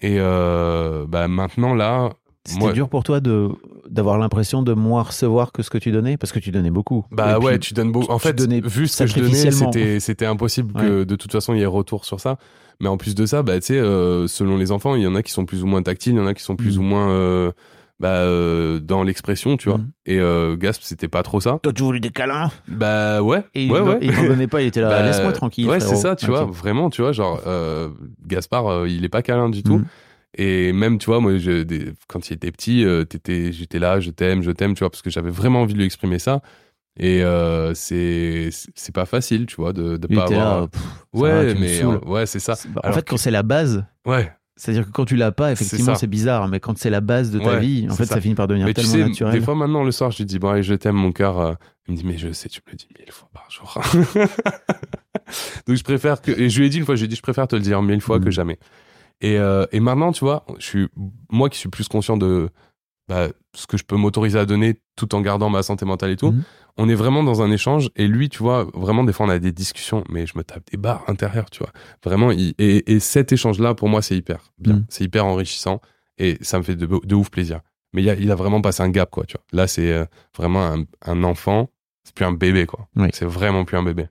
Et 0.00 0.16
euh, 0.18 1.06
bah, 1.08 1.28
maintenant, 1.28 1.74
là, 1.74 2.10
C'était 2.44 2.60
moi, 2.60 2.72
dur 2.72 2.88
pour 2.88 3.04
toi 3.04 3.20
de 3.20 3.48
d'avoir 3.88 4.18
l'impression 4.18 4.62
de 4.62 4.72
moins 4.72 5.02
recevoir 5.02 5.52
que 5.52 5.62
ce 5.62 5.70
que 5.70 5.78
tu 5.78 5.92
donnais? 5.92 6.16
Parce 6.16 6.32
que 6.32 6.38
tu 6.38 6.50
donnais 6.50 6.70
beaucoup. 6.70 7.04
Bah 7.10 7.36
Et 7.38 7.44
ouais, 7.44 7.58
tu 7.58 7.74
donnes 7.74 7.92
beaucoup. 7.92 8.10
En 8.10 8.18
fait, 8.18 8.40
vu 8.40 8.88
ce 8.88 9.04
que 9.04 9.08
je 9.08 9.20
donnais, 9.20 10.00
c'était 10.00 10.26
impossible 10.26 10.72
que 10.72 11.04
de 11.04 11.16
toute 11.16 11.32
façon 11.32 11.54
il 11.54 11.60
y 11.60 11.62
ait 11.62 11.66
retour 11.66 12.04
sur 12.04 12.20
ça. 12.20 12.38
Mais 12.80 12.88
en 12.88 12.96
plus 12.96 13.14
de 13.14 13.26
ça, 13.26 13.42
bah 13.42 13.60
tu 13.60 13.66
sais, 13.66 13.78
euh, 13.78 14.26
selon 14.26 14.56
les 14.56 14.72
enfants, 14.72 14.96
il 14.96 15.02
y 15.02 15.06
en 15.06 15.14
a 15.14 15.22
qui 15.22 15.30
sont 15.30 15.44
plus 15.44 15.62
ou 15.62 15.66
moins 15.66 15.82
tactiles, 15.82 16.14
il 16.14 16.18
y 16.18 16.20
en 16.20 16.26
a 16.26 16.34
qui 16.34 16.42
sont 16.42 16.56
plus 16.56 16.78
Mhm. 16.78 16.84
ou 16.84 16.86
moins 16.88 17.52
bah, 18.02 18.16
euh, 18.16 18.80
dans 18.80 19.04
l'expression, 19.04 19.56
tu 19.56 19.68
vois. 19.70 19.78
Mhm. 19.78 19.90
Et 20.06 20.18
euh, 20.18 20.56
Gasp, 20.56 20.82
c'était 20.82 21.08
pas 21.08 21.22
trop 21.22 21.40
ça. 21.40 21.60
Toi, 21.62 21.72
tu 21.72 21.82
voulais 21.84 22.00
des 22.00 22.10
câlins? 22.10 22.50
Bah 22.68 23.22
ouais, 23.22 23.44
et 23.54 23.70
ouais, 23.70 23.78
il, 23.78 23.82
ouais. 23.88 23.98
il 24.02 24.12
t'en 24.14 24.24
donnait 24.26 24.48
pas, 24.48 24.60
il 24.60 24.66
était 24.66 24.80
là. 24.80 24.88
Bah, 24.88 25.02
Laisse-moi 25.02 25.32
tranquille. 25.32 25.68
Ouais, 25.68 25.78
c'est 25.80 25.94
ça, 25.96 26.16
tu 26.16 26.26
vois, 26.26 26.44
vraiment, 26.44 26.90
tu 26.90 27.00
vois, 27.02 27.12
genre 27.12 27.40
euh, 27.46 27.88
Gaspard, 28.26 28.66
euh, 28.66 28.88
il 28.88 29.04
est 29.04 29.08
pas 29.08 29.22
câlin 29.22 29.48
du 29.48 29.62
tout. 29.62 29.78
Mhm. 29.78 29.86
Et 30.36 30.72
même, 30.72 30.98
tu 30.98 31.06
vois, 31.06 31.20
moi, 31.20 31.36
je, 31.38 31.62
des- 31.62 31.92
quand 32.08 32.28
il 32.28 32.32
était 32.34 32.50
petit, 32.50 32.84
euh, 32.84 33.04
t'étais- 33.04 33.52
j'étais 33.52 33.78
là, 33.78 34.00
je 34.00 34.10
t'aime, 34.10 34.42
je 34.42 34.50
t'aime, 34.50 34.74
tu 34.74 34.80
vois, 34.80 34.90
parce 34.90 35.02
que 35.02 35.10
j'avais 35.10 35.30
vraiment 35.30 35.62
envie 35.62 35.74
de 35.74 35.78
lui 35.78 35.84
exprimer 35.84 36.18
ça. 36.18 36.40
Et 36.98 37.22
euh, 37.22 37.72
c'est 37.74 38.48
c'est 38.74 38.94
pas 38.94 39.06
facile, 39.06 39.46
tu 39.46 39.56
vois, 39.56 39.72
de, 39.72 39.96
de 39.96 40.06
pas 40.08 40.24
avoir. 40.24 40.60
là. 40.62 40.66
pff, 40.66 40.82
ouais, 41.14 41.52
va, 41.54 41.60
mais 41.60 41.82
euh, 41.82 41.98
ouais, 42.06 42.26
c'est 42.26 42.38
ça. 42.40 42.54
Bah, 42.68 42.80
en 42.82 42.86
Alors 42.88 42.96
fait, 42.96 43.02
que- 43.04 43.10
quand 43.10 43.16
c'est 43.16 43.30
la 43.30 43.42
base, 43.42 43.84
Ouais. 44.06 44.30
C'est-à-dire 44.64 44.86
que 44.86 44.92
quand 44.92 45.04
tu 45.04 45.16
l'as 45.16 45.32
pas, 45.32 45.50
effectivement, 45.50 45.96
c'est 45.96 46.06
bizarre, 46.06 46.46
mais 46.46 46.60
quand 46.60 46.78
c'est 46.78 46.88
la 46.90 47.00
base 47.00 47.32
de 47.32 47.40
ta 47.40 47.46
Ouais, 47.54 47.58
vie, 47.60 47.86
en 47.90 47.94
fait, 47.94 48.04
ça. 48.06 48.14
ça. 48.14 48.20
finit 48.20 48.36
par 48.36 48.46
devenir 48.46 48.66
Mais 48.66 48.74
tu 48.74 48.80
tellement 48.82 48.92
sais, 48.92 49.08
naturel. 49.08 49.32
des 49.34 49.40
fois 49.40 49.56
maintenant 49.56 49.82
le 49.82 49.90
soir, 49.90 50.12
je 50.12 50.18
lui 50.18 50.24
dis 50.24 50.38
bon 50.38 50.50
allez, 50.50 50.62
je 50.62 50.74
t'aime 50.74 50.94
mon 50.94 51.10
cœur. 51.10 51.40
euh, 51.40 51.54
Il 51.88 51.92
me 51.94 51.96
dit 51.98 52.04
mais 52.06 52.16
je 52.16 52.30
sais, 52.32 52.48
tu 52.48 52.60
me 52.64 52.70
le 52.70 52.76
dis 52.76 52.86
mille 52.96 53.10
fois 53.10 53.28
par 53.32 53.50
jour. 53.50 53.76
Donc 55.66 55.76
je 55.76 55.82
préfère 55.84 56.20
que 56.20 56.30
et 56.30 56.48
je 56.50 56.58
lui 56.60 56.66
ai 56.66 56.68
dit 56.70 56.78
une 56.78 56.84
fois, 56.84 56.94
je 56.94 57.00
lui 57.00 57.06
ai 57.06 57.08
dit 57.08 57.16
je 57.16 57.22
préfère 57.22 57.48
te 57.48 57.56
le 57.56 57.62
dire 57.62 57.82
mille 57.82 58.00
fois 58.00 58.20
que 58.20 58.30
jamais. 58.30 58.58
Et, 59.20 59.38
euh, 59.38 59.66
et 59.72 59.80
maintenant, 59.80 60.12
tu 60.12 60.24
vois, 60.24 60.44
je 60.58 60.64
suis 60.66 60.88
moi 61.30 61.48
qui 61.48 61.58
suis 61.58 61.68
plus 61.68 61.88
conscient 61.88 62.16
de 62.16 62.48
bah, 63.08 63.28
ce 63.54 63.66
que 63.66 63.76
je 63.76 63.84
peux 63.84 63.96
m'autoriser 63.96 64.38
à 64.38 64.46
donner 64.46 64.80
tout 64.96 65.14
en 65.14 65.20
gardant 65.20 65.48
ma 65.50 65.62
santé 65.62 65.84
mentale 65.84 66.10
et 66.10 66.16
tout. 66.16 66.32
Mhm. 66.32 66.42
On 66.78 66.88
est 66.88 66.94
vraiment 66.94 67.22
dans 67.22 67.42
un 67.42 67.50
échange 67.50 67.90
et 67.96 68.06
lui, 68.06 68.28
tu 68.28 68.38
vois, 68.38 68.66
vraiment 68.74 69.04
des 69.04 69.12
fois 69.12 69.26
on 69.26 69.28
a 69.28 69.38
des 69.38 69.52
discussions, 69.52 70.04
mais 70.08 70.26
je 70.26 70.36
me 70.38 70.42
tape 70.44 70.62
des 70.70 70.78
barres 70.78 71.04
intérieures, 71.08 71.50
tu 71.50 71.58
vois. 71.58 71.72
Vraiment, 72.04 72.30
il- 72.30 72.54
et, 72.58 72.92
et 72.92 72.98
cet 73.00 73.30
échange-là, 73.32 73.74
pour 73.74 73.88
moi, 73.88 74.00
c'est 74.02 74.16
hyper 74.16 74.52
bien, 74.58 74.74
Mhm. 74.76 74.84
c'est 74.88 75.04
hyper 75.04 75.26
enrichissant 75.26 75.80
et 76.18 76.38
ça 76.40 76.58
me 76.58 76.62
fait 76.62 76.74
de, 76.76 76.86
de 76.86 77.14
ouf 77.14 77.30
plaisir. 77.30 77.60
Mais 77.92 78.02
il 78.02 78.08
a, 78.08 78.14
il 78.14 78.30
a 78.30 78.34
vraiment 78.34 78.62
passé 78.62 78.82
un 78.82 78.88
gap, 78.88 79.10
quoi, 79.10 79.24
tu 79.24 79.34
vois. 79.36 79.44
Là, 79.52 79.66
c'est 79.66 79.92
euh, 79.92 80.06
vraiment 80.36 80.64
un, 80.64 80.84
un 81.04 81.24
enfant, 81.24 81.68
c'est 82.04 82.14
plus 82.14 82.24
un 82.24 82.32
bébé, 82.32 82.64
quoi. 82.64 82.88
Oui. 82.96 83.08
C'est 83.12 83.26
vraiment 83.26 83.66
plus 83.66 83.76
un 83.76 83.82
bébé. 83.82 84.08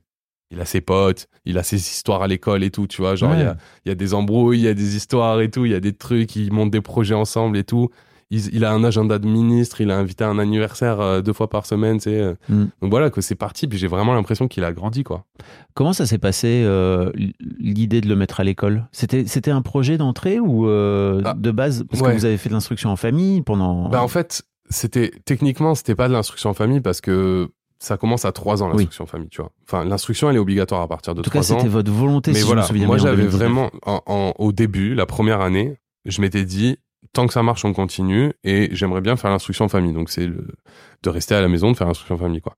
Il 0.52 0.60
a 0.62 0.66
ses 0.66 0.82
potes, 0.82 1.28
il 1.46 1.58
a 1.58 1.64
ses 1.64 1.78
histoires 1.78 2.22
à 2.22 2.28
l'école 2.28 2.64
et 2.64 2.70
tout, 2.70 2.86
tu 2.86 3.02
vois. 3.02 3.16
Genre, 3.16 3.34
il 3.34 3.40
y, 3.40 3.44
a, 3.44 3.58
y 3.86 3.90
a 3.90 3.96
des 3.96 4.14
embrouilles, 4.14 4.60
il 4.60 4.64
y 4.66 4.68
a 4.68 4.74
des 4.76 4.96
histoires 4.98 5.42
et 5.42 5.50
tout, 5.50 5.66
il 5.66 5.72
y 5.72 5.76
a 5.76 5.80
des 5.80 5.94
trucs, 5.94 6.36
ils 6.36 6.52
montent 6.54 6.72
des 6.72 6.82
projets 6.82 7.16
ensemble 7.16 7.58
et 7.58 7.64
tout. 7.64 7.90
Il, 8.32 8.56
il 8.56 8.66
a 8.66 8.72
un 8.72 8.84
agenda 8.84 9.20
de 9.20 9.28
ministre, 9.28 9.82
il 9.82 9.92
a 9.92 9.98
invité 9.98 10.24
à 10.24 10.30
un 10.30 10.40
anniversaire 10.40 11.00
euh, 11.02 11.22
deux 11.22 11.34
fois 11.34 11.50
par 11.50 11.66
semaine, 11.66 11.98
tu 11.98 12.04
sais. 12.06 12.20
euh. 12.20 12.34
Mm. 12.50 12.66
Donc 12.82 12.90
voilà, 12.90 13.10
que 13.10 13.20
c'est 13.22 13.36
parti, 13.36 13.68
puis 13.68 13.78
j'ai 13.78 13.88
vraiment 13.88 14.14
l'impression 14.14 14.48
qu'il 14.48 14.64
a 14.64 14.72
grandi, 14.72 15.04
quoi. 15.04 15.26
Comment 15.74 15.94
ça 15.94 16.06
s'est 16.06 16.18
passé 16.18 16.64
euh, 16.66 17.12
l'idée 17.60 18.02
de 18.02 18.08
le 18.08 18.16
mettre 18.16 18.40
à 18.40 18.44
l'école? 18.44 18.88
C'était 18.92 19.26
c'était 19.28 19.52
un 19.52 19.62
projet 19.62 19.98
d'entrée 19.98 20.40
ou 20.40 20.68
euh, 20.68 21.22
Ah, 21.26 21.34
de 21.38 21.52
base? 21.52 21.84
Parce 21.90 22.02
ouais. 22.02 22.12
que 22.14 22.18
vous 22.18 22.26
avez 22.26 22.38
fait 22.38 22.50
de 22.50 22.54
l'instruction 22.54 22.90
en 22.90 22.96
famille 22.96 23.42
pendant 23.42 23.90
Bah 23.90 24.02
en 24.02 24.08
fait, 24.08 24.44
c'était 24.70 25.12
techniquement 25.26 25.76
c'était 25.76 25.96
pas 25.96 26.08
de 26.08 26.14
l'instruction 26.14 26.50
en 26.52 26.54
famille 26.54 26.80
parce 26.82 27.02
que 27.02 27.50
ça 27.80 27.98
commence 27.98 28.26
à 28.26 28.32
3 28.32 28.62
ans 28.64 28.68
l'instruction 28.70 29.04
en 29.06 29.08
famille, 29.08 29.30
tu 29.30 29.42
vois. 29.42 29.52
Enfin, 29.68 29.84
l'instruction 29.84 30.30
elle 30.30 30.36
est 30.36 30.40
obligatoire 30.40 30.82
à 30.82 30.88
partir 30.88 31.16
de 31.16 31.20
En 31.20 31.24
tout 31.24 31.32
cas, 31.32 31.40
3 31.42 31.54
ans. 31.56 31.58
c'était 31.60 31.70
votre 31.70 31.92
volonté. 31.92 32.32
Mais 32.32 32.38
si 32.40 32.46
voilà, 32.46 32.62
je 32.62 32.66
me 32.66 32.68
souviens 32.70 32.88
moi 32.88 32.98
j'avais 32.98 33.24
2019. 33.24 33.40
vraiment 33.42 33.72
en- 33.86 34.02
en- 34.06 34.34
au 34.38 34.52
début, 34.52 34.94
la 34.94 35.06
première 35.06 35.42
année, 35.42 35.78
je 36.06 36.22
m'étais 36.22 36.46
dit 36.46 36.78
tant 37.14 37.28
que 37.28 37.34
ça 37.34 37.44
marche, 37.44 37.66
on 37.66 37.74
continue 37.74 38.34
et 38.44 38.70
j'aimerais 38.72 39.02
bien 39.02 39.16
faire 39.16 39.32
l'instruction 39.32 39.66
en 39.66 39.70
famille. 39.70 39.94
Donc 39.94 40.10
c'est 40.10 40.28
de 40.28 41.10
rester 41.10 41.36
à 41.36 41.42
la 41.42 41.48
maison, 41.48 41.72
de 41.72 41.78
faire 41.78 41.88
l'instruction 41.88 42.16
en 42.16 42.20
famille 42.20 42.42
quoi. 42.42 42.56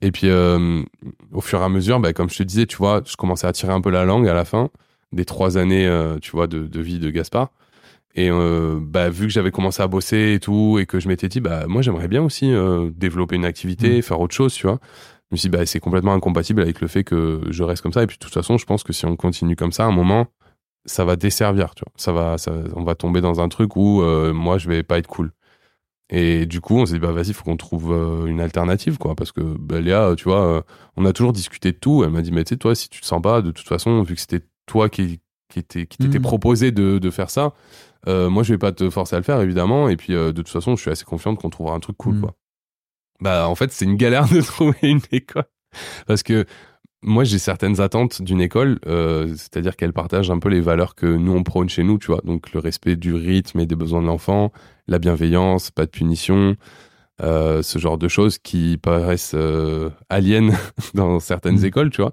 Et 0.00 0.10
puis 0.10 0.28
euh, 0.28 0.82
au 1.32 1.40
fur 1.40 1.60
et 1.60 1.64
à 1.64 1.68
mesure, 1.68 2.00
bah, 2.00 2.12
comme 2.12 2.28
je 2.28 2.38
te 2.38 2.42
disais, 2.42 2.66
tu 2.66 2.76
vois, 2.76 3.02
je 3.06 3.16
commençais 3.16 3.46
à 3.46 3.52
tirer 3.52 3.72
un 3.72 3.80
peu 3.80 3.90
la 3.90 4.04
langue 4.04 4.28
à 4.28 4.34
la 4.34 4.44
fin 4.44 4.70
des 5.14 5.24
trois 5.24 5.56
années, 5.56 5.86
euh, 5.86 6.18
tu 6.20 6.32
vois, 6.32 6.46
de, 6.46 6.66
de 6.66 6.80
vie 6.80 6.98
de 6.98 7.10
Gaspard. 7.10 7.50
Et 8.16 8.30
euh, 8.30 8.78
bah, 8.80 9.10
vu 9.10 9.26
que 9.26 9.32
j'avais 9.32 9.50
commencé 9.50 9.82
à 9.82 9.88
bosser 9.88 10.34
et 10.34 10.40
tout, 10.40 10.78
et 10.78 10.86
que 10.86 11.00
je 11.00 11.08
m'étais 11.08 11.28
dit, 11.28 11.40
bah, 11.40 11.66
moi, 11.66 11.82
j'aimerais 11.82 12.08
bien 12.08 12.22
aussi 12.22 12.52
euh, 12.52 12.90
développer 12.94 13.36
une 13.36 13.44
activité, 13.44 14.02
faire 14.02 14.20
autre 14.20 14.34
chose, 14.34 14.54
tu 14.54 14.66
vois. 14.66 14.78
Je 15.30 15.34
me 15.34 15.36
suis 15.36 15.48
dit, 15.48 15.56
bah, 15.56 15.66
c'est 15.66 15.80
complètement 15.80 16.12
incompatible 16.12 16.62
avec 16.62 16.80
le 16.80 16.86
fait 16.86 17.02
que 17.02 17.40
je 17.50 17.62
reste 17.64 17.82
comme 17.82 17.92
ça. 17.92 18.02
Et 18.02 18.06
puis, 18.06 18.16
de 18.16 18.24
toute 18.24 18.34
façon, 18.34 18.56
je 18.56 18.66
pense 18.66 18.84
que 18.84 18.92
si 18.92 19.04
on 19.04 19.16
continue 19.16 19.56
comme 19.56 19.72
ça, 19.72 19.84
à 19.84 19.88
un 19.88 19.92
moment, 19.92 20.28
ça 20.86 21.04
va 21.04 21.16
desservir, 21.16 21.74
tu 21.74 21.82
vois. 21.86 21.92
Ça 21.96 22.12
va, 22.12 22.38
ça, 22.38 22.52
on 22.76 22.84
va 22.84 22.94
tomber 22.94 23.20
dans 23.20 23.40
un 23.40 23.48
truc 23.48 23.76
où 23.76 24.02
euh, 24.02 24.32
moi, 24.32 24.58
je 24.58 24.68
vais 24.68 24.82
pas 24.82 24.98
être 24.98 25.06
cool. 25.06 25.32
Et 26.10 26.44
du 26.46 26.60
coup, 26.60 26.76
on 26.76 26.86
s'est 26.86 26.94
dit, 26.94 26.98
bah, 26.98 27.12
vas-y, 27.12 27.32
faut 27.32 27.44
qu'on 27.44 27.56
trouve 27.56 27.92
euh, 27.92 28.26
une 28.26 28.40
alternative, 28.40 28.98
quoi. 28.98 29.14
Parce 29.14 29.32
que 29.32 29.40
bah, 29.40 29.80
Léa, 29.80 30.14
tu 30.16 30.24
vois, 30.24 30.44
euh, 30.44 30.62
on 30.96 31.06
a 31.06 31.12
toujours 31.12 31.32
discuté 31.32 31.72
de 31.72 31.78
tout. 31.78 32.04
Elle 32.04 32.10
m'a 32.10 32.20
dit, 32.22 32.30
mais 32.32 32.44
tu 32.44 32.50
sais, 32.50 32.56
toi, 32.58 32.74
si 32.74 32.88
tu 32.88 33.00
te 33.00 33.06
sens 33.06 33.22
pas, 33.22 33.40
de 33.42 33.50
toute 33.50 33.66
façon, 33.66 34.02
vu 34.02 34.14
que 34.14 34.20
c'était 34.20 34.42
toi 34.66 34.88
qui, 34.90 35.20
qui, 35.48 35.58
était, 35.60 35.86
qui 35.86 35.96
t'était 35.98 36.18
Mhm. 36.18 36.24
proposé 36.24 36.72
de, 36.72 36.98
de 36.98 37.10
faire 37.10 37.30
ça, 37.30 37.52
moi, 38.06 38.42
je 38.42 38.52
vais 38.52 38.58
pas 38.58 38.72
te 38.72 38.90
forcer 38.90 39.16
à 39.16 39.18
le 39.18 39.24
faire, 39.24 39.40
évidemment. 39.40 39.88
Et 39.88 39.96
puis, 39.96 40.12
de 40.12 40.30
toute 40.32 40.48
façon, 40.50 40.76
je 40.76 40.82
suis 40.82 40.90
assez 40.90 41.04
confiante 41.06 41.38
qu'on 41.40 41.48
trouvera 41.48 41.74
un 41.74 41.80
truc 41.80 41.96
cool, 41.96 42.16
Mhm. 42.16 42.20
quoi. 42.20 42.34
Bah, 43.20 43.48
en 43.48 43.54
fait, 43.54 43.72
c'est 43.72 43.86
une 43.86 43.96
galère 43.96 44.28
de 44.28 44.42
trouver 44.42 44.76
une 44.82 45.00
école. 45.10 45.44
Parce 46.06 46.22
que 46.22 46.44
moi, 47.04 47.24
j'ai 47.24 47.38
certaines 47.38 47.80
attentes 47.80 48.22
d'une 48.22 48.40
école, 48.40 48.78
euh, 48.86 49.28
c'est-à-dire 49.36 49.76
qu'elle 49.76 49.92
partage 49.92 50.30
un 50.30 50.38
peu 50.38 50.48
les 50.48 50.60
valeurs 50.62 50.94
que 50.94 51.06
nous, 51.06 51.32
on 51.32 51.42
prône 51.42 51.68
chez 51.68 51.84
nous, 51.84 51.98
tu 51.98 52.06
vois. 52.08 52.20
Donc, 52.24 52.52
le 52.52 52.60
respect 52.60 52.96
du 52.96 53.14
rythme 53.14 53.60
et 53.60 53.66
des 53.66 53.76
besoins 53.76 54.00
de 54.00 54.06
l'enfant, 54.06 54.52
la 54.88 54.98
bienveillance, 54.98 55.70
pas 55.70 55.84
de 55.84 55.90
punition, 55.90 56.56
euh, 57.22 57.62
ce 57.62 57.78
genre 57.78 57.98
de 57.98 58.08
choses 58.08 58.38
qui 58.38 58.78
paraissent 58.78 59.34
euh, 59.34 59.90
aliens 60.08 60.48
dans 60.94 61.20
certaines 61.20 61.58
Mhm. 61.58 61.64
écoles, 61.66 61.90
tu 61.90 62.00
vois. 62.00 62.12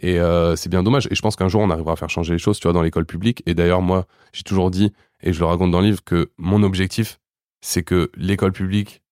Et 0.00 0.20
euh, 0.20 0.56
c'est 0.56 0.68
bien 0.68 0.82
dommage. 0.82 1.06
Et 1.10 1.14
je 1.14 1.22
pense 1.22 1.36
qu'un 1.36 1.48
jour, 1.48 1.62
on 1.62 1.70
arrivera 1.70 1.92
à 1.92 1.96
faire 1.96 2.10
changer 2.10 2.32
les 2.34 2.38
choses, 2.38 2.58
tu 2.58 2.64
vois, 2.64 2.72
dans 2.74 2.82
l'école 2.82 3.06
publique. 3.06 3.42
Et 3.46 3.54
d'ailleurs, 3.54 3.80
moi, 3.80 4.06
j'ai 4.32 4.42
toujours 4.42 4.70
dit, 4.70 4.92
et 5.22 5.32
je 5.32 5.40
le 5.40 5.46
raconte 5.46 5.70
dans 5.70 5.80
le 5.80 5.86
livre, 5.86 6.04
que 6.04 6.30
mon 6.36 6.62
objectif, 6.64 7.18
c'est 7.62 7.82
que 7.82 8.10
l'école 8.16 8.52
publique 8.52 9.02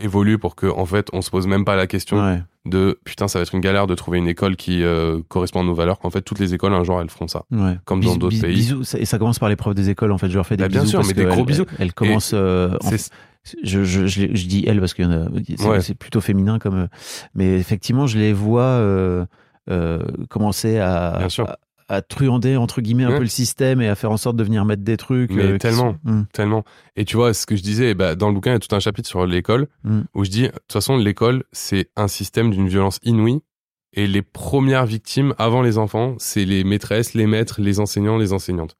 évolue 0.00 0.38
pour 0.38 0.56
que, 0.56 0.66
en 0.66 0.86
fait, 0.86 1.08
on 1.12 1.22
se 1.22 1.30
pose 1.30 1.46
même 1.46 1.64
pas 1.64 1.76
la 1.76 1.86
question 1.86 2.18
Ouais. 2.22 2.42
de 2.66 2.98
putain, 3.04 3.28
ça 3.28 3.38
va 3.38 3.42
être 3.44 3.54
une 3.54 3.60
galère 3.60 3.86
de 3.86 3.94
trouver 3.94 4.18
une 4.18 4.28
école 4.28 4.56
qui 4.56 4.82
euh, 4.82 5.20
correspond 5.28 5.60
à 5.60 5.64
nos 5.64 5.74
valeurs. 5.74 5.98
En 6.02 6.10
fait, 6.10 6.20
toutes 6.22 6.38
les 6.38 6.52
écoles, 6.54 6.74
un 6.74 6.84
jour, 6.84 7.00
elles 7.00 7.10
feront 7.10 7.28
ça. 7.28 7.44
Ouais. 7.50 7.78
Comme 7.84 8.02
dans 8.04 8.16
d'autres 8.16 8.40
pays. 8.40 8.54
Bisous, 8.54 8.84
ça- 8.84 8.98
et 8.98 9.04
ça 9.04 9.18
commence 9.18 9.38
par 9.38 9.48
les 9.48 9.56
profs 9.56 9.74
des 9.74 9.88
écoles, 9.90 10.12
en 10.12 10.18
fait. 10.18 10.28
Je 10.28 10.34
leur 10.34 10.46
fais 10.46 10.56
des 10.56 10.64
Bah, 10.64 10.68
bien 10.68 10.80
bisous. 10.80 10.90
sûr, 10.90 10.98
parce 11.00 11.08
mais 11.08 11.14
des 11.14 11.24
gros 11.24 11.40
elles- 11.40 11.46
bisous. 11.46 11.64
Elles 11.78 11.92
commencent. 11.94 12.32
euh, 12.34 12.76
en- 12.82 12.90
je, 13.62 13.84
je, 13.84 14.06
je, 14.08 14.26
dis 14.46 14.64
elles 14.66 14.80
parce 14.80 14.92
que 14.92 15.02
c'est 15.56 15.66
Ouais. 15.66 15.80
c'est 15.80 15.94
plutôt 15.94 16.20
féminin 16.20 16.58
comme. 16.58 16.74
euh, 16.74 16.86
Mais 17.34 17.56
effectivement, 17.58 18.06
je 18.08 18.18
les 18.18 18.32
vois 18.32 18.62
euh, 18.62 19.24
euh, 19.70 20.02
commencer 20.28 20.78
à, 20.78 21.14
Bien 21.18 21.28
sûr. 21.28 21.48
à, 21.48 21.56
à 21.88 22.02
truander, 22.02 22.56
entre 22.56 22.80
guillemets, 22.80 23.04
un 23.04 23.10
Ouais. 23.10 23.16
peu 23.18 23.22
le 23.22 23.28
système 23.28 23.80
et 23.80 23.88
à 23.88 23.94
faire 23.94 24.10
en 24.10 24.16
sorte 24.16 24.36
de 24.36 24.42
venir 24.44 24.64
mettre 24.64 24.82
des 24.82 24.96
trucs. 24.96 25.30
Mais 25.30 25.42
euh, 25.44 25.58
tellement. 25.58 25.92
sont- 26.04 26.10
Hmm. 26.10 26.24
Tellement. 26.32 26.64
Et 26.96 27.04
tu 27.04 27.16
vois, 27.16 27.32
ce 27.34 27.46
que 27.46 27.54
je 27.56 27.62
disais, 27.62 27.94
bah, 27.94 28.14
dans 28.16 28.28
le 28.28 28.34
bouquin, 28.34 28.50
il 28.50 28.54
y 28.54 28.56
a 28.56 28.58
tout 28.58 28.74
un 28.74 28.80
chapitre 28.80 29.08
sur 29.08 29.24
l'école 29.26 29.68
Mm. 29.84 30.00
où 30.14 30.24
je 30.24 30.30
dis, 30.30 30.42
de 30.42 30.48
toute 30.48 30.72
façon, 30.72 30.96
l'école, 30.96 31.44
c'est 31.52 31.90
un 31.96 32.08
système 32.08 32.50
d'une 32.50 32.68
violence 32.68 32.98
inouïe. 33.04 33.40
Et 33.92 34.06
les 34.06 34.22
premières 34.22 34.84
victimes, 34.84 35.32
avant 35.38 35.62
les 35.62 35.78
enfants, 35.78 36.16
c'est 36.18 36.44
les 36.44 36.64
maîtresses, 36.64 37.14
les 37.14 37.26
maîtres, 37.26 37.60
les 37.62 37.78
enseignants, 37.80 38.18
les 38.18 38.32
enseignantes. 38.32 38.76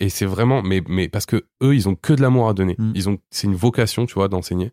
Et 0.00 0.08
c'est 0.08 0.24
vraiment, 0.26 0.62
mais, 0.62 0.82
mais 0.88 1.08
parce 1.08 1.26
que 1.26 1.44
eux, 1.62 1.74
ils 1.74 1.88
ont 1.88 1.94
que 1.96 2.12
de 2.12 2.22
l'amour 2.22 2.48
à 2.48 2.54
donner. 2.54 2.76
Mm. 2.78 2.92
Ils 2.94 3.08
ont, 3.08 3.18
c'est 3.30 3.46
une 3.46 3.54
vocation, 3.56 4.06
tu 4.06 4.14
vois, 4.14 4.28
d'enseigner. 4.28 4.72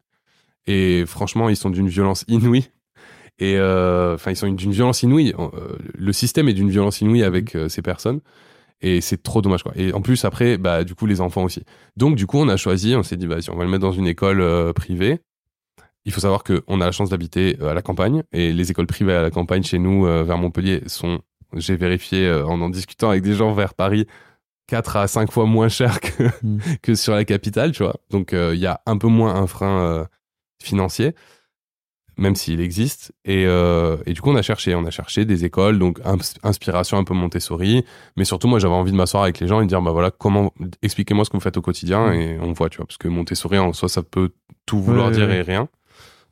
Et 0.68 1.04
franchement, 1.08 1.50
ils 1.50 1.56
sont 1.56 1.70
d'une 1.72 1.88
violence 1.90 2.24
inouïe. 2.28 2.70
Et 3.42 3.58
euh, 3.58 4.14
enfin, 4.14 4.30
ils 4.30 4.36
sont 4.36 4.48
d'une 4.48 4.72
violence 4.72 5.02
inouïe. 5.02 5.34
Euh, 5.40 5.50
le 5.96 6.14
système 6.14 6.48
est 6.48 6.54
d'une 6.54 6.70
violence 6.70 7.02
inouïe 7.02 7.24
avec 7.24 7.56
euh, 7.56 7.70
ces 7.70 7.82
personnes. 7.82 8.22
Et 8.82 9.02
c'est 9.02 9.22
trop 9.22 9.42
dommage, 9.42 9.64
quoi. 9.64 9.74
Et 9.76 9.94
en 9.94 10.02
plus, 10.02 10.24
après, 10.26 10.60
bah, 10.60 10.84
du 10.84 10.94
coup, 10.94 11.08
les 11.08 11.22
enfants 11.22 11.44
aussi. 11.44 11.64
Donc, 11.98 12.16
du 12.16 12.28
coup, 12.28 12.38
on 12.38 12.48
a 12.50 12.56
choisi, 12.56 12.96
on 12.96 13.02
s'est 13.02 13.18
dit, 13.18 13.26
vas-y, 13.26 13.50
on 13.50 13.56
va 13.56 13.64
le 13.64 13.70
mettre 13.70 13.82
dans 13.82 13.92
une 13.92 14.06
école 14.06 14.42
euh, 14.42 14.74
privée. 14.74 15.22
Il 16.06 16.12
faut 16.12 16.22
savoir 16.22 16.44
qu'on 16.44 16.82
a 16.82 16.86
la 16.86 16.92
chance 16.92 17.10
d'habiter 17.10 17.58
euh, 17.62 17.70
à 17.70 17.74
la 17.74 17.82
campagne. 17.82 18.22
Et 18.32 18.54
les 18.54 18.70
écoles 18.70 18.86
privées 18.86 19.14
à 19.14 19.24
la 19.24 19.32
campagne, 19.32 19.64
chez 19.64 19.80
nous, 19.80 20.06
euh, 20.06 20.24
vers 20.24 20.38
Montpellier, 20.38 20.84
sont, 20.86 21.22
j'ai 21.56 21.76
vérifié 21.76 22.32
en 22.32 22.62
en 22.62 22.70
discutant 22.70 23.10
avec 23.10 23.24
des 23.24 23.34
gens 23.34 23.54
vers 23.54 23.74
Paris, 23.74 24.06
4 24.68 24.98
à 24.98 25.08
5 25.08 25.32
fois 25.32 25.46
moins 25.46 25.70
cher 25.70 26.00
que, 26.00 26.30
Mm. 26.44 26.58
que 26.84 26.94
sur 26.94 27.16
la 27.16 27.26
capitale, 27.26 27.72
tu 27.72 27.82
vois. 27.82 27.96
Donc, 28.12 28.34
il 28.34 28.60
y 28.60 28.68
a 28.68 28.82
un 28.86 29.00
peu 29.00 29.08
moins 29.08 29.34
un 29.34 29.48
frein 29.48 30.08
financier, 30.62 31.14
même 32.22 32.36
s'il 32.36 32.62
existe. 32.62 33.12
Et, 33.26 33.46
euh, 33.48 33.98
et 34.06 34.14
du 34.14 34.22
coup, 34.22 34.30
on 34.30 34.36
a 34.36 34.42
cherché, 34.42 34.76
on 34.76 34.86
a 34.86 34.92
cherché 34.92 35.26
des 35.26 35.44
écoles, 35.44 35.80
donc 35.80 36.00
ins- 36.06 36.36
inspiration 36.44 36.98
un 36.98 37.04
peu 37.04 37.14
Montessori, 37.14 37.84
mais 38.16 38.26
surtout, 38.26 38.48
moi, 38.48 38.60
j'avais 38.60 38.74
envie 38.74 38.92
de 38.92 38.96
m'asseoir 38.98 39.24
avec 39.24 39.40
les 39.40 39.48
gens 39.48 39.60
et 39.60 39.64
de 39.64 39.70
dire, 39.70 39.82
bah 39.82 39.92
voilà, 39.92 40.12
comment, 40.12 40.54
expliquez-moi 40.82 41.26
ce 41.26 41.30
que 41.30 41.38
vous 41.38 41.42
faites 41.42 41.58
au 41.58 41.62
quotidien, 41.62 42.12
Mm. 42.12 42.14
et 42.14 42.40
on 42.42 42.52
voit, 42.54 42.70
tu 42.70 42.78
vois, 42.78 42.86
parce 42.86 42.98
que 42.98 43.08
Montessori, 43.08 43.58
en 43.58 43.74
soi, 43.74 43.90
ça 43.90 44.04
peut 44.04 44.30
tout 44.66 44.80
vouloir 44.80 45.08
Ouais, 45.08 45.14
dire 45.14 45.28
ouais, 45.28 45.38
et 45.40 45.42
rien. 45.42 45.68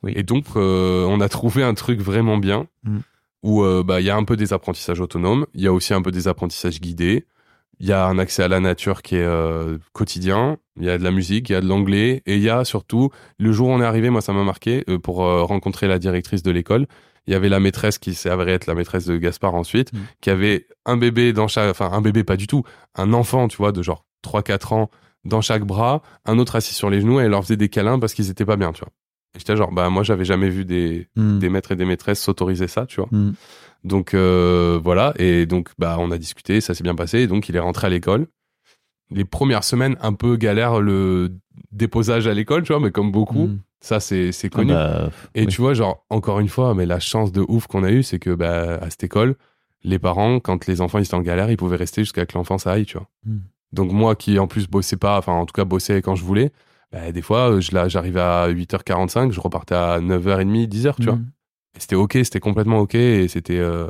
Oui. 0.02 0.12
Et 0.16 0.22
donc, 0.22 0.44
euh, 0.56 1.04
on 1.06 1.20
a 1.20 1.28
trouvé 1.28 1.62
un 1.62 1.74
truc 1.74 2.00
vraiment 2.00 2.38
bien, 2.38 2.66
Mm. 2.84 2.98
où 3.42 3.62
euh, 3.64 3.82
bah, 3.82 4.00
il 4.00 4.06
y 4.06 4.10
a 4.10 4.16
un 4.16 4.24
peu 4.24 4.36
des 4.36 4.52
apprentissages 4.52 5.00
autonomes, 5.00 5.46
il 5.54 5.62
y 5.62 5.66
a 5.66 5.72
aussi 5.72 5.92
un 5.94 6.02
peu 6.02 6.10
des 6.10 6.28
apprentissages 6.28 6.80
guidés, 6.80 7.26
il 7.80 7.86
y 7.88 7.92
a 7.92 8.06
un 8.06 8.18
accès 8.18 8.42
à 8.42 8.48
la 8.48 8.60
nature 8.60 9.02
qui 9.02 9.16
est 9.16 9.24
euh, 9.24 9.78
quotidien, 9.92 10.58
il 10.78 10.84
y 10.84 10.90
a 10.90 10.98
de 10.98 11.02
la 11.04 11.10
musique, 11.10 11.48
il 11.48 11.52
y 11.52 11.56
a 11.56 11.60
de 11.60 11.66
l'anglais, 11.66 12.22
et 12.26 12.36
il 12.36 12.42
y 12.42 12.50
a 12.50 12.64
surtout, 12.64 13.10
le 13.38 13.52
jour 13.52 13.68
où 13.68 13.72
on 13.72 13.80
est 13.80 13.84
arrivé, 13.84 14.10
moi 14.10 14.20
ça 14.20 14.32
m'a 14.32 14.44
marqué, 14.44 14.84
euh, 14.88 14.98
pour 14.98 15.24
euh, 15.24 15.42
rencontrer 15.42 15.88
la 15.88 15.98
directrice 15.98 16.42
de 16.42 16.50
l'école, 16.50 16.86
il 17.26 17.32
y 17.32 17.36
avait 17.36 17.48
la 17.48 17.60
maîtresse 17.60 17.98
qui 17.98 18.14
s'est 18.14 18.30
avérée 18.30 18.52
être 18.52 18.66
la 18.66 18.74
maîtresse 18.74 19.06
de 19.06 19.16
Gaspard 19.16 19.54
ensuite, 19.54 19.92
Mm. 19.92 19.98
qui 20.20 20.30
avait 20.30 20.66
un 20.86 20.96
bébé 20.96 21.32
dans 21.32 21.48
chaque, 21.48 21.70
enfin 21.70 21.90
un 21.92 22.00
bébé 22.00 22.22
pas 22.24 22.36
du 22.36 22.46
tout, 22.46 22.62
un 22.96 23.12
enfant, 23.12 23.48
tu 23.48 23.56
vois, 23.56 23.72
de 23.72 23.82
genre 23.82 24.04
3-4 24.22 24.72
ans 24.74 24.90
dans 25.24 25.40
chaque 25.40 25.64
bras, 25.64 26.02
un 26.24 26.38
autre 26.38 26.56
assis 26.56 26.74
sur 26.74 26.88
les 26.90 27.00
genoux, 27.00 27.20
et 27.20 27.24
elle 27.24 27.30
leur 27.30 27.42
faisait 27.42 27.56
des 27.56 27.68
câlins 27.68 27.98
parce 27.98 28.14
qu'ils 28.14 28.30
étaient 28.30 28.46
pas 28.46 28.56
bien, 28.56 28.72
tu 28.72 28.80
vois. 28.80 28.90
Et 29.34 29.38
j'étais 29.38 29.56
genre, 29.56 29.70
bah 29.70 29.90
moi 29.90 30.02
j'avais 30.02 30.24
jamais 30.24 30.48
vu 30.48 30.64
des, 30.64 31.08
Hmm. 31.14 31.38
des 31.38 31.48
maîtres 31.50 31.72
et 31.72 31.76
des 31.76 31.84
maîtresses 31.84 32.20
s'autoriser 32.20 32.66
ça, 32.68 32.84
tu 32.86 32.96
vois. 33.00 33.08
Hmm. 33.12 33.32
Donc 33.84 34.12
euh, 34.14 34.78
voilà, 34.82 35.14
et 35.18 35.46
donc 35.46 35.70
bah 35.78 35.96
on 35.98 36.10
a 36.10 36.18
discuté, 36.18 36.60
ça 36.60 36.74
s'est 36.74 36.82
bien 36.84 36.94
passé, 36.94 37.20
et 37.20 37.26
donc 37.26 37.48
il 37.48 37.56
est 37.56 37.60
rentré 37.60 37.86
à 37.86 37.90
l'école. 37.90 38.26
Les 39.10 39.24
premières 39.24 39.64
semaines, 39.64 39.96
un 40.02 40.12
peu 40.12 40.36
galère 40.36 40.80
le 40.80 41.32
déposage 41.72 42.26
à 42.26 42.34
l'école, 42.34 42.62
tu 42.62 42.72
vois, 42.72 42.80
mais 42.80 42.90
comme 42.90 43.10
beaucoup, 43.10 43.46
Hmm. 43.48 43.58
ça 43.80 43.98
c'est 43.98 44.32
c'est 44.32 44.48
Ah 44.52 44.56
connu. 44.56 44.72
bah, 44.72 45.10
et 45.34 45.40
oui. 45.42 45.46
tu 45.46 45.60
vois, 45.62 45.74
genre 45.74 46.04
encore 46.10 46.40
une 46.40 46.48
fois, 46.48 46.74
mais 46.74 46.86
la 46.86 47.00
chance 47.00 47.32
de 47.32 47.40
ouf 47.48 47.66
qu'on 47.66 47.82
a 47.84 47.90
eue, 47.90 48.02
c'est 48.02 48.18
que 48.18 48.30
bah 48.34 48.74
à 48.80 48.90
cette 48.90 49.02
école, 49.04 49.34
les 49.82 49.98
parents, 49.98 50.40
quand 50.40 50.66
les 50.66 50.80
enfants 50.82 50.98
ils 50.98 51.04
étaient 51.04 51.14
en 51.14 51.22
galère, 51.22 51.50
ils 51.50 51.56
pouvaient 51.56 51.76
rester 51.76 52.02
jusqu'à 52.02 52.26
que 52.26 52.36
l'enfant 52.36 52.58
ça 52.58 52.72
aille, 52.72 52.84
tu 52.86 52.98
vois. 52.98 53.08
Hmm. 53.24 53.38
Donc 53.72 53.90
moi 53.92 54.14
qui 54.14 54.38
en 54.38 54.46
plus 54.46 54.68
bossais 54.68 54.96
pas, 54.96 55.16
enfin 55.18 55.32
en 55.32 55.46
tout 55.46 55.54
cas 55.54 55.64
bossais 55.64 56.02
quand 56.02 56.14
je 56.16 56.24
voulais, 56.24 56.52
bah, 56.92 57.10
des 57.12 57.22
fois 57.22 57.58
j'arrivais 57.60 58.20
à 58.20 58.46
8h45, 58.48 59.32
je 59.32 59.40
repartais 59.40 59.74
à 59.74 60.00
9h30, 60.00 60.68
10h, 60.68 60.94
tu 60.96 61.04
vois. 61.04 61.18
C'était 61.78 61.96
ok, 61.96 62.12
c'était 62.24 62.40
complètement 62.40 62.78
ok, 62.80 62.94
et 62.94 63.28
c'était 63.28 63.58
euh, 63.58 63.86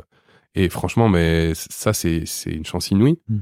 et 0.55 0.69
franchement, 0.69 1.09
mais 1.09 1.51
ça 1.55 1.93
c'est 1.93 2.23
c'est 2.25 2.51
une 2.51 2.65
chance 2.65 2.91
inouïe. 2.91 3.19
Mm. 3.27 3.37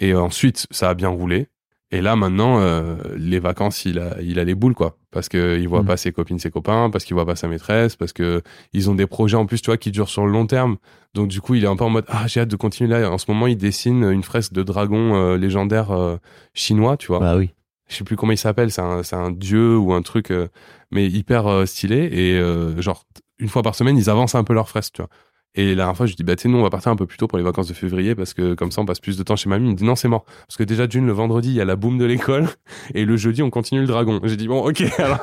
Et 0.00 0.14
ensuite, 0.14 0.66
ça 0.70 0.90
a 0.90 0.94
bien 0.94 1.08
roulé. 1.08 1.48
Et 1.90 2.00
là 2.00 2.16
maintenant, 2.16 2.58
euh, 2.58 2.96
les 3.16 3.38
vacances, 3.38 3.84
il 3.84 4.00
a 4.00 4.20
il 4.20 4.40
a 4.40 4.44
les 4.44 4.54
boules 4.56 4.74
quoi, 4.74 4.96
parce 5.12 5.28
que 5.28 5.58
il 5.60 5.68
voit 5.68 5.82
Mm. 5.82 5.86
pas 5.86 5.96
ses 5.96 6.10
copines, 6.12 6.38
ses 6.40 6.50
copains, 6.50 6.90
parce 6.90 7.04
qu'il 7.04 7.14
voit 7.14 7.26
pas 7.26 7.36
sa 7.36 7.46
maîtresse, 7.46 7.94
parce 7.94 8.12
que 8.12 8.42
ils 8.72 8.90
ont 8.90 8.96
des 8.96 9.06
projets 9.06 9.36
en 9.36 9.46
plus, 9.46 9.62
tu 9.62 9.66
vois, 9.66 9.76
qui 9.76 9.92
durent 9.92 10.08
sur 10.08 10.26
le 10.26 10.32
long 10.32 10.46
terme. 10.46 10.76
Donc 11.14 11.28
du 11.28 11.40
coup, 11.40 11.54
il 11.54 11.62
est 11.62 11.68
un 11.68 11.76
peu 11.76 11.84
en 11.84 11.90
mode 11.90 12.04
ah 12.08 12.26
j'ai 12.26 12.40
hâte 12.40 12.48
de 12.48 12.56
continuer 12.56 12.90
là. 12.90 13.08
En 13.12 13.18
ce 13.18 13.26
moment, 13.30 13.46
il 13.46 13.56
dessine 13.56 14.02
une 14.10 14.24
fresque 14.24 14.52
de 14.52 14.64
dragon 14.64 15.14
euh, 15.14 15.36
légendaire 15.36 16.18
chinois, 16.52 16.96
tu 16.96 17.06
vois 17.08 17.20
Bah 17.20 17.36
oui. 17.36 17.50
je 17.88 17.94
sais 17.96 18.04
plus 18.04 18.16
comment 18.16 18.32
il 18.32 18.38
s'appelle, 18.38 18.72
c'est 18.72 18.82
un, 18.82 19.02
un 19.12 19.30
dieu 19.30 19.76
ou 19.76 19.92
un 19.92 20.02
truc, 20.02 20.32
euh, 20.32 20.48
mais 20.90 21.06
hyper 21.06 21.46
euh, 21.46 21.64
stylé. 21.66 22.08
Et 22.10 22.32
euh, 22.40 22.80
genre, 22.82 23.04
une 23.38 23.48
fois 23.48 23.62
par 23.62 23.74
semaine, 23.74 23.96
ils 23.96 24.10
avancent 24.10 24.34
un 24.34 24.44
peu 24.44 24.54
leur 24.54 24.68
fresque, 24.68 24.94
tu 24.94 25.02
vois. 25.02 25.08
Et 25.56 25.68
la 25.70 25.74
dernière 25.76 25.96
fois, 25.96 26.06
je 26.06 26.10
lui 26.12 26.16
dis, 26.16 26.24
bah, 26.24 26.34
tu 26.34 26.42
sais, 26.42 26.48
nous, 26.48 26.58
on 26.58 26.62
va 26.64 26.70
partir 26.70 26.90
un 26.90 26.96
peu 26.96 27.06
plus 27.06 27.16
tôt 27.16 27.28
pour 27.28 27.38
les 27.38 27.44
vacances 27.44 27.68
de 27.68 27.74
février 27.74 28.16
parce 28.16 28.34
que 28.34 28.54
comme 28.54 28.72
ça, 28.72 28.80
on 28.80 28.86
passe 28.86 28.98
plus 28.98 29.16
de 29.16 29.22
temps 29.22 29.36
chez 29.36 29.48
mamie. 29.48 29.68
Il 29.68 29.72
me 29.72 29.76
dit, 29.76 29.84
non, 29.84 29.94
c'est 29.94 30.08
mort. 30.08 30.24
Parce 30.48 30.56
que 30.56 30.64
déjà, 30.64 30.88
d'une, 30.88 31.06
le 31.06 31.12
vendredi, 31.12 31.50
il 31.50 31.54
y 31.54 31.60
a 31.60 31.64
la 31.64 31.76
boum 31.76 31.96
de 31.96 32.04
l'école 32.04 32.48
et 32.94 33.04
le 33.04 33.16
jeudi, 33.16 33.40
on 33.40 33.50
continue 33.50 33.80
le 33.80 33.86
dragon. 33.86 34.20
J'ai 34.24 34.36
dit, 34.36 34.48
bon, 34.48 34.66
ok, 34.68 34.82
alors. 34.98 35.20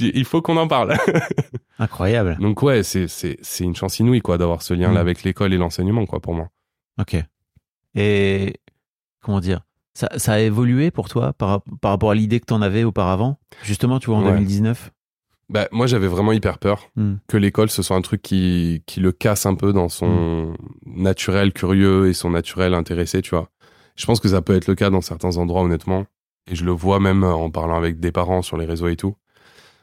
Il 0.00 0.24
faut 0.24 0.42
qu'on 0.42 0.56
en 0.56 0.68
parle. 0.68 0.96
Incroyable. 1.78 2.38
Donc, 2.40 2.62
ouais, 2.62 2.82
c'est, 2.84 3.08
une 3.60 3.74
chance 3.74 3.98
inouïe, 3.98 4.20
quoi, 4.20 4.38
d'avoir 4.38 4.62
ce 4.62 4.72
lien-là 4.74 4.94
Mm. 4.94 4.96
avec 4.96 5.22
l'école 5.24 5.52
et 5.52 5.58
l'enseignement, 5.58 6.06
quoi, 6.06 6.20
pour 6.20 6.34
moi. 6.34 6.48
Ok. 7.00 7.16
Et 7.96 8.54
comment 9.20 9.40
dire? 9.40 9.60
Ça, 9.94 10.08
ça 10.18 10.34
a 10.34 10.38
évolué 10.38 10.90
pour 10.90 11.08
toi 11.08 11.32
par, 11.32 11.62
par 11.80 11.90
rapport 11.90 12.10
à 12.10 12.14
l'idée 12.14 12.38
que 12.38 12.46
tu 12.46 12.52
en 12.54 12.62
avais 12.62 12.84
auparavant? 12.84 13.38
Justement, 13.62 13.98
tu 13.98 14.06
vois, 14.06 14.18
en 14.18 14.22
Ouais. 14.24 14.32
2019 14.32 14.92
Bah, 15.48 15.68
moi, 15.70 15.86
j'avais 15.86 16.08
vraiment 16.08 16.32
hyper 16.32 16.58
peur. 16.58 16.88
Hmm. 16.96 17.14
que 17.28 17.36
l'école 17.36 17.70
ce 17.70 17.82
soit 17.82 17.96
un 17.96 18.00
truc 18.02 18.20
qui, 18.22 18.82
qui 18.86 19.00
le 19.00 19.12
casse 19.12 19.46
un 19.46 19.54
peu 19.54 19.72
dans 19.72 19.88
son 19.88 20.54
naturel 20.86 21.52
curieux 21.52 22.08
et 22.08 22.12
son 22.14 22.30
naturel 22.30 22.74
intéressé, 22.74 23.22
tu 23.22 23.30
vois. 23.30 23.48
Je 23.96 24.04
pense 24.06 24.20
que 24.20 24.28
ça 24.28 24.42
peut 24.42 24.54
être 24.56 24.66
le 24.66 24.74
cas 24.74 24.90
dans 24.90 25.00
certains 25.00 25.36
endroits, 25.36 25.62
honnêtement. 25.62 26.04
Et 26.50 26.54
je 26.54 26.64
le 26.64 26.72
vois 26.72 27.00
même 27.00 27.24
en 27.24 27.50
parlant 27.50 27.76
avec 27.76 27.98
des 28.00 28.12
parents 28.12 28.42
sur 28.42 28.56
les 28.56 28.66
réseaux 28.66 28.88
et 28.88 28.96
tout. 28.96 29.14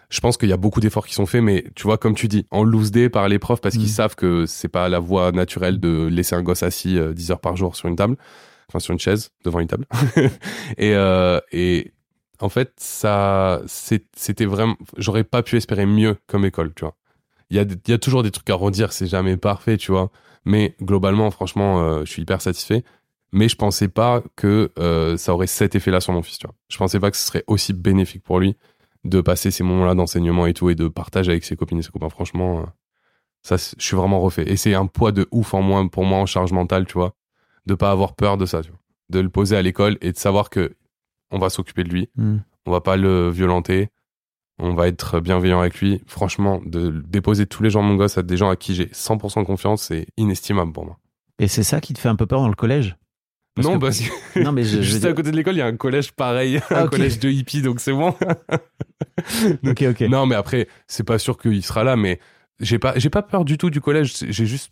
Je 0.09 0.19
pense 0.19 0.37
qu'il 0.37 0.49
y 0.49 0.53
a 0.53 0.57
beaucoup 0.57 0.79
d'efforts 0.79 1.07
qui 1.07 1.13
sont 1.15 1.25
faits, 1.25 1.41
mais 1.41 1.65
tu 1.75 1.83
vois, 1.83 1.97
comme 1.97 2.13
tu 2.13 2.27
dis, 2.27 2.45
en 2.51 2.63
loose 2.63 2.91
day 2.91 3.09
par 3.09 3.27
les 3.29 3.39
profs 3.39 3.61
parce 3.61 3.75
Mm. 3.75 3.79
qu'ils 3.79 3.89
savent 3.89 4.15
que 4.15 4.45
c'est 4.45 4.67
pas 4.67 4.87
la 4.87 4.99
voie 4.99 5.31
naturelle 5.31 5.79
de 5.79 6.05
laisser 6.07 6.35
un 6.35 6.43
gosse 6.43 6.61
assis 6.61 6.97
euh, 6.99 7.13
10 7.13 7.31
heures 7.31 7.39
par 7.39 7.55
jour 7.55 7.75
sur 7.75 7.87
une 7.89 7.95
table, 7.95 8.15
enfin 8.69 8.79
sur 8.79 8.93
une 8.93 8.99
chaise 8.99 9.31
devant 9.43 9.59
une 9.59 9.67
table. 9.67 9.87
et, 10.77 10.93
euh, 10.93 11.39
et 11.51 11.92
en 12.43 12.49
fait, 12.49 12.73
ça, 12.75 13.61
c'était 13.67 14.45
vraiment, 14.45 14.75
j'aurais 14.97 15.23
pas 15.23 15.43
pu 15.43 15.55
espérer 15.55 15.85
mieux 15.85 16.17
comme 16.27 16.43
école, 16.43 16.73
tu 16.75 16.81
vois. 16.83 16.97
Il 17.49 17.55
y 17.55 17.93
a, 17.93 17.97
toujours 17.97 18.21
des 18.21 18.31
trucs 18.31 18.49
à 18.49 18.55
redire, 18.55 18.91
c'est 18.91 19.07
jamais 19.07 19.37
parfait, 19.37 19.77
tu 19.77 19.91
vois. 19.91 20.11
Mais 20.43 20.75
globalement, 20.81 21.31
franchement, 21.31 21.81
euh, 21.81 22.03
je 22.03 22.11
suis 22.11 22.23
hyper 22.23 22.41
satisfait. 22.41 22.83
Mais 23.31 23.47
je 23.47 23.55
pensais 23.55 23.87
pas 23.87 24.23
que 24.35 24.71
euh, 24.77 25.15
ça 25.15 25.33
aurait 25.33 25.47
cet 25.47 25.75
effet-là 25.75 26.01
sur 26.01 26.11
mon 26.11 26.21
fils, 26.21 26.37
tu 26.37 26.47
vois. 26.47 26.55
Je 26.67 26.77
pensais 26.77 26.99
pas 26.99 27.11
que 27.11 27.17
ce 27.17 27.25
serait 27.25 27.45
aussi 27.47 27.71
bénéfique 27.71 28.23
pour 28.23 28.39
lui 28.39 28.57
de 29.05 29.21
passer 29.21 29.49
ces 29.49 29.63
moments-là 29.63 29.95
d'enseignement 29.95 30.45
et 30.45 30.53
tout 30.53 30.69
et 30.69 30.75
de 30.75 30.87
partage 30.89 31.29
avec 31.29 31.45
ses 31.45 31.55
copines 31.55 31.79
et 31.79 31.81
ses 31.81 31.91
copains. 31.91 32.09
Franchement, 32.09 32.59
euh, 32.59 32.65
ça, 33.41 33.55
je 33.55 33.83
suis 33.85 33.95
vraiment 33.95 34.19
refait. 34.19 34.49
Et 34.51 34.57
c'est 34.57 34.73
un 34.73 34.87
poids 34.87 35.13
de 35.13 35.27
ouf 35.31 35.53
en 35.53 35.61
moins 35.61 35.87
pour 35.87 36.03
moi 36.03 36.19
en 36.19 36.25
charge 36.25 36.51
mentale, 36.51 36.85
tu 36.87 36.93
vois, 36.93 37.15
de 37.67 37.73
pas 37.73 37.91
avoir 37.91 38.15
peur 38.15 38.37
de 38.37 38.45
ça, 38.45 38.61
tu 38.61 38.69
vois. 38.69 38.79
De 39.09 39.19
le 39.21 39.29
poser 39.29 39.55
à 39.55 39.61
l'école 39.61 39.97
et 40.01 40.11
de 40.11 40.17
savoir 40.17 40.49
que 40.49 40.75
on 41.33 41.39
va 41.39 41.49
s'occuper 41.49 41.83
de 41.83 41.89
lui, 41.89 42.09
Hmm. 42.15 42.37
on 42.65 42.71
va 42.71 42.79
pas 42.79 42.95
le 42.95 43.29
violenter, 43.29 43.89
on 44.59 44.73
va 44.73 44.87
être 44.87 45.19
bienveillant 45.19 45.59
avec 45.59 45.79
lui. 45.81 46.01
Franchement, 46.07 46.61
de 46.65 46.89
déposer 47.07 47.45
tous 47.47 47.63
les 47.63 47.69
jours 47.69 47.83
mon 47.83 47.95
gosse 47.95 48.17
à 48.17 48.23
des 48.23 48.37
gens 48.37 48.49
à 48.49 48.55
qui 48.55 48.75
j'ai 48.75 48.85
100% 48.93 49.43
confiance, 49.43 49.83
c'est 49.83 50.05
inestimable 50.17 50.71
pour 50.71 50.85
moi. 50.85 50.99
Et 51.39 51.47
c'est 51.47 51.63
ça 51.63 51.81
qui 51.81 51.93
te 51.93 51.99
fait 51.99 52.09
un 52.09 52.15
peu 52.15 52.25
peur 52.27 52.39
dans 52.39 52.47
le 52.49 52.55
collège? 52.55 52.95
Parce 53.55 53.67
non, 53.67 53.75
que- 53.75 53.79
parce 53.85 53.99
que 54.33 54.39
Non, 54.39 54.51
mais 54.51 54.63
je, 54.63 54.69
je 54.73 54.75
veux 54.77 54.83
juste 54.83 55.05
à 55.05 55.13
côté 55.13 55.31
de 55.31 55.35
l'école, 55.35 55.55
il 55.55 55.59
y 55.59 55.61
a 55.61 55.65
un 55.67 55.75
collège 55.75 56.11
pareil, 56.13 56.59
Ah, 56.69 56.83
un 56.83 56.87
collège 56.87 57.19
de 57.19 57.29
hippies, 57.29 57.61
donc 57.61 57.79
c'est 57.79 57.93
bon. 57.93 58.15
Ok, 59.65 59.83
ok. 59.89 60.01
Non, 60.01 60.25
mais 60.25 60.35
après, 60.35 60.67
c'est 60.87 61.03
pas 61.03 61.19
sûr 61.19 61.37
qu'il 61.37 61.63
sera 61.63 61.83
là, 61.83 61.95
mais 61.95 62.19
j'ai 62.59 62.79
pas, 62.79 62.97
j'ai 62.97 63.09
pas 63.09 63.21
peur 63.21 63.45
du 63.45 63.57
tout 63.57 63.69
du 63.69 63.79
collège. 63.81 64.13
J'ai 64.27 64.45
juste 64.45 64.71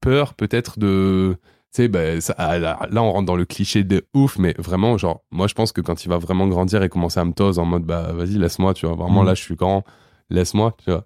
peur 0.00 0.34
peut-être 0.34 0.78
de 0.78 1.36
tu 1.74 1.88
sais 1.90 2.20
ça- 2.20 2.34
ah, 2.38 2.58
là, 2.58 2.78
là, 2.90 3.02
on 3.02 3.12
rentre 3.12 3.26
dans 3.26 3.36
le 3.36 3.44
cliché 3.44 3.84
de 3.84 4.06
ouf 4.14 4.38
mais 4.38 4.54
vraiment 4.58 4.96
genre 4.98 5.22
moi 5.30 5.46
je 5.46 5.54
pense 5.54 5.72
que 5.72 5.80
quand 5.80 6.04
il 6.04 6.08
va 6.08 6.18
vraiment 6.18 6.46
grandir 6.48 6.82
et 6.82 6.88
commencer 6.88 7.20
à 7.20 7.24
me 7.24 7.32
tose 7.32 7.58
en 7.58 7.64
mode 7.66 7.84
bah 7.84 8.12
vas-y 8.14 8.38
laisse-moi 8.38 8.74
tu 8.74 8.86
vois 8.86 8.94
vraiment 8.96 9.20
Mhm. 9.20 9.26
là 9.28 9.34
je 9.34 9.42
suis 9.42 9.54
grand 9.54 9.84
laisse-moi 10.30 10.74
tu 10.84 10.90
vois 10.90 11.04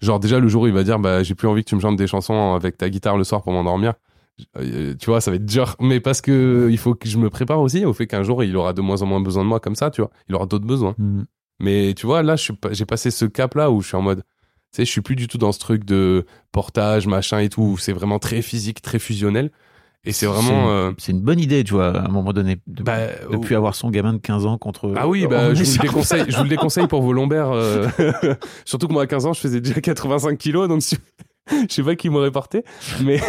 genre 0.00 0.20
déjà 0.20 0.38
le 0.38 0.48
jour 0.48 0.62
où 0.62 0.66
il 0.66 0.72
va 0.72 0.84
dire 0.84 0.98
bah 0.98 1.22
j'ai 1.22 1.34
plus 1.34 1.48
envie 1.48 1.64
que 1.64 1.68
tu 1.70 1.74
me 1.74 1.80
chantes 1.80 1.96
des 1.96 2.06
chansons 2.06 2.54
avec 2.54 2.76
ta 2.78 2.88
guitare 2.88 3.16
le 3.16 3.24
soir 3.24 3.42
pour 3.42 3.52
m'endormir 3.52 3.94
euh, 4.58 4.94
tu 4.98 5.06
vois 5.06 5.20
ça 5.20 5.30
va 5.30 5.36
être 5.36 5.46
dur 5.46 5.74
mais 5.80 5.98
parce 6.00 6.20
que 6.20 6.68
il 6.70 6.78
faut 6.78 6.94
que 6.94 7.08
je 7.08 7.18
me 7.18 7.30
prépare 7.30 7.60
aussi 7.60 7.84
au 7.84 7.92
fait 7.92 8.06
qu'un 8.06 8.22
jour 8.22 8.44
il 8.44 8.56
aura 8.56 8.72
de 8.74 8.82
moins 8.82 9.00
en 9.02 9.06
moins 9.06 9.20
besoin 9.20 9.42
de 9.42 9.48
moi 9.48 9.60
comme 9.60 9.74
ça 9.76 9.90
tu 9.90 10.02
vois 10.02 10.10
il 10.28 10.34
aura 10.34 10.46
d'autres 10.46 10.66
besoins 10.66 10.94
Mm. 10.98 11.22
mais 11.58 11.94
tu 11.96 12.06
vois, 12.06 12.22
là, 12.22 12.36
j'ai 12.70 12.84
passé 12.84 13.10
ce 13.10 13.24
cap-là 13.24 13.70
où 13.70 13.80
je 13.80 13.88
suis 13.88 13.96
en 13.96 14.02
mode, 14.02 14.18
tu 14.18 14.24
sais, 14.76 14.84
je 14.84 14.90
suis 14.90 15.00
plus 15.00 15.16
du 15.16 15.26
tout 15.26 15.38
dans 15.38 15.52
ce 15.52 15.58
truc 15.58 15.84
de 15.84 16.26
portage, 16.52 17.06
machin 17.06 17.38
et 17.38 17.48
tout, 17.48 17.62
où 17.62 17.78
c'est 17.78 17.94
vraiment 17.94 18.18
très 18.18 18.42
physique, 18.42 18.82
très 18.82 18.98
fusionnel. 18.98 19.50
Et 20.04 20.12
c'est 20.12 20.26
vraiment. 20.26 20.70
euh, 20.70 20.92
C'est 20.98 21.10
une 21.12 21.20
bonne 21.20 21.40
idée, 21.40 21.64
tu 21.64 21.74
vois, 21.74 21.88
à 21.88 22.04
un 22.04 22.08
moment 22.08 22.32
donné, 22.32 22.58
de, 22.68 22.82
bah, 22.84 22.98
de 23.30 23.36
plus 23.38 23.56
avoir 23.56 23.74
son 23.74 23.90
gamin 23.90 24.12
de 24.12 24.18
15 24.18 24.46
ans 24.46 24.56
contre. 24.58 24.92
Ah 24.96 25.08
oui, 25.08 25.26
bah, 25.30 25.52
je, 25.54 25.64
vous 25.64 25.72
le 25.72 25.82
déconseille, 25.82 26.24
je 26.28 26.36
vous 26.36 26.42
le 26.44 26.48
déconseille 26.56 26.86
pour 26.86 27.02
vos 27.02 27.12
lombaires. 27.12 27.50
euh, 27.50 27.88
Surtout 28.64 28.86
que 28.86 28.92
moi, 28.92 29.02
à 29.02 29.06
15 29.08 29.26
ans, 29.26 29.32
je 29.32 29.40
faisais 29.40 29.60
déjà 29.60 29.80
85 29.80 30.38
kilos, 30.38 30.68
donc 30.68 30.82
si- 30.82 30.96
je 31.50 31.72
sais 31.74 31.82
pas 31.82 31.94
qui 31.96 32.08
m'aurait 32.08 32.30
porté. 32.30 32.62
Mais, 33.04 33.20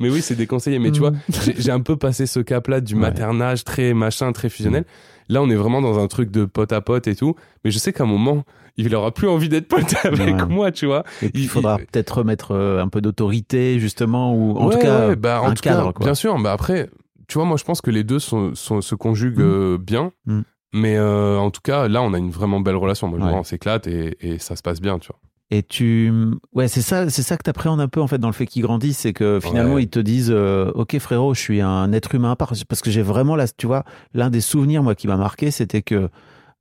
mais 0.00 0.08
oui, 0.10 0.22
c'est 0.22 0.34
déconseillé. 0.36 0.78
Mais 0.78 0.90
tu 0.90 1.00
vois, 1.00 1.12
j'ai 1.58 1.70
un 1.70 1.80
peu 1.80 1.96
passé 1.96 2.26
ce 2.26 2.40
cap-là 2.40 2.80
du 2.80 2.94
Ouais. 2.94 3.00
maternage 3.00 3.64
très 3.64 3.94
machin, 3.94 4.32
très 4.32 4.48
fusionnel. 4.48 4.84
Là, 5.28 5.42
on 5.42 5.48
est 5.50 5.54
vraiment 5.56 5.80
dans 5.82 5.98
un 5.98 6.06
truc 6.08 6.30
de 6.30 6.44
pote 6.44 6.72
à 6.72 6.80
pote 6.80 7.06
et 7.06 7.14
tout. 7.16 7.34
Mais 7.64 7.70
je 7.70 7.78
sais 7.78 7.92
qu'à 7.92 8.04
un 8.04 8.06
moment, 8.06 8.44
il 8.76 8.94
aura 8.94 9.12
plus 9.12 9.28
envie 9.28 9.48
d'être 9.48 9.68
pote 9.68 9.94
avec 10.04 10.36
Ouais. 10.36 10.46
moi, 10.46 10.72
tu 10.72 10.86
vois. 10.86 11.04
Et 11.22 11.28
puis, 11.30 11.42
il 11.44 11.48
faudra 11.48 11.76
il- 11.80 11.86
peut-être 11.86 12.18
remettre 12.18 12.52
euh, 12.52 12.82
un 12.82 12.88
peu 12.88 13.00
d'autorité, 13.00 13.78
justement, 13.78 14.34
ou 14.34 14.56
en 14.58 14.66
Ouais, 14.68 14.74
tout 14.74 14.80
cas, 14.80 15.08
ouais, 15.08 15.16
bah, 15.16 15.40
en 15.42 15.48
un 15.50 15.54
tout 15.54 15.62
cadre, 15.62 15.86
cas, 15.86 15.92
quoi. 15.92 16.04
bien 16.06 16.14
sûr. 16.14 16.38
Bah 16.40 16.52
après, 16.52 16.90
tu 17.28 17.34
vois, 17.38 17.44
moi, 17.46 17.56
je 17.56 17.64
pense 17.64 17.80
que 17.80 17.90
les 17.90 18.04
deux 18.04 18.18
sont, 18.18 18.54
sont- 18.54 18.80
se 18.80 18.94
conjuguent 18.94 19.38
Mm. 19.38 19.42
euh, 19.42 19.78
bien. 19.78 20.12
Mm. 20.26 20.40
Mais 20.74 20.96
euh, 20.96 21.36
en 21.38 21.50
tout 21.50 21.60
cas, 21.62 21.86
là, 21.88 22.00
on 22.02 22.14
a 22.14 22.18
une 22.18 22.30
vraiment 22.30 22.60
belle 22.60 22.76
relation. 22.76 23.06
Moi, 23.08 23.18
je 23.20 23.24
on 23.24 23.42
s'éclate 23.44 23.86
et, 23.86 24.16
et 24.20 24.38
ça 24.38 24.56
se 24.56 24.62
passe 24.62 24.80
bien, 24.80 24.98
tu 24.98 25.08
vois. 25.08 25.18
Et 25.54 25.62
tu, 25.62 26.10
ouais, 26.54 26.66
c'est 26.66 26.80
ça, 26.80 27.10
c'est 27.10 27.20
ça 27.22 27.36
que 27.36 27.42
t'appréhendes 27.42 27.82
un 27.82 27.86
peu 27.88 28.00
en 28.00 28.06
fait 28.06 28.16
dans 28.16 28.28
le 28.28 28.32
fait 28.32 28.46
qu'ils 28.46 28.62
grandissent, 28.62 28.96
c'est 29.00 29.12
que 29.12 29.38
finalement 29.38 29.74
Ouais. 29.74 29.82
ils 29.82 29.90
te 29.90 29.98
disent, 29.98 30.30
euh, 30.34 30.70
ok 30.74 30.98
frérot, 30.98 31.34
je 31.34 31.40
suis 31.40 31.60
un 31.60 31.92
être 31.92 32.14
humain 32.14 32.30
à 32.30 32.36
part, 32.36 32.54
parce 32.66 32.80
que 32.80 32.90
j'ai 32.90 33.02
vraiment 33.02 33.36
là, 33.36 33.44
tu 33.48 33.66
vois, 33.66 33.84
l'un 34.14 34.30
des 34.30 34.40
souvenirs 34.40 34.82
moi 34.82 34.94
qui 34.94 35.08
m'a 35.08 35.18
marqué, 35.18 35.50
c'était 35.50 35.82
que 35.82 36.08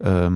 euh, 0.05 0.29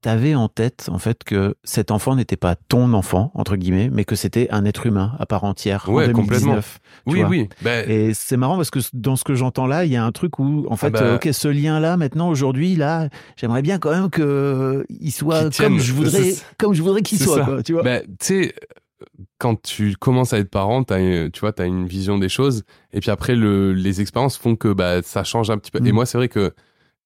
t'avais 0.00 0.34
en 0.34 0.48
tête 0.48 0.88
en 0.92 0.98
fait 0.98 1.24
que 1.24 1.56
cet 1.64 1.90
enfant 1.90 2.14
n'était 2.14 2.36
pas 2.36 2.54
ton 2.54 2.92
enfant 2.92 3.32
entre 3.34 3.56
guillemets, 3.56 3.90
mais 3.92 4.04
que 4.04 4.14
c'était 4.14 4.48
un 4.50 4.64
être 4.64 4.86
humain 4.86 5.12
à 5.18 5.26
part 5.26 5.44
entière 5.44 5.88
Ouais, 5.88 6.04
en 6.04 6.12
2019. 6.12 6.78
tu 7.06 7.12
Oui, 7.12 7.22
oui. 7.28 7.48
Bah, 7.62 7.84
Et 7.86 8.14
c'est 8.14 8.36
marrant 8.36 8.56
parce 8.56 8.70
que 8.70 8.78
dans 8.92 9.16
ce 9.16 9.24
que 9.24 9.34
j'entends 9.34 9.66
là, 9.66 9.84
il 9.84 9.90
y 9.92 9.96
a 9.96 10.04
un 10.04 10.12
truc 10.12 10.38
où, 10.38 10.66
en 10.70 10.76
fait, 10.76 10.90
bah. 10.90 11.02
euh, 11.02 11.16
ok, 11.16 11.28
ce 11.32 11.48
lien-là, 11.48 11.96
maintenant, 11.96 12.28
aujourd'hui, 12.28 12.76
là, 12.76 13.08
j'aimerais 13.36 13.62
bien 13.62 13.78
quand 13.78 13.90
même 13.90 14.10
que 14.10 14.86
il 14.88 15.10
soit 15.10 15.56
comme 15.56 15.78
je 15.78 15.92
voudrais, 15.92 16.34
comme 16.58 16.74
je 16.74 16.82
voudrais 16.82 17.02
qu'il 17.02 17.18
soit, 17.18 17.44
quoi, 17.44 17.62
tu 17.62 17.72
vois. 17.72 17.82
bah, 17.82 18.00
tu 18.02 18.08
sais, 18.20 18.54
quand 19.38 19.60
tu 19.60 19.96
commences 19.96 20.32
à 20.32 20.38
être 20.38 20.50
parent, 20.50 20.84
une- 20.90 21.30
tu 21.30 21.40
vois, 21.40 21.52
as 21.58 21.64
une 21.64 21.86
vision 21.86 22.18
des 22.18 22.28
choses. 22.28 22.64
Et 22.92 23.00
puis 23.00 23.10
après, 23.10 23.34
le, 23.36 23.72
les 23.72 24.00
expériences 24.00 24.36
font 24.36 24.56
que 24.56 24.72
bah, 24.72 25.02
ça 25.02 25.24
change 25.24 25.50
un 25.50 25.58
petit 25.58 25.70
peu. 25.70 25.80
Mm. 25.80 25.86
Et 25.86 25.92
moi, 25.92 26.06
c'est 26.06 26.18
vrai 26.18 26.28
que 26.28 26.52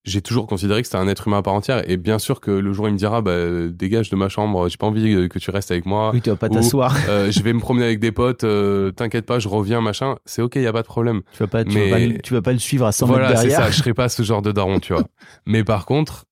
j'ai 0.04 0.20
toujours 0.20 0.46
considéré 0.48 0.82
que 0.82 0.88
c'était 0.88 0.98
un 0.98 1.06
être 1.06 1.28
humain 1.28 1.38
à 1.38 1.42
part 1.42 1.54
entière. 1.54 1.88
Et 1.88 1.96
bien 1.96 2.18
sûr 2.18 2.40
que 2.40 2.50
le 2.50 2.72
jour 2.72 2.86
où 2.86 2.88
il 2.88 2.94
me 2.94 2.98
dira, 2.98 3.22
bah, 3.22 3.68
dégage 3.68 4.10
de 4.10 4.16
ma 4.16 4.28
chambre, 4.28 4.68
j'ai 4.68 4.76
pas 4.76 4.86
envie 4.86 5.14
euh, 5.14 5.28
que 5.28 5.38
tu 5.38 5.50
restes 5.50 5.70
avec 5.70 5.86
moi. 5.86 6.10
oui, 6.12 6.20
tu 6.20 6.30
vas 6.30 6.36
pas 6.36 6.48
t'asseoir. 6.48 6.96
Euh, 7.08 7.30
je 7.30 7.40
vais 7.42 7.52
me 7.52 7.60
promener 7.60 7.84
avec 7.84 8.00
des 8.00 8.10
potes, 8.12 8.42
euh, 8.44 8.90
t'inquiète 8.90 9.26
pas, 9.26 9.38
je 9.38 9.48
reviens, 9.48 9.80
machin. 9.80 10.16
C'est 10.24 10.42
ok, 10.42 10.56
y 10.56 10.66
a 10.66 10.72
pas 10.72 10.82
de 10.82 10.86
problème. 10.88 11.22
Tu 11.32 11.38
vas 11.38 11.46
pas, 11.46 11.64
tu 11.64 11.70
Mais- 11.74 11.88
vas 11.90 11.96
pas, 11.96 12.04
le- 12.04 12.18
tu 12.20 12.34
vas 12.34 12.42
pas 12.42 12.52
le 12.52 12.58
suivre 12.58 12.84
à 12.86 12.90
100 12.92 13.06
voilà, 13.06 13.28
mètres 13.28 13.40
c'est 13.42 13.48
derrière. 13.48 13.66
ça. 13.66 13.70
Je 13.70 13.76
serais 13.78 13.94
pas 13.94 14.08
ce 14.08 14.22
genre 14.24 14.42
de 14.42 14.50
daron, 14.50 14.80
tu 14.80 14.92
vois. 14.92 15.04
Mais 15.46 15.62
par 15.62 15.86
contre, 15.86 16.24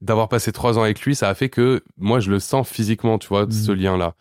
d'avoir 0.00 0.28
passé 0.28 0.52
trois 0.52 0.78
ans 0.78 0.82
avec 0.82 1.00
lui, 1.00 1.16
ça 1.16 1.28
a 1.28 1.34
fait 1.34 1.48
que 1.48 1.82
moi, 1.96 2.20
je 2.20 2.30
le 2.30 2.38
sens 2.38 2.68
physiquement, 2.68 3.18
tu 3.18 3.26
vois, 3.28 3.46
ce 3.50 3.72
lien-là. 3.72 4.14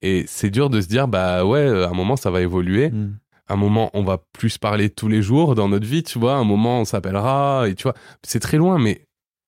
Et 0.00 0.24
c'est 0.26 0.48
dur 0.48 0.70
de 0.70 0.80
se 0.80 0.86
dire, 0.88 1.06
bah 1.08 1.44
ouais, 1.44 1.84
à 1.84 1.88
un 1.88 1.92
moment, 1.92 2.16
ça 2.16 2.30
va 2.30 2.40
évoluer. 2.40 2.90
Mm. 2.90 3.16
Un 3.48 3.56
moment, 3.56 3.90
on 3.94 4.02
va 4.02 4.18
plus 4.32 4.58
parler 4.58 4.90
tous 4.90 5.08
les 5.08 5.22
jours 5.22 5.54
dans 5.54 5.68
notre 5.68 5.86
vie, 5.86 6.02
tu 6.02 6.18
vois. 6.18 6.34
Un 6.34 6.44
moment, 6.44 6.80
on 6.80 6.84
s'appellera, 6.84 7.68
et 7.68 7.74
tu 7.74 7.84
vois, 7.84 7.94
c'est 8.22 8.40
très 8.40 8.56
loin, 8.58 8.78
mais 8.78 9.02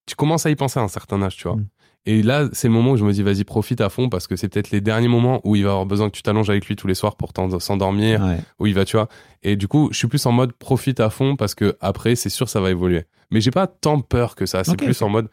tu 0.07 0.15
commences 0.17 0.47
à 0.47 0.51
y 0.51 0.57
penser 0.57 0.81
à 0.81 0.83
un 0.83 0.89
certain 0.89 1.23
âge, 1.23 1.37
tu 1.37 1.49
vois. 1.49 1.57
Mm. 1.57 1.67
Et 2.07 2.23
là, 2.23 2.49
c'est 2.55 2.67
le 2.69 2.73
moment 2.73 2.93
où 2.93 2.97
je 2.97 3.05
me 3.05 3.13
dis, 3.13 3.23
vas-y, 3.23 3.45
profite 3.45 3.83
à 3.83 3.91
fond, 3.91 4.09
parce 4.09 4.27
que 4.27 4.35
c'est 4.35 4.49
peut-être 4.49 4.71
les 4.71 4.81
derniers 4.81 5.07
moments 5.09 5.43
où 5.45 5.55
il 5.55 5.65
va 5.65 5.71
avoir 5.73 5.85
besoin 5.85 6.09
que 6.09 6.17
tu 6.17 6.23
t'allonges 6.23 6.49
avec 6.49 6.65
lui 6.67 6.75
tous 6.75 6.87
les 6.87 6.95
soirs 6.95 7.15
pour 7.17 7.33
s'endormir, 7.61 8.23
Ouais. 8.25 8.39
où 8.59 8.67
il 8.67 8.75
va, 8.75 8.87
tu 8.87 8.97
vois. 8.97 9.09
Et 9.43 9.55
du 9.57 9.69
coup, 9.69 9.91
je 9.93 9.99
suis 9.99 10.09
plus 10.09 10.25
en 10.25 10.33
mode 10.33 10.53
profite 10.53 10.99
à 10.99 11.11
fond 11.11 11.37
parce 11.37 11.55
que 11.55 11.77
après, 11.81 12.17
c'est 12.17 12.31
sûr, 12.31 12.49
ça 12.49 12.61
va 12.61 12.71
évoluer. 12.71 13.05
Mais 13.31 13.43
j'ai 13.43 13.51
pas 13.51 13.67
tant 13.67 14.01
peur 14.01 14.35
que 14.35 14.47
ça. 14.47 14.65
C'est 14.65 14.77
plus 14.77 15.03
en 15.03 15.11
mode, 15.11 15.29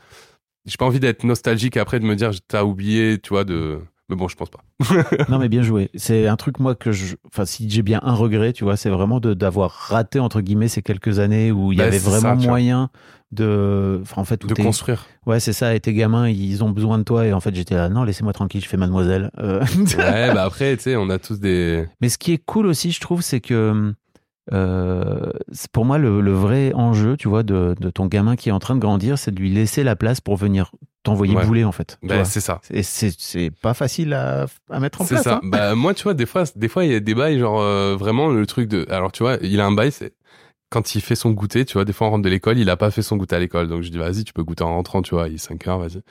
j'ai 0.65 0.75
pas 0.75 0.85
envie 0.85 0.99
d'être 0.99 1.23
nostalgique 1.23 1.77
après 1.77 2.01
de 2.01 2.05
me 2.05 2.15
dire, 2.17 2.31
t'as 2.49 2.63
oublié, 2.65 3.17
tu 3.17 3.29
vois, 3.29 3.45
de. 3.45 3.79
Mais 4.09 4.15
bon, 4.15 4.27
je 4.27 4.35
pense 4.37 4.49
pas. 4.49 4.59
Non, 5.29 5.37
mais 5.37 5.49
bien 5.49 5.63
joué. 5.63 5.89
C'est 5.95 6.27
un 6.27 6.35
truc, 6.37 6.59
moi, 6.59 6.75
que 6.75 6.91
je. 6.91 7.15
Enfin, 7.27 7.45
si 7.45 7.69
j'ai 7.69 7.81
bien 7.81 7.99
un 8.03 8.13
regret, 8.13 8.53
tu 8.53 8.63
vois, 8.63 8.77
c'est 8.77 8.89
vraiment 8.89 9.19
de- 9.19 9.33
d'avoir 9.33 9.71
raté, 9.71 10.19
entre 10.19 10.39
guillemets, 10.41 10.69
ces 10.69 10.81
quelques 10.81 11.19
années 11.19 11.51
où 11.51 11.71
il 11.73 11.75
y 11.75 11.79
Bah, 11.79 11.85
avait 11.85 11.97
vraiment 11.99 12.39
ça, 12.39 12.47
moyen 12.47 12.89
de. 13.33 13.99
Enfin, 14.03 14.21
en 14.21 14.25
fait, 14.25 14.43
où 14.45 14.47
de 14.47 14.53
construire. 14.53 15.05
Ouais, 15.25 15.41
c'est 15.41 15.51
ça. 15.51 15.75
Et 15.75 15.79
tes 15.81 15.93
gamins, 15.93 16.29
ils 16.29 16.63
ont 16.63 16.69
besoin 16.69 16.97
de 16.99 17.03
toi. 17.03 17.25
Et 17.25 17.33
en 17.33 17.41
fait, 17.41 17.53
j'étais 17.53 17.75
là, 17.75 17.89
non, 17.89 18.03
laissez-moi 18.05 18.31
tranquille, 18.31 18.61
je 18.63 18.69
fais 18.69 18.77
mademoiselle. 18.77 19.29
Euh, 19.39 19.59
ouais, 19.97 20.33
bah 20.33 20.43
après, 20.43 20.77
tu 20.77 20.83
sais, 20.83 20.95
on 20.95 21.09
a 21.09 21.19
tous 21.19 21.39
des. 21.41 21.85
Mais 21.99 22.07
ce 22.07 22.17
qui 22.17 22.31
est 22.31 22.37
cool 22.45 22.67
aussi, 22.67 22.91
je 22.91 23.01
trouve, 23.01 23.21
c'est 23.21 23.41
que 23.41 23.93
euh, 24.53 25.31
pour 25.73 25.83
moi 25.83 25.97
le, 25.97 26.21
le 26.21 26.31
vrai 26.31 26.71
enjeu, 26.73 27.17
tu 27.17 27.27
vois, 27.27 27.43
de, 27.43 27.75
de 27.79 27.89
ton 27.89 28.05
gamin 28.05 28.37
qui 28.37 28.47
est 28.47 28.53
en 28.53 28.59
train 28.59 28.75
de 28.75 28.79
grandir, 28.79 29.17
c'est 29.17 29.31
de 29.31 29.39
lui 29.41 29.51
laisser 29.53 29.83
la 29.83 29.97
place 29.97 30.21
pour 30.21 30.37
venir 30.37 30.71
t'envoyer 31.07 31.35
Ouais. 31.35 31.45
bouler 31.45 31.63
en 31.63 31.71
fait. 31.71 31.97
Bah, 32.03 32.23
c'est 32.25 32.39
ça. 32.41 32.61
Et 32.71 32.83
c'est 32.83 33.11
c'est 33.17 33.49
pas 33.51 33.73
facile 33.73 34.13
à, 34.13 34.45
à 34.69 34.79
mettre 34.79 35.01
en 35.01 35.05
C'est 35.05 35.15
place. 35.15 35.23
ça. 35.23 35.35
hein. 35.35 35.41
Bah, 35.43 35.75
moi, 35.75 35.93
tu 35.93 36.03
vois, 36.03 36.13
des 36.13 36.25
fois, 36.25 36.43
des 36.55 36.67
fois, 36.67 36.85
il 36.85 36.91
y 36.91 36.95
a 36.95 36.99
des 36.99 37.15
bails, 37.15 37.39
genre, 37.39 37.59
euh, 37.61 37.95
vraiment, 37.95 38.29
le 38.29 38.45
truc 38.45 38.67
de. 38.69 38.85
Alors, 38.89 39.11
tu 39.11 39.23
vois, 39.23 39.37
il 39.41 39.59
a 39.59 39.65
un 39.65 39.71
bail, 39.71 39.91
c'est. 39.91 40.13
Quand 40.69 40.95
il 40.95 41.01
fait 41.01 41.15
son 41.15 41.31
goûter, 41.31 41.63
tu 41.65 41.73
vois, 41.73 41.85
des 41.85 41.93
fois, 41.93 42.07
on 42.07 42.11
rentre 42.11 42.23
de 42.23 42.29
l'école, 42.29 42.57
il 42.59 42.69
a 42.69 42.75
pas 42.77 42.91
fait 42.91 43.01
son 43.01 43.15
goûter 43.15 43.35
à 43.35 43.39
l'école. 43.39 43.67
Donc, 43.69 43.83
je 43.83 43.89
dis, 43.89 43.97
vas-y, 43.97 44.23
tu 44.25 44.33
peux 44.33 44.43
goûter 44.43 44.63
en 44.63 44.73
rentrant, 44.73 45.01
tu 45.01 45.15
vois, 45.15 45.27
il 45.29 45.35
est 45.35 45.37
5 45.37 45.65
heures, 45.67 45.79
vas-y. 45.79 46.01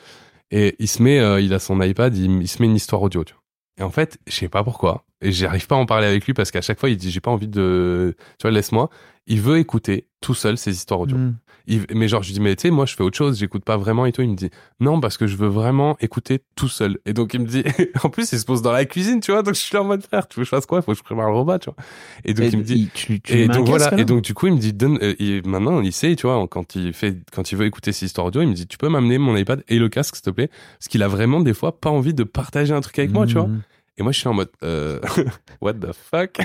Et 0.50 0.76
il 0.78 0.88
se 0.88 1.02
met, 1.02 1.18
euh, 1.20 1.40
il 1.40 1.52
a 1.52 1.58
son 1.58 1.80
iPad, 1.82 2.16
il, 2.16 2.40
il 2.42 2.48
se 2.48 2.62
met 2.62 2.66
une 2.68 2.76
histoire 2.76 3.02
audio, 3.02 3.22
tu 3.24 3.34
vois. 3.34 3.42
Et 3.78 3.82
en 3.82 3.90
fait, 3.90 4.16
je 4.26 4.32
sais 4.34 4.48
pas 4.48 4.64
pourquoi. 4.64 5.04
Et 5.20 5.30
j'arrive 5.32 5.66
pas 5.66 5.74
à 5.74 5.78
en 5.78 5.84
parler 5.86 6.06
avec 6.06 6.24
lui 6.24 6.32
parce 6.32 6.50
qu'à 6.50 6.62
chaque 6.62 6.80
fois, 6.80 6.88
il 6.88 6.96
dit, 6.96 7.10
j'ai 7.10 7.20
pas 7.20 7.30
envie 7.30 7.48
de. 7.48 8.16
Tu 8.38 8.42
vois, 8.42 8.50
laisse-moi. 8.50 8.88
Il 9.26 9.40
veut 9.40 9.58
écouter 9.58 10.06
tout 10.20 10.34
seul 10.34 10.56
ses 10.56 10.72
histoires 10.72 11.00
audio. 11.00 11.16
Mm. 11.16 11.34
Il- 11.68 11.84
mais 11.94 12.06
genre, 12.06 12.22
je 12.22 12.28
lui 12.28 12.34
dis, 12.34 12.40
mais 12.40 12.54
tu 12.54 12.62
sais, 12.62 12.70
moi, 12.70 12.86
je 12.86 12.94
fais 12.94 13.02
autre 13.02 13.16
chose, 13.18 13.38
j'écoute 13.40 13.64
pas 13.64 13.76
vraiment 13.76 14.06
et 14.06 14.12
tout. 14.12 14.22
Il 14.22 14.30
me 14.30 14.36
dit, 14.36 14.50
non, 14.78 15.00
parce 15.00 15.16
que 15.16 15.26
je 15.26 15.36
veux 15.36 15.48
vraiment 15.48 15.96
écouter 16.00 16.40
tout 16.54 16.68
seul. 16.68 16.98
Et 17.06 17.12
donc, 17.12 17.34
il 17.34 17.40
me 17.40 17.46
dit, 17.46 17.64
en 18.04 18.08
plus, 18.08 18.30
il 18.32 18.38
se 18.38 18.44
pose 18.44 18.62
dans 18.62 18.70
la 18.70 18.84
cuisine, 18.84 19.18
tu 19.20 19.32
vois. 19.32 19.42
Donc, 19.42 19.54
je 19.54 19.60
suis 19.60 19.74
là 19.74 19.82
en 19.82 19.84
mode 19.84 20.02
frère, 20.04 20.28
tu 20.28 20.38
veux 20.38 20.42
que 20.42 20.46
je 20.46 20.50
fasse 20.50 20.64
quoi? 20.64 20.78
Il 20.78 20.82
faut 20.82 20.92
que 20.92 20.98
je 20.98 21.02
prépare 21.02 21.28
le 21.28 21.36
repas, 21.36 21.58
tu 21.58 21.70
vois. 21.70 21.76
Et 22.24 22.34
donc, 22.34 22.46
Et 22.46 22.48
il 22.50 22.58
me 22.58 22.62
dit, 22.62 22.88
tu, 22.94 23.20
tu 23.20 23.32
et 23.32 23.48
donc 23.48 23.66
voilà. 23.68 23.90
Et 23.98 24.04
donc, 24.04 24.22
du 24.22 24.32
coup, 24.32 24.46
il 24.46 24.52
me 24.54 24.58
dit, 24.60 24.72
donne, 24.72 24.98
euh, 25.02 25.14
il- 25.18 25.44
maintenant, 25.44 25.80
il 25.80 25.92
sait, 25.92 26.14
tu 26.14 26.28
vois, 26.28 26.46
quand 26.48 26.76
il 26.76 26.92
fait, 26.92 27.16
quand 27.32 27.50
il 27.50 27.58
veut 27.58 27.66
écouter 27.66 27.90
ses 27.90 28.06
histoires 28.06 28.28
audio, 28.28 28.42
il 28.42 28.48
me 28.48 28.54
dit, 28.54 28.68
tu 28.68 28.78
peux 28.78 28.88
m'amener 28.88 29.18
mon 29.18 29.36
iPad 29.36 29.64
et 29.68 29.80
le 29.80 29.88
casque, 29.88 30.14
s'il 30.14 30.22
te 30.24 30.30
plaît? 30.30 30.48
Parce 30.78 30.86
qu'il 30.86 31.02
a 31.02 31.08
vraiment, 31.08 31.40
des 31.40 31.54
fois, 31.54 31.80
pas 31.80 31.90
envie 31.90 32.14
de 32.14 32.22
partager 32.22 32.74
un 32.74 32.80
truc 32.80 32.96
avec 33.00 33.10
moi, 33.12 33.26
tu 33.26 33.34
vois. 33.34 33.48
Mm. 33.96 34.00
Et 34.00 34.02
moi, 34.02 34.12
je 34.12 34.18
suis 34.18 34.28
en 34.28 34.34
mode, 34.34 34.50
euh, 34.62 35.00
what 35.60 35.74
the 35.74 35.92
fuck? 35.92 36.38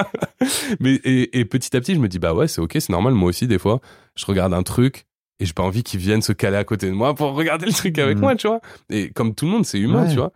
Mais, 0.80 0.94
et, 1.04 1.38
et 1.38 1.44
petit 1.44 1.76
à 1.76 1.80
petit, 1.80 1.94
je 1.94 2.00
me 2.00 2.08
dis, 2.08 2.18
bah 2.18 2.34
ouais, 2.34 2.48
c'est 2.48 2.60
ok, 2.60 2.72
c'est 2.78 2.90
normal. 2.90 3.14
Moi 3.14 3.28
aussi, 3.30 3.46
des 3.46 3.58
fois, 3.58 3.80
je 4.16 4.24
regarde 4.26 4.54
un 4.54 4.62
truc 4.62 5.06
et 5.40 5.44
j'ai 5.44 5.52
pas 5.52 5.62
envie 5.62 5.82
qu'il 5.82 6.00
vienne 6.00 6.22
se 6.22 6.32
caler 6.32 6.56
à 6.56 6.64
côté 6.64 6.86
de 6.86 6.92
moi 6.94 7.14
pour 7.14 7.32
regarder 7.34 7.66
le 7.66 7.72
truc 7.72 7.98
avec 7.98 8.16
Mhm. 8.16 8.22
moi, 8.22 8.36
tu 8.36 8.46
vois. 8.48 8.60
Et 8.90 9.10
comme 9.10 9.34
tout 9.34 9.44
le 9.44 9.50
monde, 9.50 9.66
c'est 9.66 9.78
humain, 9.78 10.04
Ouais. 10.04 10.10
tu 10.10 10.16
vois. 10.16 10.32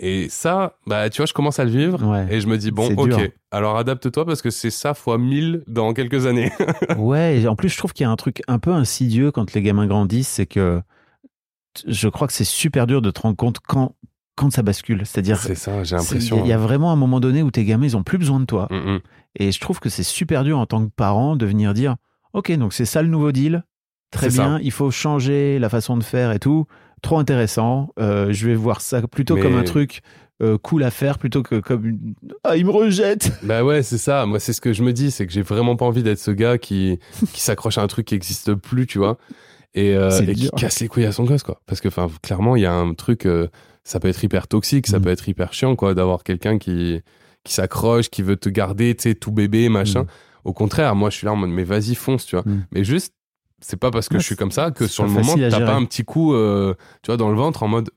Et 0.00 0.28
ça, 0.28 0.76
bah, 0.86 1.10
tu 1.10 1.16
vois, 1.16 1.26
je 1.26 1.32
commence 1.32 1.58
à 1.58 1.64
le 1.64 1.70
vivre. 1.70 2.02
Ouais. 2.08 2.26
Et 2.32 2.40
je 2.40 2.46
me 2.46 2.56
dis, 2.56 2.70
bon, 2.70 2.88
ok, 2.96 3.08
dur. 3.08 3.28
alors 3.50 3.76
adapte-toi 3.78 4.24
parce 4.24 4.42
que 4.42 4.50
c'est 4.50 4.70
ça 4.70 4.94
fois 4.94 5.18
1000 5.18 5.64
dans 5.66 5.92
quelques 5.92 6.26
années. 6.26 6.52
Ouais, 6.96 7.40
et 7.40 7.48
en 7.48 7.56
plus, 7.56 7.68
je 7.68 7.76
trouve 7.76 7.92
qu'il 7.92 8.04
y 8.04 8.06
a 8.06 8.10
un 8.10 8.16
truc 8.16 8.40
un 8.46 8.60
peu 8.60 8.70
insidieux 8.72 9.32
quand 9.32 9.52
les 9.54 9.60
gamins 9.62 9.86
grandissent, 9.88 10.28
c'est 10.28 10.46
que 10.46 10.80
je 11.86 12.08
crois 12.08 12.26
que 12.28 12.32
c'est 12.32 12.44
super 12.44 12.86
dur 12.86 13.02
de 13.02 13.10
te 13.10 13.20
rendre 13.20 13.36
compte 13.36 13.58
quand, 13.66 13.94
quand 14.38 14.50
ça 14.52 14.62
bascule. 14.62 15.02
C'est-à-dire, 15.04 15.38
c'est 15.38 15.54
ça, 15.54 15.82
j'ai 15.84 15.96
l'impression. 15.96 16.42
il 16.44 16.48
y 16.48 16.52
a 16.52 16.58
vraiment 16.58 16.92
un 16.92 16.96
moment 16.96 17.20
donné 17.20 17.42
où 17.42 17.50
tes 17.50 17.64
gamins, 17.64 17.84
ils 17.86 17.96
ont 17.96 18.02
plus 18.02 18.18
besoin 18.18 18.40
de 18.40 18.46
toi. 18.46 18.68
Mm, 18.70 18.76
mm. 18.94 19.00
Et 19.36 19.52
je 19.52 19.60
trouve 19.60 19.80
que 19.80 19.88
c'est 19.88 20.02
super 20.02 20.44
dur 20.44 20.58
en 20.58 20.66
tant 20.66 20.84
que 20.84 20.90
parent 20.94 21.36
de 21.36 21.44
venir 21.44 21.74
dire 21.74 21.96
Ok, 22.32 22.52
donc 22.52 22.72
c'est 22.72 22.84
ça 22.84 23.02
le 23.02 23.08
nouveau 23.08 23.32
deal. 23.32 23.64
Très 24.10 24.30
ça. 24.30 24.42
bien, 24.42 24.60
il 24.62 24.70
faut 24.70 24.90
changer 24.90 25.58
la 25.58 25.68
façon 25.68 25.96
de 25.96 26.02
faire 26.02 26.32
et 26.32 26.38
tout. 26.38 26.66
Trop 27.02 27.18
intéressant. 27.18 27.90
Euh, 27.98 28.32
je 28.32 28.46
vais 28.46 28.54
voir 28.54 28.80
ça 28.80 29.06
plutôt 29.06 29.34
Mais- 29.34 29.42
comme 29.42 29.56
un 29.56 29.64
truc 29.64 30.00
euh, 30.40 30.56
cool 30.56 30.84
à 30.84 30.90
faire 30.90 31.18
plutôt 31.18 31.42
que 31.42 31.56
comme 31.60 31.84
une... 31.84 32.14
Ah, 32.44 32.56
il 32.56 32.64
me 32.64 32.70
rejette 32.70 33.32
Bah 33.42 33.64
ouais, 33.64 33.82
c'est 33.82 33.98
ça. 33.98 34.24
Moi, 34.24 34.38
c'est 34.38 34.52
ce 34.52 34.60
que 34.60 34.72
je 34.72 34.82
me 34.84 34.92
dis, 34.92 35.10
c'est 35.10 35.26
que 35.26 35.32
j'ai 35.32 35.42
vraiment 35.42 35.74
pas 35.76 35.84
envie 35.84 36.02
d'être 36.04 36.20
ce 36.20 36.30
gars 36.30 36.58
qui, 36.58 36.98
qui 37.32 37.40
s'accroche 37.40 37.76
à 37.76 37.82
un 37.82 37.86
truc 37.88 38.06
qui 38.06 38.14
existe 38.14 38.54
plus, 38.54 38.86
tu 38.86 38.98
vois, 38.98 39.18
et, 39.74 39.94
euh, 39.96 40.10
et 40.20 40.34
qui 40.34 40.48
casse 40.50 40.78
les 40.80 40.86
couilles 40.88 41.06
à 41.06 41.12
son 41.12 41.24
gosse, 41.24 41.42
quoi. 41.42 41.60
Parce 41.66 41.80
que, 41.80 41.88
enfin, 41.88 42.08
clairement, 42.22 42.54
il 42.54 42.62
y 42.62 42.66
a 42.66 42.72
un 42.72 42.94
truc, 42.94 43.26
euh, 43.26 43.48
ça 43.88 44.00
peut 44.00 44.08
être 44.08 44.22
hyper 44.22 44.46
toxique, 44.48 44.86
ça 44.86 44.98
Mm. 44.98 45.02
peut 45.02 45.10
être 45.10 45.28
hyper 45.30 45.52
chiant, 45.54 45.74
quoi, 45.74 45.94
d'avoir 45.94 46.22
quelqu'un 46.22 46.58
qui, 46.58 47.00
qui 47.42 47.54
s'accroche, 47.54 48.10
qui 48.10 48.20
veut 48.22 48.36
te 48.36 48.50
garder, 48.50 48.94
tu 48.94 49.04
sais, 49.04 49.14
tout 49.14 49.32
bébé, 49.32 49.70
machin. 49.70 50.02
Mm. 50.02 50.06
Au 50.44 50.52
contraire, 50.52 50.94
moi, 50.94 51.08
je 51.08 51.16
suis 51.16 51.24
là 51.24 51.32
en 51.32 51.36
mode, 51.36 51.48
mais 51.48 51.64
vas-y, 51.64 51.94
fonce, 51.94 52.26
tu 52.26 52.36
vois. 52.36 52.44
Mm. 52.46 52.66
Mais 52.72 52.84
juste, 52.84 53.14
c'est 53.60 53.78
pas 53.78 53.90
parce 53.90 54.10
que 54.10 54.14
Ouais, 54.14 54.20
je 54.20 54.26
suis 54.26 54.36
comme 54.36 54.50
ça 54.52 54.72
que 54.72 54.86
sur 54.86 55.04
le 55.04 55.10
moment, 55.10 55.34
t'as 55.36 55.60
pas 55.64 55.74
un 55.74 55.86
petit 55.86 56.04
coup, 56.04 56.34
euh, 56.34 56.74
tu 57.02 57.06
vois, 57.06 57.16
dans 57.16 57.30
le 57.30 57.36
ventre 57.36 57.62
en 57.62 57.68
mode, 57.68 57.88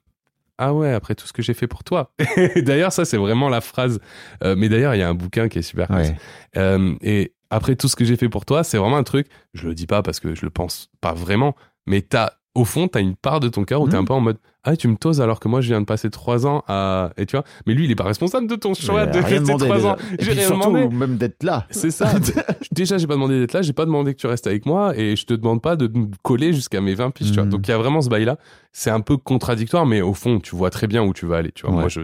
ah 0.58 0.74
ouais, 0.74 0.94
après 0.94 1.14
tout 1.14 1.28
ce 1.28 1.34
que 1.34 1.42
j'ai 1.42 1.54
fait 1.54 1.68
pour 1.68 1.84
toi. 1.84 2.14
D'ailleurs, 2.56 2.94
ça, 2.94 3.04
c'est 3.04 3.18
vraiment 3.18 3.50
la 3.50 3.60
phrase. 3.60 4.00
Euh, 4.46 4.56
mais 4.58 4.70
d'ailleurs, 4.70 4.96
il 4.96 5.00
y 5.00 5.04
a 5.04 5.10
un 5.10 5.14
bouquin 5.14 5.50
qui 5.50 5.60
est 5.60 5.64
super. 5.64 5.90
Ouais. 5.92 6.16
Euh, 6.56 6.96
et 7.02 7.34
après 7.50 7.76
tout 7.76 7.88
ce 7.90 7.96
que 7.98 8.06
j'ai 8.06 8.16
fait 8.16 8.30
pour 8.30 8.46
toi, 8.46 8.64
c'est 8.64 8.78
vraiment 8.78 8.98
un 8.98 9.04
truc. 9.04 9.28
Je 9.54 9.68
le 9.68 9.74
dis 9.76 9.88
pas 9.88 10.04
parce 10.04 10.20
que 10.22 10.36
je 10.36 10.46
le 10.46 10.52
pense 10.52 10.90
pas 11.02 11.14
vraiment, 11.14 11.56
mais 11.86 12.02
t'as 12.02 12.34
au 12.54 12.66
fond, 12.66 12.88
t'as 12.90 13.00
une 13.00 13.16
part 13.16 13.40
de 13.40 13.48
ton 13.48 13.64
cœur 13.64 13.82
où 13.82 13.88
t'es 13.88 13.96
Mhm. 13.96 14.02
un 14.02 14.06
peu 14.06 14.14
en 14.14 14.20
mode 14.20 14.38
ah 14.64 14.76
tu 14.76 14.88
me 14.88 14.96
toses 14.96 15.22
alors 15.22 15.40
que 15.40 15.48
moi 15.48 15.62
je 15.62 15.70
viens 15.70 15.80
de 15.82 15.86
passer 15.86 16.10
trois 16.12 16.46
ans 16.46 16.64
à 16.68 17.10
et 17.18 17.26
tu 17.26 17.36
vois. 17.36 17.46
Mais 17.66 17.74
lui, 17.74 17.86
il 17.86 17.92
est 17.92 17.96
pas 17.96 18.04
responsable 18.04 18.48
de 18.48 18.56
ton 18.56 18.74
choix 18.74 19.06
de 19.08 19.18
rester 19.18 19.40
demandé, 19.40 19.66
trois 19.66 19.78
déjà. 19.78 19.92
ans. 19.94 19.96
Et 19.96 20.24
J'ai 20.24 20.32
puis 20.32 20.40
rien 20.40 20.48
surtout, 20.48 20.68
demandé. 20.74 20.96
même 20.96 21.18
d'être 21.18 21.44
là. 21.44 21.66
C'est 21.72 21.90
ça. 21.92 22.12
Déjà, 22.72 22.98
j'ai 22.98 23.08
pas 23.08 23.16
demandé 23.16 23.40
d'être 23.40 23.54
là, 23.54 23.62
j'ai 23.62 23.74
pas 23.74 23.86
demandé 23.86 24.14
que 24.14 24.20
tu 24.20 24.28
restes 24.28 24.48
avec 24.48 24.66
moi 24.66 24.96
et 24.98 25.16
je 25.16 25.26
te 25.26 25.34
demande 25.34 25.62
pas 25.62 25.76
de 25.76 25.88
me 25.88 26.08
coller 26.24 26.54
jusqu'à 26.54 26.80
mes 26.82 26.94
20 26.94 27.12
piges, 27.12 27.30
tu 27.30 27.36
vois. 27.36 27.46
Mhm. 27.46 27.50
Donc 27.52 27.68
il 27.68 27.72
y 27.72 27.74
a 27.74 27.78
vraiment 27.78 28.02
ce 28.02 28.10
bail-là. 28.10 28.38
C'est 28.72 28.92
un 28.92 29.02
peu 29.02 29.18
contradictoire, 29.18 29.86
mais 29.86 30.02
au 30.02 30.14
fond, 30.14 30.40
tu 30.40 30.56
vois 30.56 30.70
très 30.70 30.88
bien 30.88 31.04
où 31.04 31.14
tu 31.14 31.26
vas 31.26 31.38
aller, 31.38 31.52
tu 31.54 31.64
vois. 31.66 31.72
Ouais. 31.76 31.80
Moi, 31.82 31.90
je, 31.90 32.02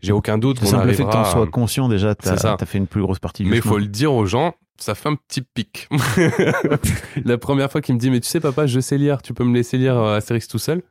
j'ai 0.00 0.12
aucun 0.12 0.36
doute 0.38 0.60
Le 0.60 0.64
qu'on 0.66 0.70
simple 0.72 0.88
fait 0.88 0.96
que 0.96 1.02
t'en 1.02 1.08
arrivera. 1.20 1.32
sois 1.32 1.46
conscient, 1.46 1.88
déjà, 1.88 2.14
t'as 2.14 2.54
as 2.60 2.66
fait 2.66 2.78
une 2.78 2.86
plus 2.86 3.00
grosse 3.02 3.18
partie 3.18 3.42
du 3.44 3.50
Mais 3.50 3.56
il 3.56 3.62
faut 3.62 3.78
le 3.78 3.86
dire 3.86 4.12
aux 4.12 4.26
gens, 4.26 4.54
ça 4.78 4.94
fait 4.94 5.08
un 5.08 5.16
petit 5.16 5.40
pic. 5.42 5.88
la 7.24 7.38
première 7.38 7.70
fois 7.70 7.80
qu'il 7.80 7.94
me 7.94 8.00
dit, 8.00 8.10
mais 8.10 8.20
tu 8.20 8.28
sais, 8.28 8.40
papa, 8.40 8.66
je 8.66 8.80
sais 8.80 8.98
lire, 8.98 9.22
tu 9.22 9.34
peux 9.34 9.44
me 9.44 9.54
laisser 9.54 9.78
lire 9.78 9.96
euh, 9.96 10.16
Astérix 10.16 10.48
tout 10.48 10.58
seul? 10.58 10.82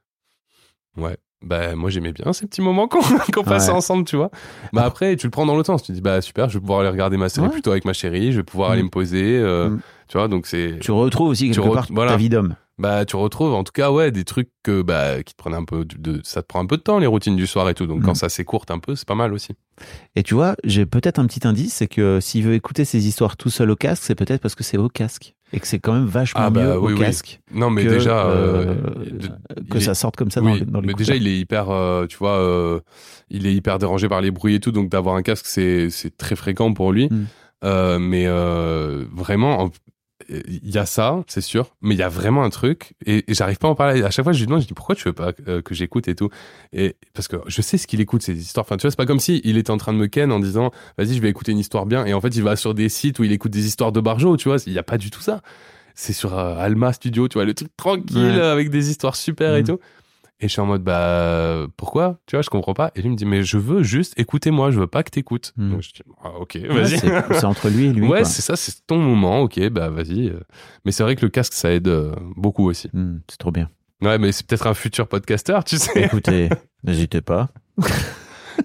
Ouais. 0.98 1.18
Bah, 1.44 1.76
moi, 1.76 1.90
j'aimais 1.90 2.12
bien 2.14 2.34
ces 2.34 2.48
petits 2.48 2.62
moments 2.62 2.88
qu'on 2.88 3.02
qu'on 3.34 3.44
passait 3.44 3.70
Ouais. 3.72 3.78
ensemble, 3.78 4.06
tu 4.06 4.16
vois. 4.16 4.32
Bah, 4.74 4.84
après, 4.86 5.16
tu 5.16 5.28
le 5.28 5.32
prends 5.32 5.46
dans 5.46 5.56
l'autre 5.56 5.68
sens. 5.68 5.84
Tu 5.84 5.88
te 5.88 5.92
dis, 5.94 6.02
bah, 6.02 6.22
super, 6.22 6.50
je 6.50 6.56
vais 6.58 6.62
pouvoir 6.62 6.80
aller 6.80 6.90
regarder 6.90 7.18
ma 7.18 7.30
série 7.30 7.48
Ouais. 7.48 7.54
plutôt 7.54 7.72
avec 7.72 7.86
ma 7.86 7.94
chérie, 7.94 8.32
je 8.32 8.38
vais 8.38 8.44
pouvoir 8.44 8.70
Mm. 8.70 8.74
aller 8.74 8.84
me 8.84 8.90
poser, 8.90 9.38
euh, 9.38 9.70
Mm. 9.70 9.80
tu 10.08 10.18
vois, 10.18 10.28
donc 10.28 10.48
c'est. 10.48 10.80
Tu 10.82 10.92
retrouves 10.92 11.30
aussi 11.30 11.50
Tu 11.52 11.60
quelque 11.60 11.70
re- 11.70 11.74
part 11.74 11.88
voilà. 11.92 12.12
ta 12.12 12.18
vie 12.18 12.30
d'homme. 12.30 12.56
Bah, 12.78 13.06
tu 13.06 13.16
retrouves, 13.16 13.54
en 13.54 13.64
tout 13.64 13.72
cas, 13.72 13.90
ouais, 13.90 14.12
des 14.12 14.26
trucs 14.26 14.50
que, 14.62 14.82
bah, 14.82 15.24
qui 15.24 15.34
te 15.34 15.38
prennent 15.42 15.54
un 15.54 15.64
peu 15.64 15.86
de, 15.86 16.20
ça 16.26 16.42
te 16.42 16.48
prend 16.48 16.60
un 16.60 16.66
peu 16.66 16.76
de 16.76 16.82
temps, 16.82 17.00
les 17.00 17.08
routines 17.08 17.38
du 17.38 17.48
soir 17.48 17.70
et 17.70 17.74
tout. 17.74 17.88
Donc, 17.88 18.02
Mm. 18.02 18.06
quand 18.06 18.16
ça 18.16 18.28
s'écourte 18.28 18.70
un 18.70 18.80
peu, 18.80 18.96
c'est 18.96 19.08
pas 19.08 19.16
mal 19.16 19.32
aussi. 19.34 19.54
Et 20.18 20.24
tu 20.24 20.34
vois, 20.34 20.56
j'ai 20.66 20.86
peut-être 20.86 21.18
un 21.20 21.26
petit 21.26 21.48
indice, 21.48 21.74
c'est 21.76 21.88
que 21.88 22.20
s'il 22.20 22.44
veut 22.44 22.54
écouter 22.54 22.84
ces 22.84 23.08
histoires 23.08 23.38
tout 23.38 23.50
seul 23.50 23.72
au 23.72 23.78
casque, 23.78 24.04
c'est 24.04 24.16
peut-être 24.16 24.42
parce 24.42 24.56
que 24.56 24.64
c'est 24.66 24.78
au 24.78 24.90
casque. 24.90 25.36
Et 25.54 25.60
que 25.62 25.68
c'est 25.68 25.80
quand 25.80 25.94
même 25.94 26.06
vachement 26.06 26.42
Ah, 26.44 26.50
bah, 26.50 26.64
mieux 26.66 26.78
oui, 26.80 26.92
au 26.94 26.96
oui. 26.98 27.02
casque 27.02 27.40
Non, 27.54 27.70
mais 27.70 27.86
que, 27.86 27.90
déjà, 27.90 28.26
euh, 28.28 28.76
euh, 28.76 29.64
que 29.72 29.80
ça 29.80 29.92
est- 29.92 29.96
sorte 29.96 30.18
comme 30.18 30.32
ça 30.32 30.42
oui, 30.42 30.60
dans, 30.66 30.72
dans 30.74 30.82
les 30.82 30.88
mais 30.88 30.94
déjà 30.96 31.16
il 31.16 31.28
est 31.28 31.38
hyper, 31.38 31.70
euh, 31.70 32.08
tu 32.08 32.18
vois, 32.18 32.82
il 33.30 33.48
est 33.48 33.54
hyper 33.54 33.80
dérangé 33.80 34.10
par 34.10 34.20
les 34.20 34.32
bruits 34.32 34.56
et 34.56 34.60
tout, 34.60 34.74
donc 34.74 34.90
d'avoir 34.90 35.16
un 35.16 35.22
casque 35.22 35.46
c'est 35.48 35.90
c'est 35.90 36.18
très 36.18 36.36
fréquent 36.36 36.74
pour 36.74 36.92
lui. 36.92 37.08
Mm. 37.10 37.98
Mais 38.00 38.28
vraiment, 38.28 39.62
en- 39.64 39.72
il 40.30 40.70
y 40.72 40.78
a 40.78 40.86
ça, 40.86 41.24
c'est 41.28 41.42
sûr, 41.42 41.76
mais 41.82 41.94
il 41.94 41.98
y 41.98 42.04
a 42.04 42.08
vraiment 42.10 42.44
un 42.44 42.50
truc 42.50 42.94
et, 43.06 43.30
et 43.30 43.34
j'arrive 43.34 43.58
pas 43.58 43.68
à 43.68 43.72
en 43.72 43.76
parler. 43.76 44.02
À 44.04 44.12
chaque 44.12 44.24
fois, 44.24 44.32
je 44.34 44.40
lui 44.40 44.46
demande, 44.48 44.62
je 44.62 44.68
dis 44.68 44.74
pourquoi 44.74 44.96
tu 44.96 45.04
veux 45.04 45.14
pas 45.14 45.34
euh, 45.48 45.62
que 45.62 45.76
j'écoute 45.76 46.08
et 46.08 46.16
tout, 46.16 46.30
et 46.72 46.96
parce 47.14 47.28
que 47.28 47.36
je 47.48 47.62
sais 47.62 47.78
ce 47.78 47.86
qu'il 47.86 48.00
écoute 48.00 48.22
ces 48.22 48.38
histoires. 48.38 48.66
Enfin, 48.66 48.78
tu 48.78 48.84
vois, 48.84 48.92
c'est 48.92 48.98
pas 48.98 49.06
comme 49.06 49.20
si 49.20 49.42
il 49.44 49.58
était 49.58 49.72
en 49.72 49.78
train 49.78 49.92
de 49.94 49.98
me 49.98 50.08
ken 50.08 50.32
en 50.32 50.40
disant, 50.40 50.72
vas-y, 50.98 51.16
je 51.16 51.22
vais 51.22 51.30
écouter 51.30 51.52
une 51.52 51.60
histoire 51.60 51.86
bien, 51.86 52.06
et 52.06 52.14
en 52.14 52.22
fait, 52.22 52.36
il 52.36 52.44
va 52.44 52.56
sur 52.56 52.74
des 52.74 52.88
sites 52.90 53.20
où 53.20 53.24
il 53.26 53.32
écoute 53.34 53.52
des 53.52 53.66
histoires 53.68 53.92
de 53.92 54.00
Barjo, 54.00 54.38
tu 54.38 54.48
vois, 54.48 54.58
il 54.66 54.74
y 54.74 54.80
a 54.80 54.84
pas 54.84 54.98
du 54.98 55.12
tout 55.12 55.22
ça. 55.22 55.42
C'est 55.96 56.14
sur 56.14 56.38
euh, 56.38 56.58
Alma 56.58 56.92
Studio, 56.94 57.28
tu 57.28 57.34
vois, 57.36 57.46
le 57.46 57.54
truc 57.54 57.70
tranquille 57.78 58.18
Ouais. 58.36 58.42
avec 58.42 58.70
des 58.70 58.90
histoires 58.90 59.16
super 59.16 59.56
et 59.56 59.62
Mm. 59.64 59.66
tout. 59.68 59.80
Et 60.42 60.48
je 60.48 60.52
suis 60.52 60.60
en 60.62 60.66
mode, 60.66 60.84
bah, 60.84 61.66
pourquoi? 61.78 62.20
Tu 62.26 62.36
vois, 62.36 62.42
je 62.42 62.50
comprends 62.50 62.74
pas. 62.74 62.92
Et 62.96 63.02
lui 63.02 63.10
me 63.10 63.16
dit, 63.16 63.26
mais 63.26 63.44
je 63.44 63.58
veux 63.58 63.84
juste 63.84 64.20
écouter 64.20 64.52
moi, 64.52 64.70
je 64.70 64.80
veux 64.80 64.88
pas 64.88 65.02
que 65.04 65.10
t'écoutes. 65.10 65.54
Mm. 65.56 65.72
Donc 65.72 65.82
je 65.82 65.90
dis, 65.94 66.02
ah, 66.24 66.32
ok, 66.40 66.58
vas-y. 66.58 67.00
c'est 67.00 67.34
c'est 67.34 67.46
entre 67.46 67.70
lui 67.70 67.86
et 67.86 67.94
lui. 67.94 68.06
ouais, 68.08 68.26
c'est 68.26 68.42
ça, 68.42 68.56
c'est 68.58 68.86
ton 68.86 68.98
moment, 68.98 69.42
ok, 69.42 69.70
bah 69.70 69.90
vas-y. 69.90 70.34
Mais 70.84 70.92
c'est 70.92 71.04
vrai 71.04 71.16
que 71.16 71.22
le 71.26 71.30
casque, 71.30 71.54
ça 71.54 71.72
aide 71.72 71.88
euh, 71.88 72.14
beaucoup 72.36 72.68
aussi. 72.70 72.90
Hmm, 72.94 73.20
c'est 73.30 73.38
trop 73.38 73.52
bien. 73.52 73.70
Ouais, 74.02 74.18
mais 74.18 74.34
c'est 74.34 74.46
peut-être 74.46 74.68
un 74.68 74.74
futur 74.74 75.08
podcasteur, 75.08 75.64
tu 75.64 75.78
sais. 75.78 76.04
Écoutez, 76.04 76.50
n'hésitez 76.84 77.22
pas. 77.22 77.48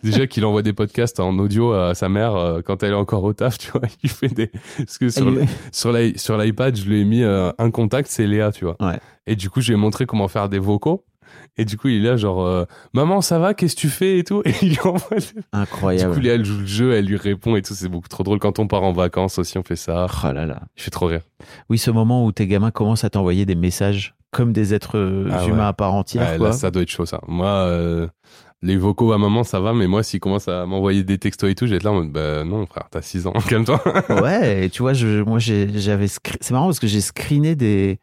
Déjà 0.03 0.27
qu'il 0.27 0.45
envoie 0.45 0.63
des 0.63 0.73
podcasts 0.73 1.19
en 1.21 1.37
audio 1.39 1.73
à 1.73 1.95
sa 1.95 2.09
mère 2.09 2.35
euh, 2.37 2.61
quand 2.63 2.83
elle 2.83 2.93
est 2.93 2.97
encore 2.97 3.25
au 3.25 3.33
taf, 3.33 3.59
tu 3.59 3.71
vois. 3.73 3.83
Il 4.03 4.11
fait 4.11 4.29
des. 4.29 4.51
Parce 4.77 4.99
que 4.99 5.09
sur, 5.09 5.31
lui- 5.31 6.15
l'iPad, 6.45 6.77
je 6.77 6.85
lui 6.89 7.01
ai 7.01 7.05
mis 7.05 7.23
euh, 7.23 7.51
un 7.59 7.71
contact, 7.71 8.09
c'est 8.09 8.27
Léa, 8.27 8.53
tu 8.53 8.65
vois. 8.65 8.77
Ouais. 8.81 8.99
Et 9.27 9.37
du 9.37 9.51
coup, 9.51 9.61
je 9.61 9.69
lui 9.69 9.75
ai 9.75 9.81
montré 9.81 10.07
comment 10.07 10.29
faire 10.29 10.49
des 10.49 10.59
vocaux. 10.59 11.05
Et 11.61 11.65
du 11.67 11.77
coup, 11.77 11.89
il 11.89 12.05
est 12.05 12.09
là, 12.09 12.17
genre, 12.17 12.45
euh, 12.47 12.65
maman, 12.95 13.21
ça 13.21 13.39
va, 13.39 13.53
qu'est-ce 13.55 13.75
que 13.77 13.81
tu 13.81 13.89
fais 13.89 14.19
et 14.19 14.25
tout? 14.25 14.41
Et 14.47 14.55
il 14.63 14.71
lui 14.71 14.81
envoie. 14.81 15.17
des- 15.19 15.41
Du 15.41 15.43
Incroyable. 15.53 16.15
coup, 16.15 16.21
Léa, 16.21 16.35
elle 16.35 16.45
joue 16.45 16.59
le 16.61 16.67
jeu, 16.67 16.93
elle 16.95 17.05
lui 17.05 17.17
répond 17.17 17.55
et 17.57 17.63
tout. 17.63 17.75
C'est 17.75 17.89
beaucoup 17.89 18.09
trop 18.09 18.23
drôle. 18.23 18.39
Quand 18.39 18.59
on 18.59 18.67
part 18.67 18.83
en 18.83 18.93
vacances 18.93 19.39
aussi, 19.39 19.59
on 19.59 19.63
fait 19.63 19.77
ça. 19.77 20.07
Oh 20.25 20.33
là 20.33 20.47
là. 20.47 20.63
Il 20.77 20.83
fait 20.83 20.91
trop 20.91 21.07
rire. 21.07 21.21
Oui, 21.69 21.77
ce 21.79 21.91
moment 21.91 22.25
où 22.25 22.33
tes 22.33 22.47
gamins 22.47 22.71
commencent 22.71 23.05
à 23.05 23.11
t'envoyer 23.11 23.45
des 23.47 23.55
messages 23.55 24.15
comme 24.31 24.53
des 24.53 24.73
êtres 24.75 24.97
euh, 24.97 25.29
Ah 25.33 25.45
humains 25.47 25.59
ouais. 25.59 25.65
à 25.65 25.73
part 25.73 25.93
entière. 25.95 26.31
Ouais, 26.33 26.39
quoi. 26.39 26.47
là, 26.49 26.53
ça 26.53 26.71
doit 26.71 26.83
être 26.83 26.89
chaud, 26.91 27.05
ça. 27.05 27.21
Moi, 27.29 27.49
euh, 27.49 28.07
les 28.63 28.77
vocaux 28.77 29.13
à 29.13 29.19
maman, 29.19 29.43
ça 29.43 29.59
va, 29.61 29.73
mais 29.73 29.87
moi, 29.87 30.03
s'il 30.03 30.21
commence 30.21 30.47
à 30.49 30.67
m'envoyer 30.67 31.03
des 31.03 31.19
textos 31.19 31.51
et 31.51 31.55
tout, 31.55 31.67
je 31.67 31.71
vais 31.73 31.77
être 31.77 31.83
là 31.85 31.91
en 31.93 31.95
mode, 31.95 32.13
bah 32.13 32.45
non, 32.45 32.65
frère, 32.67 32.85
t'as 32.91 33.03
6 33.03 33.27
ans, 33.27 33.33
calme-toi. 33.49 33.83
Ouais, 34.23 34.67
et 34.67 34.71
tu 34.71 34.83
vois, 34.83 34.93
je, 34.93 35.23
moi 35.23 35.39
j'avais. 35.39 36.07
C'est 36.09 36.51
marrant 36.53 36.67
parce 36.67 36.79
que 36.81 36.87
j'ai 36.87 37.01
screené 37.01 37.55
des. 37.57 37.99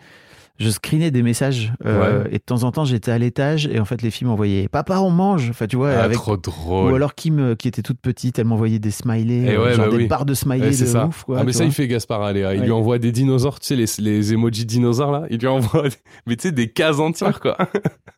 Je 0.60 0.70
screenais 0.72 1.12
des 1.12 1.22
messages 1.22 1.72
euh, 1.86 2.26
et 2.32 2.40
de 2.40 2.44
temps 2.44 2.64
en 2.64 2.72
temps 2.72 2.84
j'étais 2.84 3.12
à 3.12 3.20
l'étage 3.20 3.68
et 3.68 3.80
en 3.80 3.86
fait 3.86 4.02
les 4.02 4.10
filles 4.10 4.28
m'envoyaient 4.28 4.68
Papa 4.68 4.98
on 5.02 5.12
mange 5.12 5.52
enfin 5.52 5.68
tu 5.68 5.76
vois 5.76 5.92
Ah, 5.92 6.04
avec 6.04 6.18
trop 6.18 6.36
drôle. 6.36 6.92
ou 6.92 6.96
alors 6.96 7.14
Kim 7.14 7.38
euh, 7.40 7.56
qui 7.56 7.68
était 7.68 7.84
toute 7.84 8.00
petite 8.02 8.40
elle 8.40 8.46
m'envoyait 8.46 8.80
des 8.80 8.90
smileys 8.90 9.46
Et 9.46 9.56
euh, 9.56 9.64
ouais, 9.66 9.74
genre 9.76 9.86
bah 9.86 9.92
des 9.92 9.98
oui. 9.98 10.08
barres 10.08 10.26
de 10.26 10.34
smileys 10.34 10.62
Ouais, 10.64 10.70
de 10.70 10.76
c'est 10.76 10.88
ça. 10.88 11.06
ouf 11.06 11.26
quoi 11.26 11.38
ah, 11.40 11.44
mais 11.44 11.52
ça, 11.54 11.60
vois. 11.60 11.68
il 11.68 11.72
fait 11.74 11.88
Gaspard 11.88 12.24
à 12.24 12.34
Léa. 12.34 12.56
Il 12.56 12.64
lui 12.64 12.72
envoie 12.72 12.98
des 12.98 13.12
dinosaures, 13.12 13.60
tu 13.60 13.68
sais, 13.68 13.76
les, 13.76 13.86
les 14.00 14.34
emojis 14.34 14.66
dinosaures, 14.66 15.12
là. 15.12 15.24
Il 15.30 15.38
lui 15.38 15.48
envoie, 15.48 15.84
mais 16.26 16.36
tu 16.36 16.48
sais, 16.48 16.52
des 16.52 16.72
cases 16.72 16.98
entières, 17.00 17.40
quoi. 17.40 17.56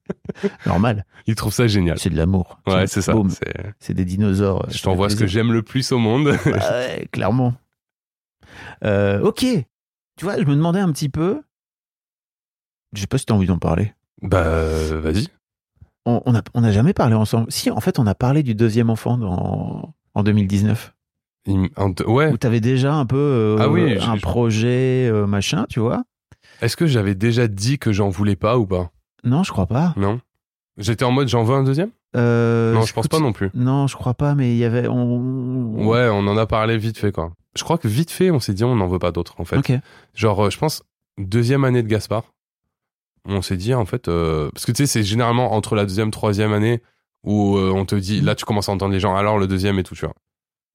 normal 0.66 1.06
Il 1.28 1.36
trouve 1.36 1.54
ça 1.54 1.68
génial. 1.68 2.00
c'est 2.00 2.10
de 2.10 2.16
l'amour 2.18 2.60
Ouais, 2.68 2.88
c'est 2.88 3.02
ça. 3.02 3.14
C'est- 3.30 3.74
c'est 3.80 3.94
des 3.94 4.06
dinosaures 4.06 4.66
Je 4.70 4.82
t'envoie 4.82 5.10
ce 5.10 5.16
que 5.18 5.28
j'aime 5.28 5.52
le 5.52 5.62
plus 5.62 5.92
au 5.92 5.98
monde. 5.98 6.34
Bah 6.46 6.52
ouais, 6.72 7.08
clairement. 7.12 7.54
Euh, 8.86 9.22
ok. 9.22 9.40
Tu 10.18 10.26
vois, 10.26 10.38
je 10.38 10.44
me 10.46 10.56
demandais 10.56 10.80
un 10.80 10.92
petit 10.92 11.10
peu. 11.10 11.42
Je 12.94 13.02
sais 13.02 13.08
pas 13.08 13.18
si 13.18 13.26
tu 13.26 13.34
as 13.34 13.36
envie 13.36 13.48
d'en 13.48 13.60
parler. 13.60 13.94
bah, 14.22 14.52
vas-y. 15.00 15.28
On 16.06 16.22
on 16.26 16.34
a, 16.36 16.42
on 16.54 16.64
a 16.64 16.72
jamais 16.72 16.94
parlé 16.94 17.16
ensemble. 17.16 17.52
Si, 17.52 17.70
en 17.70 17.80
fait, 17.82 18.00
on 18.00 18.08
a 18.08 18.16
parlé 18.16 18.42
du 18.44 18.56
deuxième 18.56 18.90
enfant 18.90 19.18
dans, 19.18 19.94
en 20.16 20.24
2019. 20.24 20.94
Il 21.46 21.56
m- 21.56 21.70
un- 21.78 21.94
Ouais. 22.08 22.32
Où 22.32 22.38
tu 22.38 22.48
avais 22.48 22.62
déjà 22.62 22.94
un 22.94 23.06
peu 23.06 23.18
euh, 23.18 23.58
Ah 23.60 23.70
oui, 23.70 23.98
un 24.00 24.16
je- 24.16 24.22
projet, 24.22 25.10
euh, 25.12 25.26
machin, 25.28 25.66
tu 25.70 25.80
vois. 25.80 26.04
Est-ce 26.62 26.76
que 26.78 26.88
j'avais 26.88 27.16
déjà 27.16 27.48
dit 27.48 27.78
que 27.80 27.92
j'en 27.92 28.10
voulais 28.10 28.36
pas 28.36 28.58
ou 28.58 28.66
pas? 28.66 28.92
Non, 29.24 29.44
je 29.44 29.52
crois 29.52 29.68
pas. 29.68 29.94
Non? 29.98 30.20
J'étais 30.78 31.06
en 31.06 31.12
mode, 31.12 31.28
j'en 31.28 31.44
veux 31.44 31.56
un 31.56 31.64
deuxième? 31.64 31.90
Euh, 32.16 32.74
non, 32.74 32.82
je 32.84 32.94
pense 32.94 33.08
pas 33.08 33.20
non 33.20 33.34
plus. 33.34 33.52
Non, 33.54 33.86
je 33.88 33.96
crois 33.96 34.14
pas, 34.16 34.34
mais 34.36 34.52
il 34.54 34.58
y 34.58 34.64
avait. 34.66 34.88
On... 34.88 35.86
Ouais, 35.88 36.08
on 36.12 36.26
en 36.28 36.38
a 36.38 36.46
parlé 36.48 36.78
vite 36.78 36.98
fait, 36.98 37.12
quoi. 37.12 37.32
Je 37.56 37.64
crois 37.64 37.78
que 37.78 37.88
vite 37.88 38.10
fait, 38.12 38.32
on 38.32 38.40
s'est 38.40 38.54
dit, 38.54 38.64
on 38.64 38.76
n'en 38.76 38.88
veut 38.88 39.00
pas 39.00 39.12
d'autres, 39.12 39.36
en 39.40 39.46
fait. 39.46 39.58
Ok. 39.58 39.72
Genre, 40.16 40.46
euh, 40.46 40.50
je 40.50 40.58
pense, 40.58 40.84
deuxième 41.18 41.64
année 41.66 41.84
de 41.84 41.88
Gaspard, 41.88 42.24
on 43.30 43.42
s'est 43.42 43.58
dit, 43.58 43.74
en 43.74 43.86
fait, 43.86 44.08
euh, 44.08 44.50
parce 44.52 44.66
que 44.66 44.72
tu 44.72 44.84
sais, 44.84 44.88
c'est 44.88 45.04
généralement 45.04 45.54
entre 45.54 45.76
la 45.76 45.86
deuxième, 45.86 46.12
troisième 46.12 46.54
année 46.54 46.82
où 47.24 47.58
euh, 47.58 47.72
on 47.72 47.86
te 47.86 47.96
dit, 47.96 48.22
là, 48.22 48.36
tu 48.36 48.46
commences 48.46 48.70
à 48.70 48.72
entendre 48.72 48.94
les 48.94 49.00
gens, 49.00 49.16
alors 49.16 49.38
le 49.38 49.48
deuxième 49.48 49.78
et 49.80 49.84
tout, 49.84 49.96
tu 49.96 50.06
vois. 50.06 50.16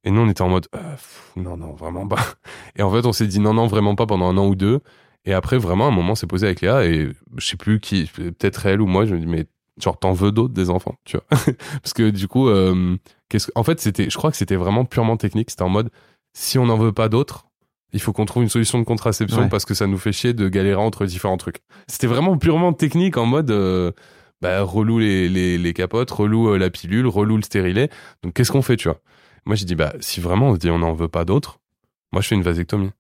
Et 0.05 0.11
nous, 0.11 0.21
on 0.21 0.29
était 0.29 0.43
en 0.43 0.51
mode, 0.51 0.69
euh, 0.75 0.97
non, 1.37 1.57
non, 1.57 1.73
vraiment 1.73 2.07
pas. 2.07 2.23
Et 2.77 2.83
en 2.83 2.93
fait, 2.93 3.07
on 3.07 3.13
s'est 3.13 3.27
dit, 3.27 3.41
non, 3.41 3.55
non, 3.55 3.67
vraiment 3.67 3.95
pas 3.95 4.07
pendant 4.07 4.29
un 4.29 4.37
an 4.37 4.47
ou 4.47 4.55
deux. 4.55 4.81
Et 5.25 5.33
après, 5.33 5.57
vraiment, 5.57 5.89
un 5.89 5.91
moment, 5.91 6.15
s'est 6.15 6.27
posé 6.27 6.47
avec 6.47 6.61
Léa 6.61 6.85
et 6.85 7.09
je 7.39 7.47
sais 7.47 7.57
plus 7.57 7.81
qui, 7.81 8.05
peut-être 8.15 8.67
elle 8.67 8.83
ou 8.83 8.87
moi, 8.87 9.07
je 9.07 9.15
me 9.15 9.21
dis, 9.21 9.27
mais 9.27 9.47
genre, 9.81 9.99
t'en 9.99 10.13
veux 10.13 10.31
d'autres 10.31 10.53
des 10.53 10.69
enfants, 10.69 10.97
tu 11.05 11.17
vois. 11.17 11.25
parce 11.83 11.95
que 11.95 12.11
du 12.11 12.29
coup, 12.29 12.51
qu'est-ce 13.31 13.47
que, 13.47 13.53
en 13.55 13.63
fait, 13.63 13.81
c'était, 13.81 14.11
je 14.11 14.17
crois 14.19 14.31
que 14.31 14.37
c'était 14.37 14.57
vraiment 14.57 14.85
purement 14.85 15.17
technique. 15.17 15.49
C'était 15.49 15.63
en 15.63 15.71
mode, 15.71 15.89
si 16.35 16.59
on 16.59 16.67
n'en 16.67 16.77
veut 16.77 16.93
pas 16.93 17.09
d'autres, 17.09 17.47
il 17.95 18.01
faut 18.03 18.13
qu'on 18.13 18.27
trouve 18.27 18.43
une 18.43 18.49
solution 18.51 18.79
de 18.79 18.85
contraception 18.85 19.43
Ouais. 19.43 19.49
parce 19.49 19.65
que 19.65 19.73
ça 19.73 19.87
nous 19.87 19.97
fait 19.99 20.13
chier 20.13 20.35
de 20.35 20.49
galérer 20.49 20.81
entre 20.81 21.07
différents 21.07 21.37
trucs. 21.39 21.61
C'était 21.89 22.07
vraiment 22.09 22.37
purement 22.37 22.73
technique 22.75 23.17
en 23.17 23.25
mode 23.25 23.51
euh, 23.51 23.93
bah, 24.43 24.61
relou 24.63 24.99
les, 24.99 25.29
les, 25.31 25.57
les 25.57 25.73
capotes, 25.73 26.11
relou 26.11 26.49
euh, 26.51 26.59
la 26.59 26.69
pilule, 26.71 27.07
relou 27.07 27.37
le 27.37 27.43
stérilet. 27.43 27.89
Donc 28.23 28.35
qu'est-ce 28.35 28.53
qu'on 28.53 28.63
fait, 28.63 28.77
tu 28.77 28.89
vois? 28.89 29.01
Moi 29.47 29.57
j'ai 29.57 29.65
dit 29.65 29.75
bah 29.77 29.93
si 30.01 30.21
vraiment 30.21 30.49
on 30.51 30.55
se 30.55 30.59
dit 30.59 30.71
on 30.71 30.79
n'en 30.81 30.93
veut 30.93 31.09
pas 31.09 31.25
d'autres, 31.25 31.61
moi 32.13 32.21
je 32.21 32.29
fais 32.29 32.35
une 32.35 32.43
vasectomie. 32.43 32.91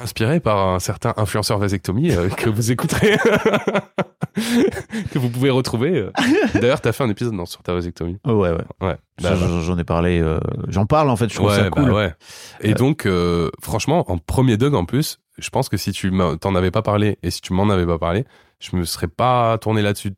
Inspiré 0.00 0.38
par 0.40 0.68
un 0.68 0.78
certain 0.78 1.12
influenceur 1.16 1.58
vasectomie 1.58 2.12
euh, 2.12 2.28
que 2.28 2.48
vous 2.48 2.70
écouterez, 2.70 3.16
que 5.12 5.18
vous 5.18 5.28
pouvez 5.30 5.50
retrouver. 5.50 5.98
euh. 5.98 6.10
D'ailleurs, 6.54 6.80
t'as 6.80 6.92
fait 6.92 7.04
un 7.04 7.08
épisode 7.10 7.34
non, 7.34 7.46
sur 7.46 7.62
ta 7.62 7.72
vasectomie. 7.74 8.18
Oh, 8.26 8.32
ouais, 8.32 8.50
ouais. 8.50 8.64
Ouais. 8.80 8.96
J'en- 9.20 9.60
J'en 9.60 9.78
ai 9.78 9.84
parlé. 9.84 10.20
euh, 10.20 10.40
J'en 10.68 10.86
parle 10.86 11.10
en 11.10 11.16
fait. 11.16 11.28
Je 11.28 11.34
trouve 11.34 11.54
ça 11.54 11.62
Ouais, 11.64 11.70
cool. 11.70 11.86
bah 11.86 11.94
ouais. 11.94 12.14
Et 12.62 12.72
Euh, 12.72 12.74
donc, 12.74 13.06
euh, 13.06 13.50
franchement, 13.60 14.04
en 14.10 14.18
premier 14.18 14.56
dog 14.56 14.74
en 14.74 14.84
plus, 14.84 15.18
je 15.38 15.50
pense 15.50 15.68
que 15.68 15.76
si 15.76 15.92
tu 15.92 16.12
t'en 16.40 16.54
avais 16.54 16.70
pas 16.70 16.82
parlé 16.82 17.18
et 17.22 17.30
si 17.30 17.40
tu 17.40 17.52
m'en 17.52 17.68
avais 17.70 17.86
pas 17.86 17.98
parlé, 17.98 18.24
je 18.60 18.76
me 18.76 18.84
serais 18.84 19.08
pas 19.08 19.56
tourné 19.58 19.82
là-dessus, 19.82 20.12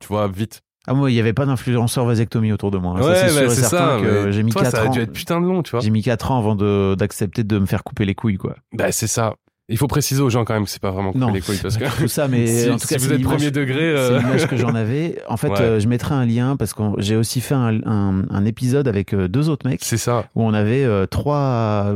tu 0.00 0.08
vois, 0.08 0.28
vite. 0.28 0.62
Ah, 0.86 0.92
moi, 0.92 1.10
il 1.10 1.14
n'y 1.14 1.20
avait 1.20 1.32
pas 1.32 1.46
d'influenceur 1.46 2.04
vasectomie 2.04 2.52
autour 2.52 2.70
de 2.70 2.76
moi. 2.76 2.96
hein. 2.98 3.02
ouais, 3.02 3.14
ça, 3.14 3.28
c'est 3.28 3.46
bah, 3.46 3.48
c'est 3.54 3.60
certain 3.62 3.98
ça. 3.98 4.02
que 4.02 4.30
j'ai 4.32 4.42
mis 4.42 4.52
toi, 4.52 4.62
4 4.64 4.70
ça 4.76 4.82
a 4.82 4.86
ans. 4.86 4.90
dû 4.90 5.00
être 5.00 5.12
putain 5.14 5.40
de 5.40 5.46
long, 5.46 5.62
tu 5.62 5.70
vois. 5.70 5.80
J'ai 5.80 5.88
mis 5.88 6.02
4 6.02 6.30
ans 6.30 6.38
avant 6.38 6.56
de- 6.56 6.94
d'accepter 6.94 7.42
de, 7.42 7.58
me 7.58 7.64
faire 7.64 7.84
couper 7.84 8.04
les 8.04 8.14
couilles, 8.14 8.36
quoi. 8.36 8.56
Bah, 8.74 8.92
c'est 8.92 9.06
ça. 9.06 9.34
Il 9.70 9.78
faut 9.78 9.86
préciser 9.86 10.20
aux 10.20 10.28
gens 10.28 10.44
quand 10.44 10.52
même 10.52 10.64
que 10.64 10.70
c'est 10.70 10.82
pas 10.82 10.90
vraiment 10.90 11.12
couper 11.12 11.24
Non, 11.24 11.32
les 11.32 11.40
couilles 11.40 11.56
parce 11.62 11.76
que 11.78 11.84
tout 12.02 12.06
ça, 12.08 12.28
mais 12.28 12.46
si, 12.64 12.68
en 12.70 12.76
tout 12.76 12.86
cas, 12.86 12.98
si 12.98 13.04
vous 13.04 13.08
c'est 13.08 13.14
êtes 13.14 13.22
premier 13.22 13.50
degré, 13.50 13.94
C'est 13.96 14.12
euh, 14.12 14.18
l'image 14.18 14.46
que 14.46 14.56
j'en 14.58 14.74
avais. 14.74 15.22
En 15.26 15.38
fait, 15.38 15.48
Ouais. 15.48 15.60
euh, 15.60 15.80
je 15.80 15.88
mettrai 15.88 16.14
un 16.14 16.26
lien 16.26 16.56
parce 16.56 16.74
que 16.74 16.82
j'ai 16.98 17.16
aussi 17.16 17.40
fait 17.40 17.54
un, 17.54 17.80
un- 17.86 18.24
un 18.28 18.44
épisode 18.44 18.88
avec 18.88 19.14
euh, 19.14 19.26
deux 19.26 19.48
autres 19.48 19.66
mecs 19.66 19.82
c'est 19.82 19.96
ça. 19.96 20.26
où 20.34 20.42
on 20.42 20.52
avait 20.52 20.84
euh, 20.84 21.06
trois, 21.06 21.94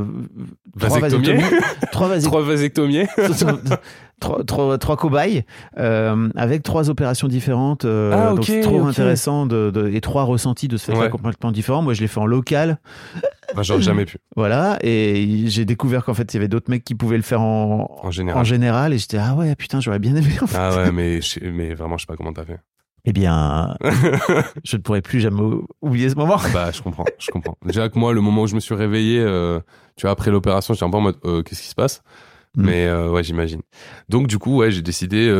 trois 0.78 0.88
Vasectomier. 0.98 1.34
vasectomies, 1.34 1.60
trois 1.92 2.08
vasectomies, 2.08 2.30
Trois 2.30 2.42
vasectomiers. 2.42 3.06
trois, 4.20 4.42
trois, 4.44 4.78
trois 4.78 4.96
cobayes 4.96 5.44
euh, 5.78 6.28
avec 6.36 6.62
trois 6.62 6.88
opérations 6.88 7.28
différentes. 7.28 7.84
euh, 7.84 8.12
Ah, 8.14 8.30
donc 8.30 8.38
ok, 8.38 8.44
c'est 8.46 8.60
trop 8.60 8.82
intéressant 8.86 9.44
de, 9.44 9.70
de- 9.70 9.88
et 9.92 10.00
trois 10.00 10.22
ressentis 10.24 10.68
de 10.68 10.76
ce 10.78 10.86
fait-là 10.86 10.98
Ouais. 11.00 11.10
complètement 11.10 11.52
différents. 11.52 11.82
Moi, 11.82 11.92
je 11.92 12.00
l'ai 12.00 12.08
fait 12.08 12.18
en 12.20 12.26
local, 12.26 12.78
J'aurais 13.62 13.82
jamais 13.82 14.04
pu, 14.04 14.18
voilà, 14.36 14.78
et 14.82 15.44
j'ai 15.46 15.64
découvert 15.64 16.04
qu'en 16.04 16.14
fait, 16.14 16.32
il 16.32 16.36
y 16.36 16.38
avait 16.38 16.48
d'autres 16.48 16.70
mecs 16.70 16.84
qui 16.84 16.94
pouvaient 16.94 17.16
le 17.16 17.22
faire 17.22 17.40
en, 17.40 17.98
en 18.02 18.10
général. 18.10 18.40
en 18.40 18.44
général, 18.44 18.92
et 18.92 18.98
j'étais 18.98 19.18
ah 19.18 19.34
ouais, 19.34 19.54
putain, 19.56 19.80
j'aurais 19.80 19.98
bien 19.98 20.14
aimé. 20.16 20.30
En 20.42 20.46
fait. 20.46 20.56
Ah 20.58 20.76
ouais, 20.76 20.92
mais, 20.92 21.20
mais 21.42 21.74
vraiment, 21.74 21.96
je 21.96 22.02
sais 22.02 22.06
pas 22.06 22.16
comment 22.16 22.32
t'as 22.32 22.44
fait. 22.44 22.60
Eh 23.04 23.12
bien, 23.12 23.76
je 24.64 24.76
ne 24.76 24.82
pourrai 24.82 25.00
plus 25.00 25.20
jamais 25.20 25.40
oublier 25.80 26.10
ce 26.10 26.14
moment. 26.14 26.38
Bah, 26.52 26.70
je 26.72 26.82
comprends, 26.82 27.06
je 27.18 27.30
comprends. 27.30 27.56
Déjà 27.64 27.88
que 27.88 27.98
moi, 27.98 28.12
le 28.12 28.20
moment 28.20 28.42
où 28.42 28.46
je 28.46 28.54
me 28.54 28.60
suis 28.60 28.74
réveillé, 28.74 29.20
euh, 29.20 29.60
tu 29.96 30.02
vois, 30.02 30.10
après 30.10 30.30
l'opération, 30.30 30.74
j'étais 30.74 30.84
un 30.84 30.90
peu 30.90 30.98
en 30.98 31.02
mode, 31.02 31.16
euh, 31.24 31.42
qu'est-ce 31.42 31.62
qui 31.62 31.68
se 31.68 31.74
passe? 31.74 32.02
Mm. 32.54 32.62
Mais 32.64 32.86
euh, 32.86 33.10
ouais, 33.10 33.22
j'imagine. 33.22 33.62
Donc 34.10 34.26
du 34.26 34.38
coup, 34.38 34.58
ouais, 34.58 34.70
j'ai 34.70 34.82
décidé. 34.82 35.30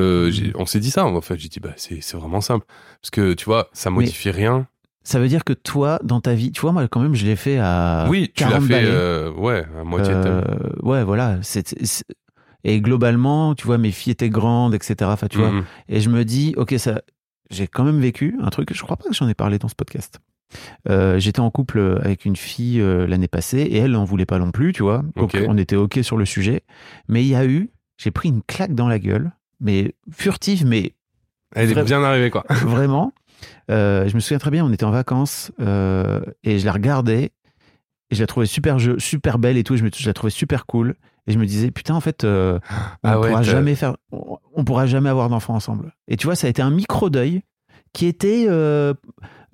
on 0.54 0.64
s'est 0.66 0.80
dit 0.80 0.90
ça. 0.90 1.04
En 1.04 1.20
fait, 1.20 1.38
j'ai 1.38 1.48
dit, 1.48 1.60
bah, 1.60 1.74
c'est 1.76 2.00
c'est 2.00 2.16
vraiment 2.16 2.40
simple, 2.40 2.64
parce 3.02 3.10
que 3.10 3.34
tu 3.34 3.44
vois, 3.44 3.68
ça 3.72 3.90
modifie 3.90 4.30
rien. 4.30 4.66
Ça 5.08 5.18
veut 5.18 5.28
dire 5.28 5.42
que 5.42 5.54
toi, 5.54 5.98
dans 6.04 6.20
ta 6.20 6.34
vie, 6.34 6.52
tu 6.52 6.60
vois, 6.60 6.72
moi 6.72 6.86
quand 6.86 7.00
même, 7.00 7.14
je 7.14 7.24
l'ai 7.24 7.34
fait 7.34 7.56
à 7.56 8.06
oui, 8.10 8.30
tu 8.34 8.44
l'as 8.44 8.50
40 8.50 8.66
fait, 8.66 8.82
euh, 8.84 9.32
ouais, 9.32 9.64
à 9.80 9.82
moitié 9.82 10.12
de 10.12 10.18
Euh, 10.18 10.42
ouais, 10.82 11.02
voilà. 11.02 11.38
Et 12.62 12.82
globalement, 12.82 13.54
tu 13.54 13.66
vois, 13.66 13.78
mes 13.78 13.90
filles 13.90 14.12
étaient 14.12 14.28
grandes, 14.28 14.74
etc. 14.74 14.96
Enfin, 15.04 15.28
tu 15.28 15.38
vois. 15.38 15.50
Mhm. 15.50 15.64
Et 15.88 16.00
je 16.00 16.10
me 16.10 16.26
dis, 16.26 16.52
ok, 16.58 16.74
ça, 16.76 17.00
j'ai 17.48 17.66
quand 17.66 17.84
même 17.84 18.00
vécu 18.00 18.36
un 18.42 18.50
truc. 18.50 18.74
Je 18.74 18.82
crois 18.82 18.98
pas 18.98 19.08
que 19.08 19.14
j'en 19.14 19.26
ai 19.26 19.32
parlé 19.32 19.58
dans 19.58 19.68
ce 19.68 19.74
podcast. 19.74 20.18
Euh, 20.90 21.18
J'étais 21.18 21.40
en 21.40 21.50
couple 21.50 22.00
avec 22.02 22.26
une 22.26 22.36
fille 22.36 22.78
l'année 22.78 23.28
passée 23.28 23.60
et 23.60 23.78
elle 23.78 23.92
n'en 23.92 24.04
voulait 24.04 24.26
pas 24.26 24.38
non 24.38 24.50
plus, 24.50 24.74
tu 24.74 24.82
vois. 24.82 25.02
Donc 25.16 25.34
on 25.48 25.56
était 25.56 25.76
ok 25.76 26.00
sur 26.02 26.18
le 26.18 26.26
sujet. 26.26 26.64
Mais 27.08 27.22
il 27.22 27.28
y 27.28 27.34
a 27.34 27.46
eu, 27.46 27.70
j'ai 27.96 28.10
pris 28.10 28.28
une 28.28 28.42
claque 28.42 28.74
dans 28.74 28.88
la 28.88 28.98
gueule, 28.98 29.32
mais 29.58 29.94
furtive, 30.12 30.66
mais 30.66 30.92
Elle 31.54 31.78
est 31.78 31.82
bien 31.84 32.02
arrivée, 32.04 32.28
quoi. 32.28 32.44
vraiment. 32.50 33.14
Euh, 33.70 34.08
je 34.08 34.14
me 34.14 34.20
souviens 34.20 34.38
très 34.38 34.50
bien, 34.50 34.64
on 34.64 34.72
était 34.72 34.84
en 34.84 34.90
vacances 34.90 35.52
euh, 35.60 36.20
et 36.44 36.58
je 36.58 36.64
la 36.66 36.72
regardais 36.72 37.32
et 38.10 38.14
je 38.14 38.20
la 38.20 38.26
trouvais 38.26 38.46
super, 38.46 38.78
jeu- 38.78 38.98
super 38.98 39.38
belle 39.38 39.56
et 39.56 39.64
tout. 39.64 39.76
Je, 39.76 39.84
me, 39.84 39.90
je 39.94 40.06
la 40.06 40.14
trouvais 40.14 40.30
super 40.30 40.66
cool 40.66 40.94
et 41.26 41.32
je 41.32 41.38
me 41.38 41.44
disais 41.46 41.70
putain 41.70 41.94
en 41.94 42.00
fait, 42.00 42.24
euh, 42.24 42.58
on 43.04 43.08
Ah 43.08 43.20
ouais, 43.20 43.28
pourra 43.28 43.42
jamais 43.42 43.74
faire, 43.74 43.96
on, 44.12 44.38
on 44.54 44.64
pourra 44.64 44.86
jamais 44.86 45.08
avoir 45.10 45.28
d'enfants 45.28 45.54
ensemble. 45.54 45.92
Et 46.08 46.16
tu 46.16 46.26
vois, 46.26 46.34
ça 46.36 46.46
a 46.46 46.50
été 46.50 46.62
un 46.62 46.70
micro 46.70 47.10
deuil 47.10 47.42
qui 47.94 48.06
était 48.06 48.44
euh, 48.48 48.92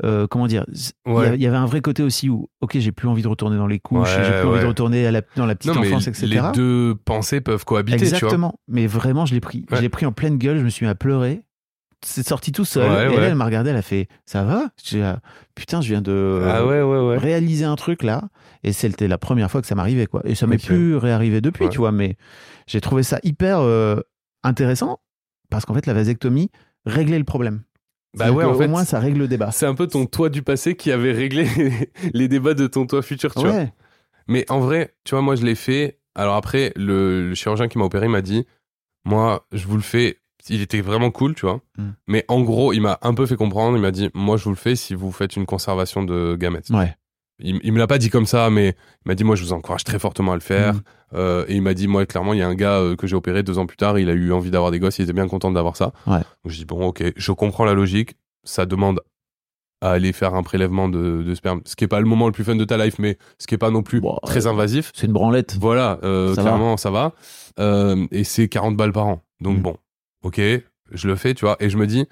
euh, 0.03 0.27
comment 0.27 0.49
dire 0.49 0.65
il 0.69 1.13
y 1.13 1.13
Ouais. 1.13 1.27
avait 1.47 1.57
un 1.57 1.67
vrai 1.67 1.81
côté 1.81 2.03
aussi 2.03 2.29
où 2.29 2.49
ok 2.61 2.79
j'ai 2.79 2.91
plus 2.91 3.07
envie 3.07 3.23
de 3.23 3.29
retourner 3.29 3.57
dans 3.57 3.69
les 3.69 3.79
couches 3.79 4.17
Ouais, 4.17 4.25
j'ai 4.25 4.33
plus 4.41 4.49
envie 4.49 4.61
de 4.61 4.67
retourner 4.67 5.07
à 5.07 5.13
la, 5.13 5.21
dans 5.37 5.47
la 5.47 5.55
petite 5.55 5.73
Non, 5.73 5.81
enfance 5.81 6.09
etc 6.09 6.27
les 6.27 6.41
deux 6.53 6.97
pensées 7.05 7.41
peuvent 7.41 7.65
cohabiter, 7.65 7.99
tu 7.99 8.05
vois. 8.05 8.15
Exactement. 8.17 8.59
Mais 8.67 8.89
vraiment, 8.89 9.25
je 9.25 9.35
l'ai 9.35 9.41
pris. 9.41 9.65
Je 9.71 9.77
l'ai 9.81 9.89
pris 9.89 10.05
en 10.05 10.11
pleine 10.13 10.37
gueule. 10.37 10.59
Je 10.59 10.65
me 10.65 10.69
suis 10.69 10.85
mis 10.85 10.91
à 10.91 10.97
pleurer. 10.97 11.43
C'est 12.05 12.27
sorti 12.27 12.53
tout 12.53 12.65
seul. 12.65 12.91
Ouais, 12.91 13.05
et 13.07 13.09
ouais. 13.09 13.15
elle, 13.17 13.25
elle 13.25 13.35
m'a 13.35 13.45
regardé. 13.45 13.71
Elle 13.71 13.77
a 13.77 13.83
fait 13.83 14.09
Ça 14.27 14.45
va? 14.45 14.69
Ah, 15.03 15.21
Putain, 15.55 15.81
je 15.81 15.89
viens 15.89 16.03
de 16.03 16.43
Ah 16.45 16.63
réaliser 17.19 17.65
un 17.65 17.77
truc 17.77 18.03
là. 18.03 18.23
Et 18.63 18.73
c'était 18.73 19.09
la 19.09 19.19
première 19.19 19.51
fois 19.51 19.61
que 19.61 19.67
ça 19.67 19.75
m'arrivait. 19.75 20.07
quoi. 20.07 20.23
Et 20.25 20.35
ça 20.35 20.47
m'est 20.47 20.59
plus 20.65 20.97
réarrivé 20.97 21.41
depuis, 21.41 21.69
tu 21.69 21.79
vois. 21.79 21.93
Mais 21.93 22.17
j'ai 22.67 22.81
trouvé 22.81 23.03
ça 23.03 23.19
hyper 23.23 23.61
euh, 23.61 24.01
intéressant 24.43 25.01
parce 25.51 25.65
qu'en 25.65 25.75
fait, 25.75 25.87
la 25.87 25.95
vasectomie 25.95 26.51
réglait 26.87 27.19
le 27.19 27.25
problème. 27.25 27.63
Bah 28.17 28.31
ouais, 28.31 28.45
en 28.45 28.55
fait, 28.55 28.67
Au 28.67 28.69
moins, 28.69 28.85
ça 28.85 29.01
règle 29.01 29.19
le 29.21 29.29
débat. 29.29 29.51
C'est 29.51 29.67
un 29.67 29.75
peu 29.75 29.87
ton 29.89 30.07
toi 30.07 30.29
du 30.29 30.43
passé 30.43 30.77
qui 30.77 30.93
avait 30.93 31.13
réglé 31.13 31.49
les 32.13 32.29
débats 32.29 32.55
de 32.55 32.67
ton 32.67 32.87
toi 32.87 33.03
futur, 33.03 33.35
tu 33.35 33.47
vois. 33.47 33.65
Mais 34.29 34.51
en 34.51 34.61
vrai, 34.61 34.95
tu 35.05 35.15
vois, 35.15 35.23
moi, 35.23 35.35
je 35.37 35.45
l'ai 35.45 35.55
fait. 35.57 35.99
Alors 36.15 36.37
après, 36.37 36.73
le, 36.77 37.29
le 37.29 37.35
chirurgien 37.35 37.67
qui 37.69 37.77
m'a 37.77 37.85
opéré 37.85 38.07
m'a 38.09 38.23
dit, 38.23 38.47
moi, 39.05 39.47
je 39.53 39.67
vous 39.67 39.77
le 39.77 39.83
fais. 39.83 40.19
Il 40.51 40.61
était 40.61 40.81
vraiment 40.83 41.11
cool, 41.11 41.35
tu 41.35 41.47
vois. 41.47 41.61
Mm. 41.79 41.83
Mais 42.07 42.25
en 42.29 42.43
gros, 42.43 42.73
il 42.73 42.81
m'a 42.81 42.99
un 43.03 43.15
peu 43.15 43.25
fait 43.27 43.37
comprendre. 43.37 43.77
Il 43.77 43.81
m'a 43.83 43.91
dit, 43.91 44.11
moi, 44.15 44.37
je 44.37 44.45
vous 44.45 44.51
le 44.51 44.57
fais 44.57 44.77
si 44.77 44.95
vous 44.95 45.11
faites 45.13 45.37
une 45.37 45.47
conservation 45.47 46.03
de 46.03 46.37
gamètes. 46.39 46.69
Ouais. 46.71 46.95
Il, 47.41 47.59
il 47.65 47.73
me 47.73 47.79
l'a 47.79 47.87
pas 47.87 47.99
dit 47.99 48.11
comme 48.11 48.27
ça, 48.27 48.51
mais 48.51 48.69
il 49.05 49.09
m'a 49.09 49.15
dit, 49.15 49.25
moi, 49.25 49.37
je 49.37 49.43
vous 49.43 49.53
encourage 49.53 49.85
très 49.85 49.99
fortement 49.99 50.33
à 50.33 50.35
le 50.37 50.41
faire. 50.41 50.75
Mm. 50.75 50.81
Euh, 51.15 51.45
et 51.49 51.55
il 51.57 51.63
m'a 51.63 51.75
dit, 51.75 51.89
moi, 51.89 52.05
clairement, 52.07 52.33
il 52.35 52.41
y 52.41 52.43
a 52.43 52.49
un 52.49 52.55
gars 52.55 52.79
euh, 52.79 52.95
que 52.97 53.07
j'ai 53.07 53.17
opéré 53.17 53.43
deux 53.43 53.59
ans 53.59 53.67
plus 53.67 53.77
tard. 53.77 53.99
Il 53.99 54.09
a 54.11 54.13
eu 54.13 54.33
envie 54.33 54.51
d'avoir 54.51 54.71
des 54.71 54.79
gosses. 54.79 54.99
Il 54.99 55.03
était 55.03 55.13
bien 55.13 55.29
content 55.29 55.51
d'avoir 55.51 55.77
ça. 55.77 55.93
Ouais. 56.07 56.19
Donc, 56.19 56.25
je 56.53 56.57
dis, 56.59 56.65
bon, 56.67 56.87
ok, 56.87 57.03
je 57.17 57.33
comprends 57.33 57.65
la 57.65 57.75
logique. 57.75 58.15
Ça 58.45 58.67
demande 58.67 59.01
à 59.81 59.93
aller 59.93 60.13
faire 60.13 60.35
un 60.35 60.43
prélèvement 60.43 60.89
de, 60.89 61.23
de 61.23 61.35
sperme, 61.35 61.61
ce 61.67 61.77
qui 61.77 61.85
est 61.85 61.89
pas 61.89 62.01
le 62.01 62.07
moment 62.07 62.27
le 62.27 62.33
plus 62.33 62.45
fun 62.45 62.57
de 62.57 62.65
ta 62.65 62.83
life, 62.83 62.99
mais 62.99 63.19
ce 63.39 63.47
qui 63.47 63.55
est 63.55 63.59
pas 63.59 63.71
non 63.71 63.83
plus 63.83 64.01
Bon, 64.01 64.19
très 64.23 64.47
invasif. 64.47 64.93
C'est 64.95 65.07
une 65.07 65.13
branlette. 65.13 65.57
Voilà, 65.61 65.99
euh, 66.05 66.35
Ça 66.35 66.43
va. 66.43 66.51
clairement, 66.51 66.77
ça 66.79 66.91
va. 66.91 67.13
Et 68.11 68.25
c'est 68.25 68.49
40 68.49 68.77
balles 68.77 68.93
par 68.93 69.07
an. 69.07 69.23
Donc 69.41 69.59
Mm. 69.59 69.63
bon, 69.63 69.77
ok, 70.25 70.41
je 70.91 71.07
le 71.09 71.15
fais, 71.17 71.35
tu 71.35 71.45
vois. 71.45 71.57
Et 71.61 71.71
je 71.71 71.77
me 71.79 71.87
dis, 71.87 72.07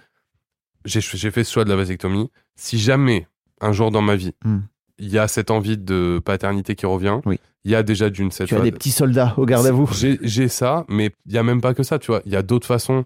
j'ai 0.84 1.00
fait 1.30 1.44
ce 1.44 1.52
choix 1.52 1.64
de 1.64 1.70
la 1.70 1.76
vasectomie. 1.76 2.30
Si 2.56 2.78
jamais, 2.78 3.26
un 3.60 3.72
jour 3.72 3.90
dans 3.90 4.02
ma 4.02 4.16
vie, 4.16 4.32
Mm. 4.44 4.58
il 4.98 5.08
y 5.08 5.18
a 5.18 5.28
cette 5.28 5.50
envie 5.50 5.78
de 5.78 6.20
paternité 6.24 6.74
qui 6.74 6.86
revient, 6.86 7.20
Oui. 7.24 7.38
il 7.64 7.70
y 7.70 7.74
a 7.74 7.82
déjà 7.82 8.10
d'une 8.10 8.30
cette 8.30 8.48
Tu 8.48 8.54
as 8.54 8.60
des 8.60 8.72
petits 8.72 8.90
soldats 8.90 9.34
au 9.36 9.46
garde 9.46 9.66
à 9.66 9.72
vous. 9.72 9.88
J'ai 9.92 10.48
ça, 10.48 10.84
mais 10.88 11.10
il 11.26 11.32
y 11.32 11.38
a 11.38 11.42
même 11.42 11.60
pas 11.60 11.74
que 11.74 11.82
ça, 11.82 11.98
tu 11.98 12.08
vois. 12.10 12.22
Il 12.26 12.32
y 12.32 12.36
a 12.36 12.42
d'autres 12.42 12.66
façons 12.66 13.04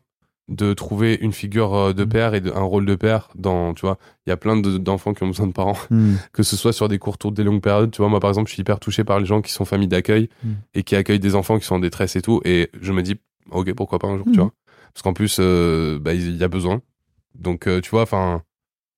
de 0.49 0.75
trouver 0.75 1.19
une 1.21 1.33
figure 1.33 1.75
euh, 1.75 1.93
de 1.93 2.05
Mm. 2.05 2.09
père 2.09 2.35
et 2.35 2.41
de- 2.41 2.53
un 2.53 2.63
rôle 2.63 2.87
de 2.87 2.95
père 2.95 3.29
dans, 3.35 3.75
tu 3.75 3.81
vois. 3.85 3.99
Il 4.27 4.31
y 4.31 4.33
a 4.33 4.37
plein 4.37 4.57
de- 4.57 4.79
d'enfants 4.79 5.13
qui 5.13 5.25
ont 5.25 5.27
besoin 5.27 5.49
de 5.49 5.53
parents 5.53 5.77
Mm. 5.91 6.15
que 6.33 6.43
ce 6.45 6.57
soit 6.57 6.73
sur 6.73 6.87
des 6.89 6.99
courtes 7.01 7.21
tours, 7.21 7.33
des 7.33 7.43
longues 7.43 7.61
périodes. 7.61 7.91
Tu 7.91 7.99
vois, 8.01 8.09
moi, 8.09 8.21
par 8.21 8.31
exemple, 8.31 8.49
je 8.49 8.55
suis 8.55 8.61
hyper 8.61 8.79
touché 8.79 9.03
par 9.03 9.19
les 9.19 9.27
gens 9.27 9.43
qui 9.43 9.51
sont 9.53 9.65
familles 9.65 9.89
d'accueil 9.89 10.29
Mm. 10.45 10.53
et 10.75 10.83
qui 10.85 10.95
accueillent 10.97 11.19
des 11.21 11.35
enfants 11.35 11.59
qui 11.59 11.65
sont 11.67 11.75
en 11.75 11.79
détresse 11.81 12.15
et 12.17 12.23
tout. 12.23 12.41
Et 12.45 12.71
je 12.81 12.93
me 12.93 13.03
dis, 13.03 13.17
ok, 13.51 13.75
pourquoi 13.75 13.99
pas 13.99 14.07
un 14.07 14.17
jour, 14.19 14.29
Mm. 14.29 14.33
tu 14.33 14.39
vois. 14.39 14.53
Parce 14.97 15.03
qu'en 15.03 15.12
plus, 15.12 15.36
euh, 15.40 15.99
bah, 16.01 16.14
il 16.14 16.38
y 16.38 16.42
a 16.42 16.49
besoin. 16.49 16.80
Donc, 17.34 17.68
euh, 17.68 17.82
tu 17.82 17.90
vois, 17.90 18.01
enfin, 18.01 18.42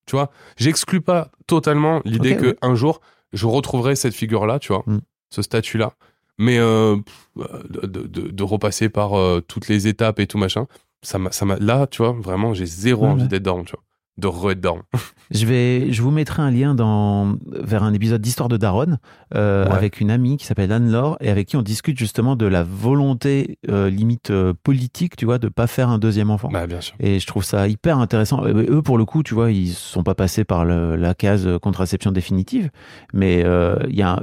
tu 0.07 0.14
vois, 0.14 0.30
j'exclus 0.57 1.01
pas 1.01 1.32
totalement 1.49 2.01
l'idée 2.05 2.34
Ok, 2.34 2.40
que 2.40 2.46
ouais. 2.46 2.57
un 2.62 2.76
jour, 2.76 3.01
je 3.32 3.46
retrouverai 3.46 3.96
cette 3.96 4.14
figure-là, 4.14 4.61
tu 4.61 4.68
vois, 4.72 4.84
Mm. 4.86 4.99
ce 5.30 5.42
statut-là. 5.42 5.94
Mais 6.38 6.57
euh, 6.59 6.94
de, 7.36 7.86
de- 7.88 8.07
de- 8.07 8.28
de 8.30 8.42
repasser 8.44 8.88
par 8.88 9.11
toutes 9.49 9.66
les 9.66 9.88
étapes 9.88 10.20
et 10.20 10.28
tout 10.28 10.38
machin, 10.38 10.68
ça 11.03 11.18
m'a, 11.18 11.32
ça 11.32 11.44
m'a, 11.44 11.57
là, 11.57 11.88
tu 11.88 12.01
vois, 12.01 12.12
vraiment, 12.12 12.55
j'ai 12.55 12.64
zéro 12.66 13.07
Ouais, 13.07 13.11
envie 13.11 13.22
ouais. 13.22 13.28
d'être 13.28 13.42
daron, 13.42 13.64
tu 13.64 13.72
vois, 13.72 13.82
de 14.19 14.55
daron. 14.55 14.83
Je 15.31 15.45
vais, 15.45 15.93
je 15.93 16.01
vous 16.01 16.11
mettrai 16.11 16.41
un 16.41 16.51
lien 16.51 16.75
dans 16.75 17.37
vers 17.53 17.83
un 17.83 17.93
épisode 17.93 18.23
d'Histoire 18.23 18.49
de 18.49 18.57
Daronne 18.57 18.97
euh, 19.35 19.66
Ouais. 19.66 19.73
avec 19.75 20.01
une 20.01 20.11
amie 20.11 20.39
qui 20.39 20.47
s'appelle 20.47 20.73
Anne-Laure 20.73 21.19
et 21.21 21.29
avec 21.29 21.49
qui 21.49 21.57
on 21.59 21.62
discute 21.62 21.99
justement 21.99 22.35
de 22.35 22.47
la 22.47 22.62
volonté 22.62 23.59
euh, 23.69 23.91
limite 23.91 24.31
euh, 24.31 24.55
politique, 24.62 25.16
tu 25.16 25.27
vois, 25.27 25.37
de 25.39 25.49
pas 25.49 25.66
faire 25.66 25.91
un 25.91 25.99
deuxième 25.99 26.31
enfant. 26.31 26.49
bah, 26.51 26.66
bien 26.66 26.81
sûr. 26.81 26.95
Et 26.99 27.21
je 27.21 27.27
trouve 27.27 27.45
ça 27.45 27.69
hyper 27.69 27.99
intéressant. 27.99 28.43
Euh, 28.47 28.64
Eux, 28.71 28.81
pour 28.81 28.97
le 28.97 29.05
coup, 29.05 29.23
tu 29.23 29.35
vois, 29.35 29.51
ils 29.53 29.69
sont 29.69 30.03
pas 30.03 30.14
passés 30.14 30.45
par 30.45 30.64
le- 30.64 30.97
la 30.97 31.12
case 31.12 31.47
contraception 31.61 32.11
définitive, 32.11 32.71
mais 33.12 33.43
euh, 33.45 33.77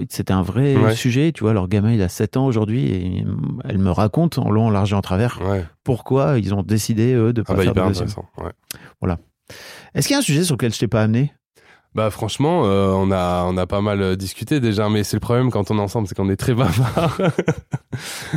c'était 0.10 0.34
un 0.34 0.42
vrai 0.42 0.76
Ouais. 0.76 0.96
sujet. 0.96 1.32
Tu 1.34 1.44
vois, 1.44 1.54
leur 1.54 1.68
gamin, 1.68 1.92
il 1.94 2.02
a 2.02 2.10
7 2.10 2.36
ans 2.36 2.48
aujourd'hui 2.48 2.84
et 2.90 3.26
elle 3.64 3.78
me 3.78 3.92
raconte 3.92 4.40
en 4.40 4.50
long, 4.50 4.66
en 4.66 4.70
large 4.72 4.92
et 4.92 4.96
en 4.96 5.02
travers 5.02 5.40
Ouais. 5.48 5.64
pourquoi 5.84 6.40
ils 6.40 6.52
ont 6.56 6.64
décidé, 6.64 7.14
eux, 7.14 7.32
de 7.32 7.44
pas 7.44 7.54
Ah 7.54 7.58
bah, 7.58 7.64
faire 7.64 7.74
de 7.76 7.80
deuxième. 7.90 8.08
intéressant. 8.10 8.26
Est-ce 9.96 10.08
qu'il 10.08 10.14
y 10.14 10.16
a 10.16 10.20
un 10.20 10.24
sujet 10.24 10.44
sur 10.44 10.56
lequel 10.56 10.74
je 10.74 10.80
t'ai 10.80 10.88
pas 10.88 11.02
amené? 11.02 11.34
Bah 11.96 12.10
franchement, 12.10 12.64
euh, 12.66 12.90
on 12.92 13.10
a 13.10 13.46
on 13.48 13.56
a 13.56 13.66
pas 13.66 13.80
mal 13.80 14.02
euh, 14.02 14.16
discuté 14.18 14.60
déjà, 14.60 14.90
mais 14.90 15.06
c'est 15.06 15.16
le 15.16 15.22
problème 15.22 15.50
quand 15.50 15.72
on 15.72 15.78
est 15.78 15.82
ensemble, 15.82 16.10
c'est 16.10 16.16
qu'on 16.16 16.30
est 16.30 16.36
très 16.36 16.54
bavard. 16.54 17.18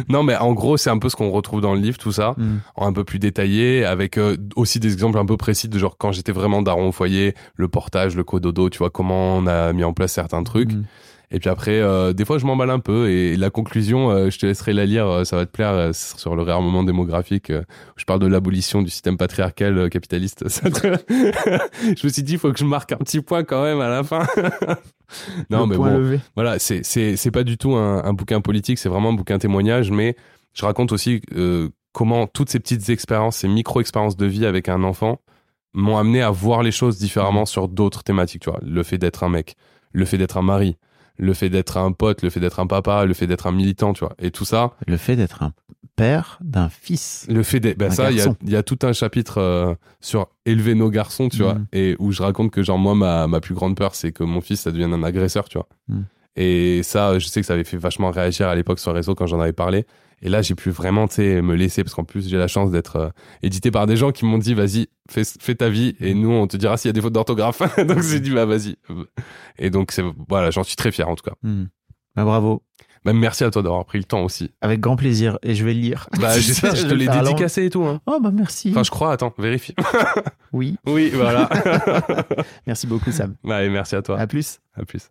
non, 0.09 0.23
mais 0.23 0.37
en 0.37 0.53
gros, 0.53 0.77
c'est 0.77 0.91
un 0.91 0.99
peu 0.99 1.09
ce 1.09 1.17
qu'on 1.17 1.31
retrouve 1.31 1.61
dans 1.61 1.75
le 1.75 1.81
livre, 1.81 1.99
tout 1.99 2.13
ça, 2.13 2.35
Hmm. 2.39 2.59
en 2.77 2.87
un 2.87 2.93
peu 2.93 3.03
plus 3.03 3.19
détaillé, 3.19 3.85
avec 3.85 4.17
euh, 4.17 4.37
aussi 4.55 4.79
des 4.79 4.93
exemples 4.93 5.19
un 5.19 5.27
peu 5.27 5.37
précis 5.37 5.69
de 5.69 5.77
genre 5.77 5.97
quand 5.99 6.13
j'étais 6.13 6.31
vraiment 6.31 6.63
daron 6.63 6.89
au 6.89 6.93
foyer, 6.93 7.35
le 7.57 7.67
portage, 7.67 8.15
le 8.15 8.23
cododo, 8.23 8.71
tu 8.71 8.79
vois 8.79 8.91
comment 8.91 9.37
on 9.39 9.47
a 9.49 9.73
mis 9.73 9.83
en 9.83 9.93
place 9.93 10.13
certains 10.13 10.45
trucs. 10.45 10.73
Hmm. 10.73 10.85
Et 11.31 11.41
puis 11.41 11.51
après, 11.51 11.79
euh, 11.81 12.15
des 12.15 12.25
fois, 12.25 12.39
je 12.39 12.47
m'emballe 12.47 12.71
un 12.71 12.79
peu. 12.79 13.11
Et 13.11 13.37
la 13.37 13.51
conclusion, 13.51 14.11
euh, 14.11 14.31
je 14.31 14.39
te 14.39 14.47
laisserai 14.47 14.73
la 14.73 14.87
lire, 14.87 15.07
euh, 15.07 15.25
ça 15.25 15.37
va 15.37 15.45
te 15.45 15.51
plaire, 15.51 15.91
sur 15.95 16.35
le 16.35 16.43
réarmement 16.43 16.83
démographique. 16.85 17.51
où 17.51 17.99
je 17.99 18.05
parle 18.07 18.21
de 18.21 18.27
l'abolition 18.27 18.81
du 18.83 18.89
système 18.91 19.17
patriarcal 19.19 19.91
capitaliste. 19.91 20.45
Je 20.49 22.07
me 22.07 22.09
suis 22.11 22.23
dit, 22.23 22.33
il 22.35 22.39
faut 22.39 22.51
que 22.53 22.59
je 22.59 22.65
marque 22.65 22.93
un 22.93 22.97
petit 22.97 23.21
point 23.21 23.45
quand 23.45 23.63
même 23.63 23.81
à 23.81 23.89
la 23.89 24.03
fin. 24.05 24.27
non, 25.51 25.61
Le 25.61 25.67
mais 25.67 25.77
point 25.77 25.91
bon, 25.91 25.99
levé. 25.99 26.21
voilà, 26.35 26.59
c'est 26.59 26.83
c'est 26.85 27.17
c'est 27.17 27.31
pas 27.31 27.45
du 27.45 27.57
tout 27.57 27.75
un, 27.75 28.05
un 28.05 28.13
bouquin 28.13 28.41
politique, 28.41 28.79
c'est 28.79 28.89
vraiment 28.89 29.11
un 29.11 29.15
bouquin 29.15 29.39
témoignage, 29.39 29.91
mais 29.91 30.17
je 30.55 30.65
raconte 30.65 30.93
aussi 30.93 31.21
euh, 31.37 31.69
comment 31.93 32.27
toutes 32.27 32.51
ces 32.51 32.61
petites 32.61 32.89
expériences, 32.91 33.37
ces 33.39 33.49
micro 33.49 33.81
expériences 33.81 34.17
de 34.17 34.27
vie 34.27 34.47
avec 34.47 34.69
un 34.69 34.83
enfant 34.83 35.21
m'ont 35.75 35.99
amené 35.99 36.23
à 36.23 36.31
voir 36.31 36.63
les 36.63 36.73
choses 36.73 36.99
différemment 36.99 37.47
sur 37.47 37.69
d'autres 37.69 38.03
thématiques, 38.03 38.43
tu 38.43 38.51
vois. 38.51 38.61
Le 38.63 38.83
fait 38.83 38.99
d'être 38.99 39.23
un 39.25 39.29
mec, 39.29 39.57
le 39.93 40.05
fait 40.05 40.19
d'être 40.19 40.37
un 40.37 40.43
mari, 40.43 40.77
le 41.19 41.35
fait 41.35 41.51
d'être 41.51 41.77
un 41.77 41.93
pote, 41.93 42.23
le 42.23 42.31
fait 42.31 42.41
d'être 42.41 42.61
un 42.61 42.67
papa, 42.67 43.05
le 43.05 43.15
fait 43.15 43.27
d'être 43.27 43.47
un 43.47 43.53
militant, 43.53 43.93
tu 43.93 44.01
vois. 44.01 44.15
Et 44.19 44.31
tout 44.31 44.45
ça, 44.45 44.73
Le 44.87 44.97
fait 44.97 45.17
d'être 45.17 45.43
un 45.43 45.53
père 45.97 46.39
d'un 46.41 46.69
fils. 46.69 47.27
le 47.29 47.43
fait 47.43 47.59
d'être. 47.61 47.77
Ben 47.77 47.91
ça, 47.91 48.11
il 48.13 48.19
y 48.19 48.55
a, 48.55 48.61
y 48.61 48.65
tout 48.65 48.79
un 48.83 48.93
chapitre 48.93 49.39
euh, 49.39 49.75
sur 50.01 50.29
élever 50.47 50.75
nos 50.77 50.91
garçons, 50.91 51.29
tu 51.29 51.43
vois. 51.43 51.55
Mhm. 51.55 51.67
Et 51.73 51.97
où 51.99 52.13
je 52.13 52.23
raconte 52.23 52.53
que, 52.53 52.63
genre, 52.63 52.79
moi, 52.79 52.95
ma, 52.95 53.27
ma 53.27 53.41
plus 53.41 53.55
grande 53.55 53.77
peur, 53.77 53.95
c'est 53.97 54.13
que 54.13 54.23
mon 54.23 54.41
fils, 54.41 54.61
ça 54.61 54.71
devienne 54.71 54.93
un 54.93 55.03
agresseur, 55.03 55.49
tu 55.49 55.59
vois. 55.59 55.69
Mhm. 55.89 56.05
Et 56.41 56.85
ça, 56.85 57.19
je 57.19 57.27
sais 57.27 57.41
que 57.41 57.47
ça 57.47 57.55
avait 57.55 57.65
fait 57.65 57.77
vachement 57.77 58.13
réagir 58.13 58.47
à 58.47 58.55
l'époque 58.55 58.79
sur 58.79 58.93
les 58.93 58.99
réseaux 58.99 59.17
quand 59.17 59.27
j'en 59.27 59.41
avais 59.41 59.53
parlé. 59.53 59.87
Et 60.23 60.29
là, 60.29 60.41
j'ai 60.41 60.55
pu 60.55 60.71
vraiment, 60.71 61.07
me 61.19 61.55
laisser, 61.55 61.83
parce 61.83 61.95
qu'en 61.95 62.05
plus, 62.05 62.29
j'ai 62.29 62.37
la 62.37 62.47
chance 62.47 62.71
d'être 62.71 62.97
euh, 62.97 63.09
édité 63.43 63.73
par 63.73 63.87
des 63.87 63.97
gens 63.97 64.13
qui 64.13 64.25
m'ont 64.25 64.39
dit, 64.39 64.55
vas-y, 64.55 64.87
fais, 65.11 65.25
fais 65.25 65.57
ta 65.57 65.69
vie, 65.69 65.97
et 65.99 66.15
nous, 66.15 66.31
on 66.31 66.47
te 66.47 66.57
dira 66.57 66.77
s'il 66.77 66.89
y 66.89 66.91
a 66.91 66.93
des 66.93 67.01
fautes 67.01 67.13
d'orthographe. 67.13 67.61
donc, 67.87 68.03
j'ai 68.03 68.21
dit, 68.21 68.31
bah, 68.31 68.45
vas-y. 68.45 68.77
Et 69.59 69.71
donc, 69.71 69.93
voilà, 70.29 70.53
j'en 70.53 70.63
suis 70.63 70.77
très 70.77 70.93
fier, 70.93 71.09
en 71.09 71.17
tout 71.17 71.29
cas. 71.29 71.35
Bah, 72.15 72.25
bravo. 72.25 72.63
Même 73.05 73.19
merci 73.19 73.43
à 73.43 73.51
toi 73.51 73.63
d'avoir 73.63 73.85
pris 73.85 73.99
le 73.99 74.05
temps 74.05 74.23
aussi. 74.23 74.53
Avec 74.61 74.79
grand 74.79 74.97
plaisir. 74.97 75.39
Et 75.43 75.57
je 75.57 75.65
vais 75.65 75.75
le 75.75 75.81
lire. 75.81 76.09
Bah, 76.21 76.39
j'espère, 76.39 76.77
je 76.77 76.83
vais 76.83 76.89
te 76.89 76.95
l'ai 76.95 77.09
dédicacé 77.09 77.65
et 77.65 77.71
tout, 77.71 77.85
hein. 77.85 78.01
Oh, 78.07 78.19
bah 78.21 78.31
merci. 78.33 78.71
Enfin, 78.71 78.85
je 78.85 78.91
crois, 78.91 79.13
attends, 79.13 79.35
vérifie. 79.39 79.75
Oui. 80.53 80.77
oui, 80.87 81.11
voilà. 81.13 81.49
Merci 82.67 82.87
beaucoup, 82.87 83.11
Sam. 83.11 83.35
Ouais, 83.43 83.69
merci 83.69 83.97
à 83.97 84.03
toi. 84.03 84.19
À 84.21 84.27
plus. 84.29 84.61
À 84.75 84.85
plus. 84.85 85.11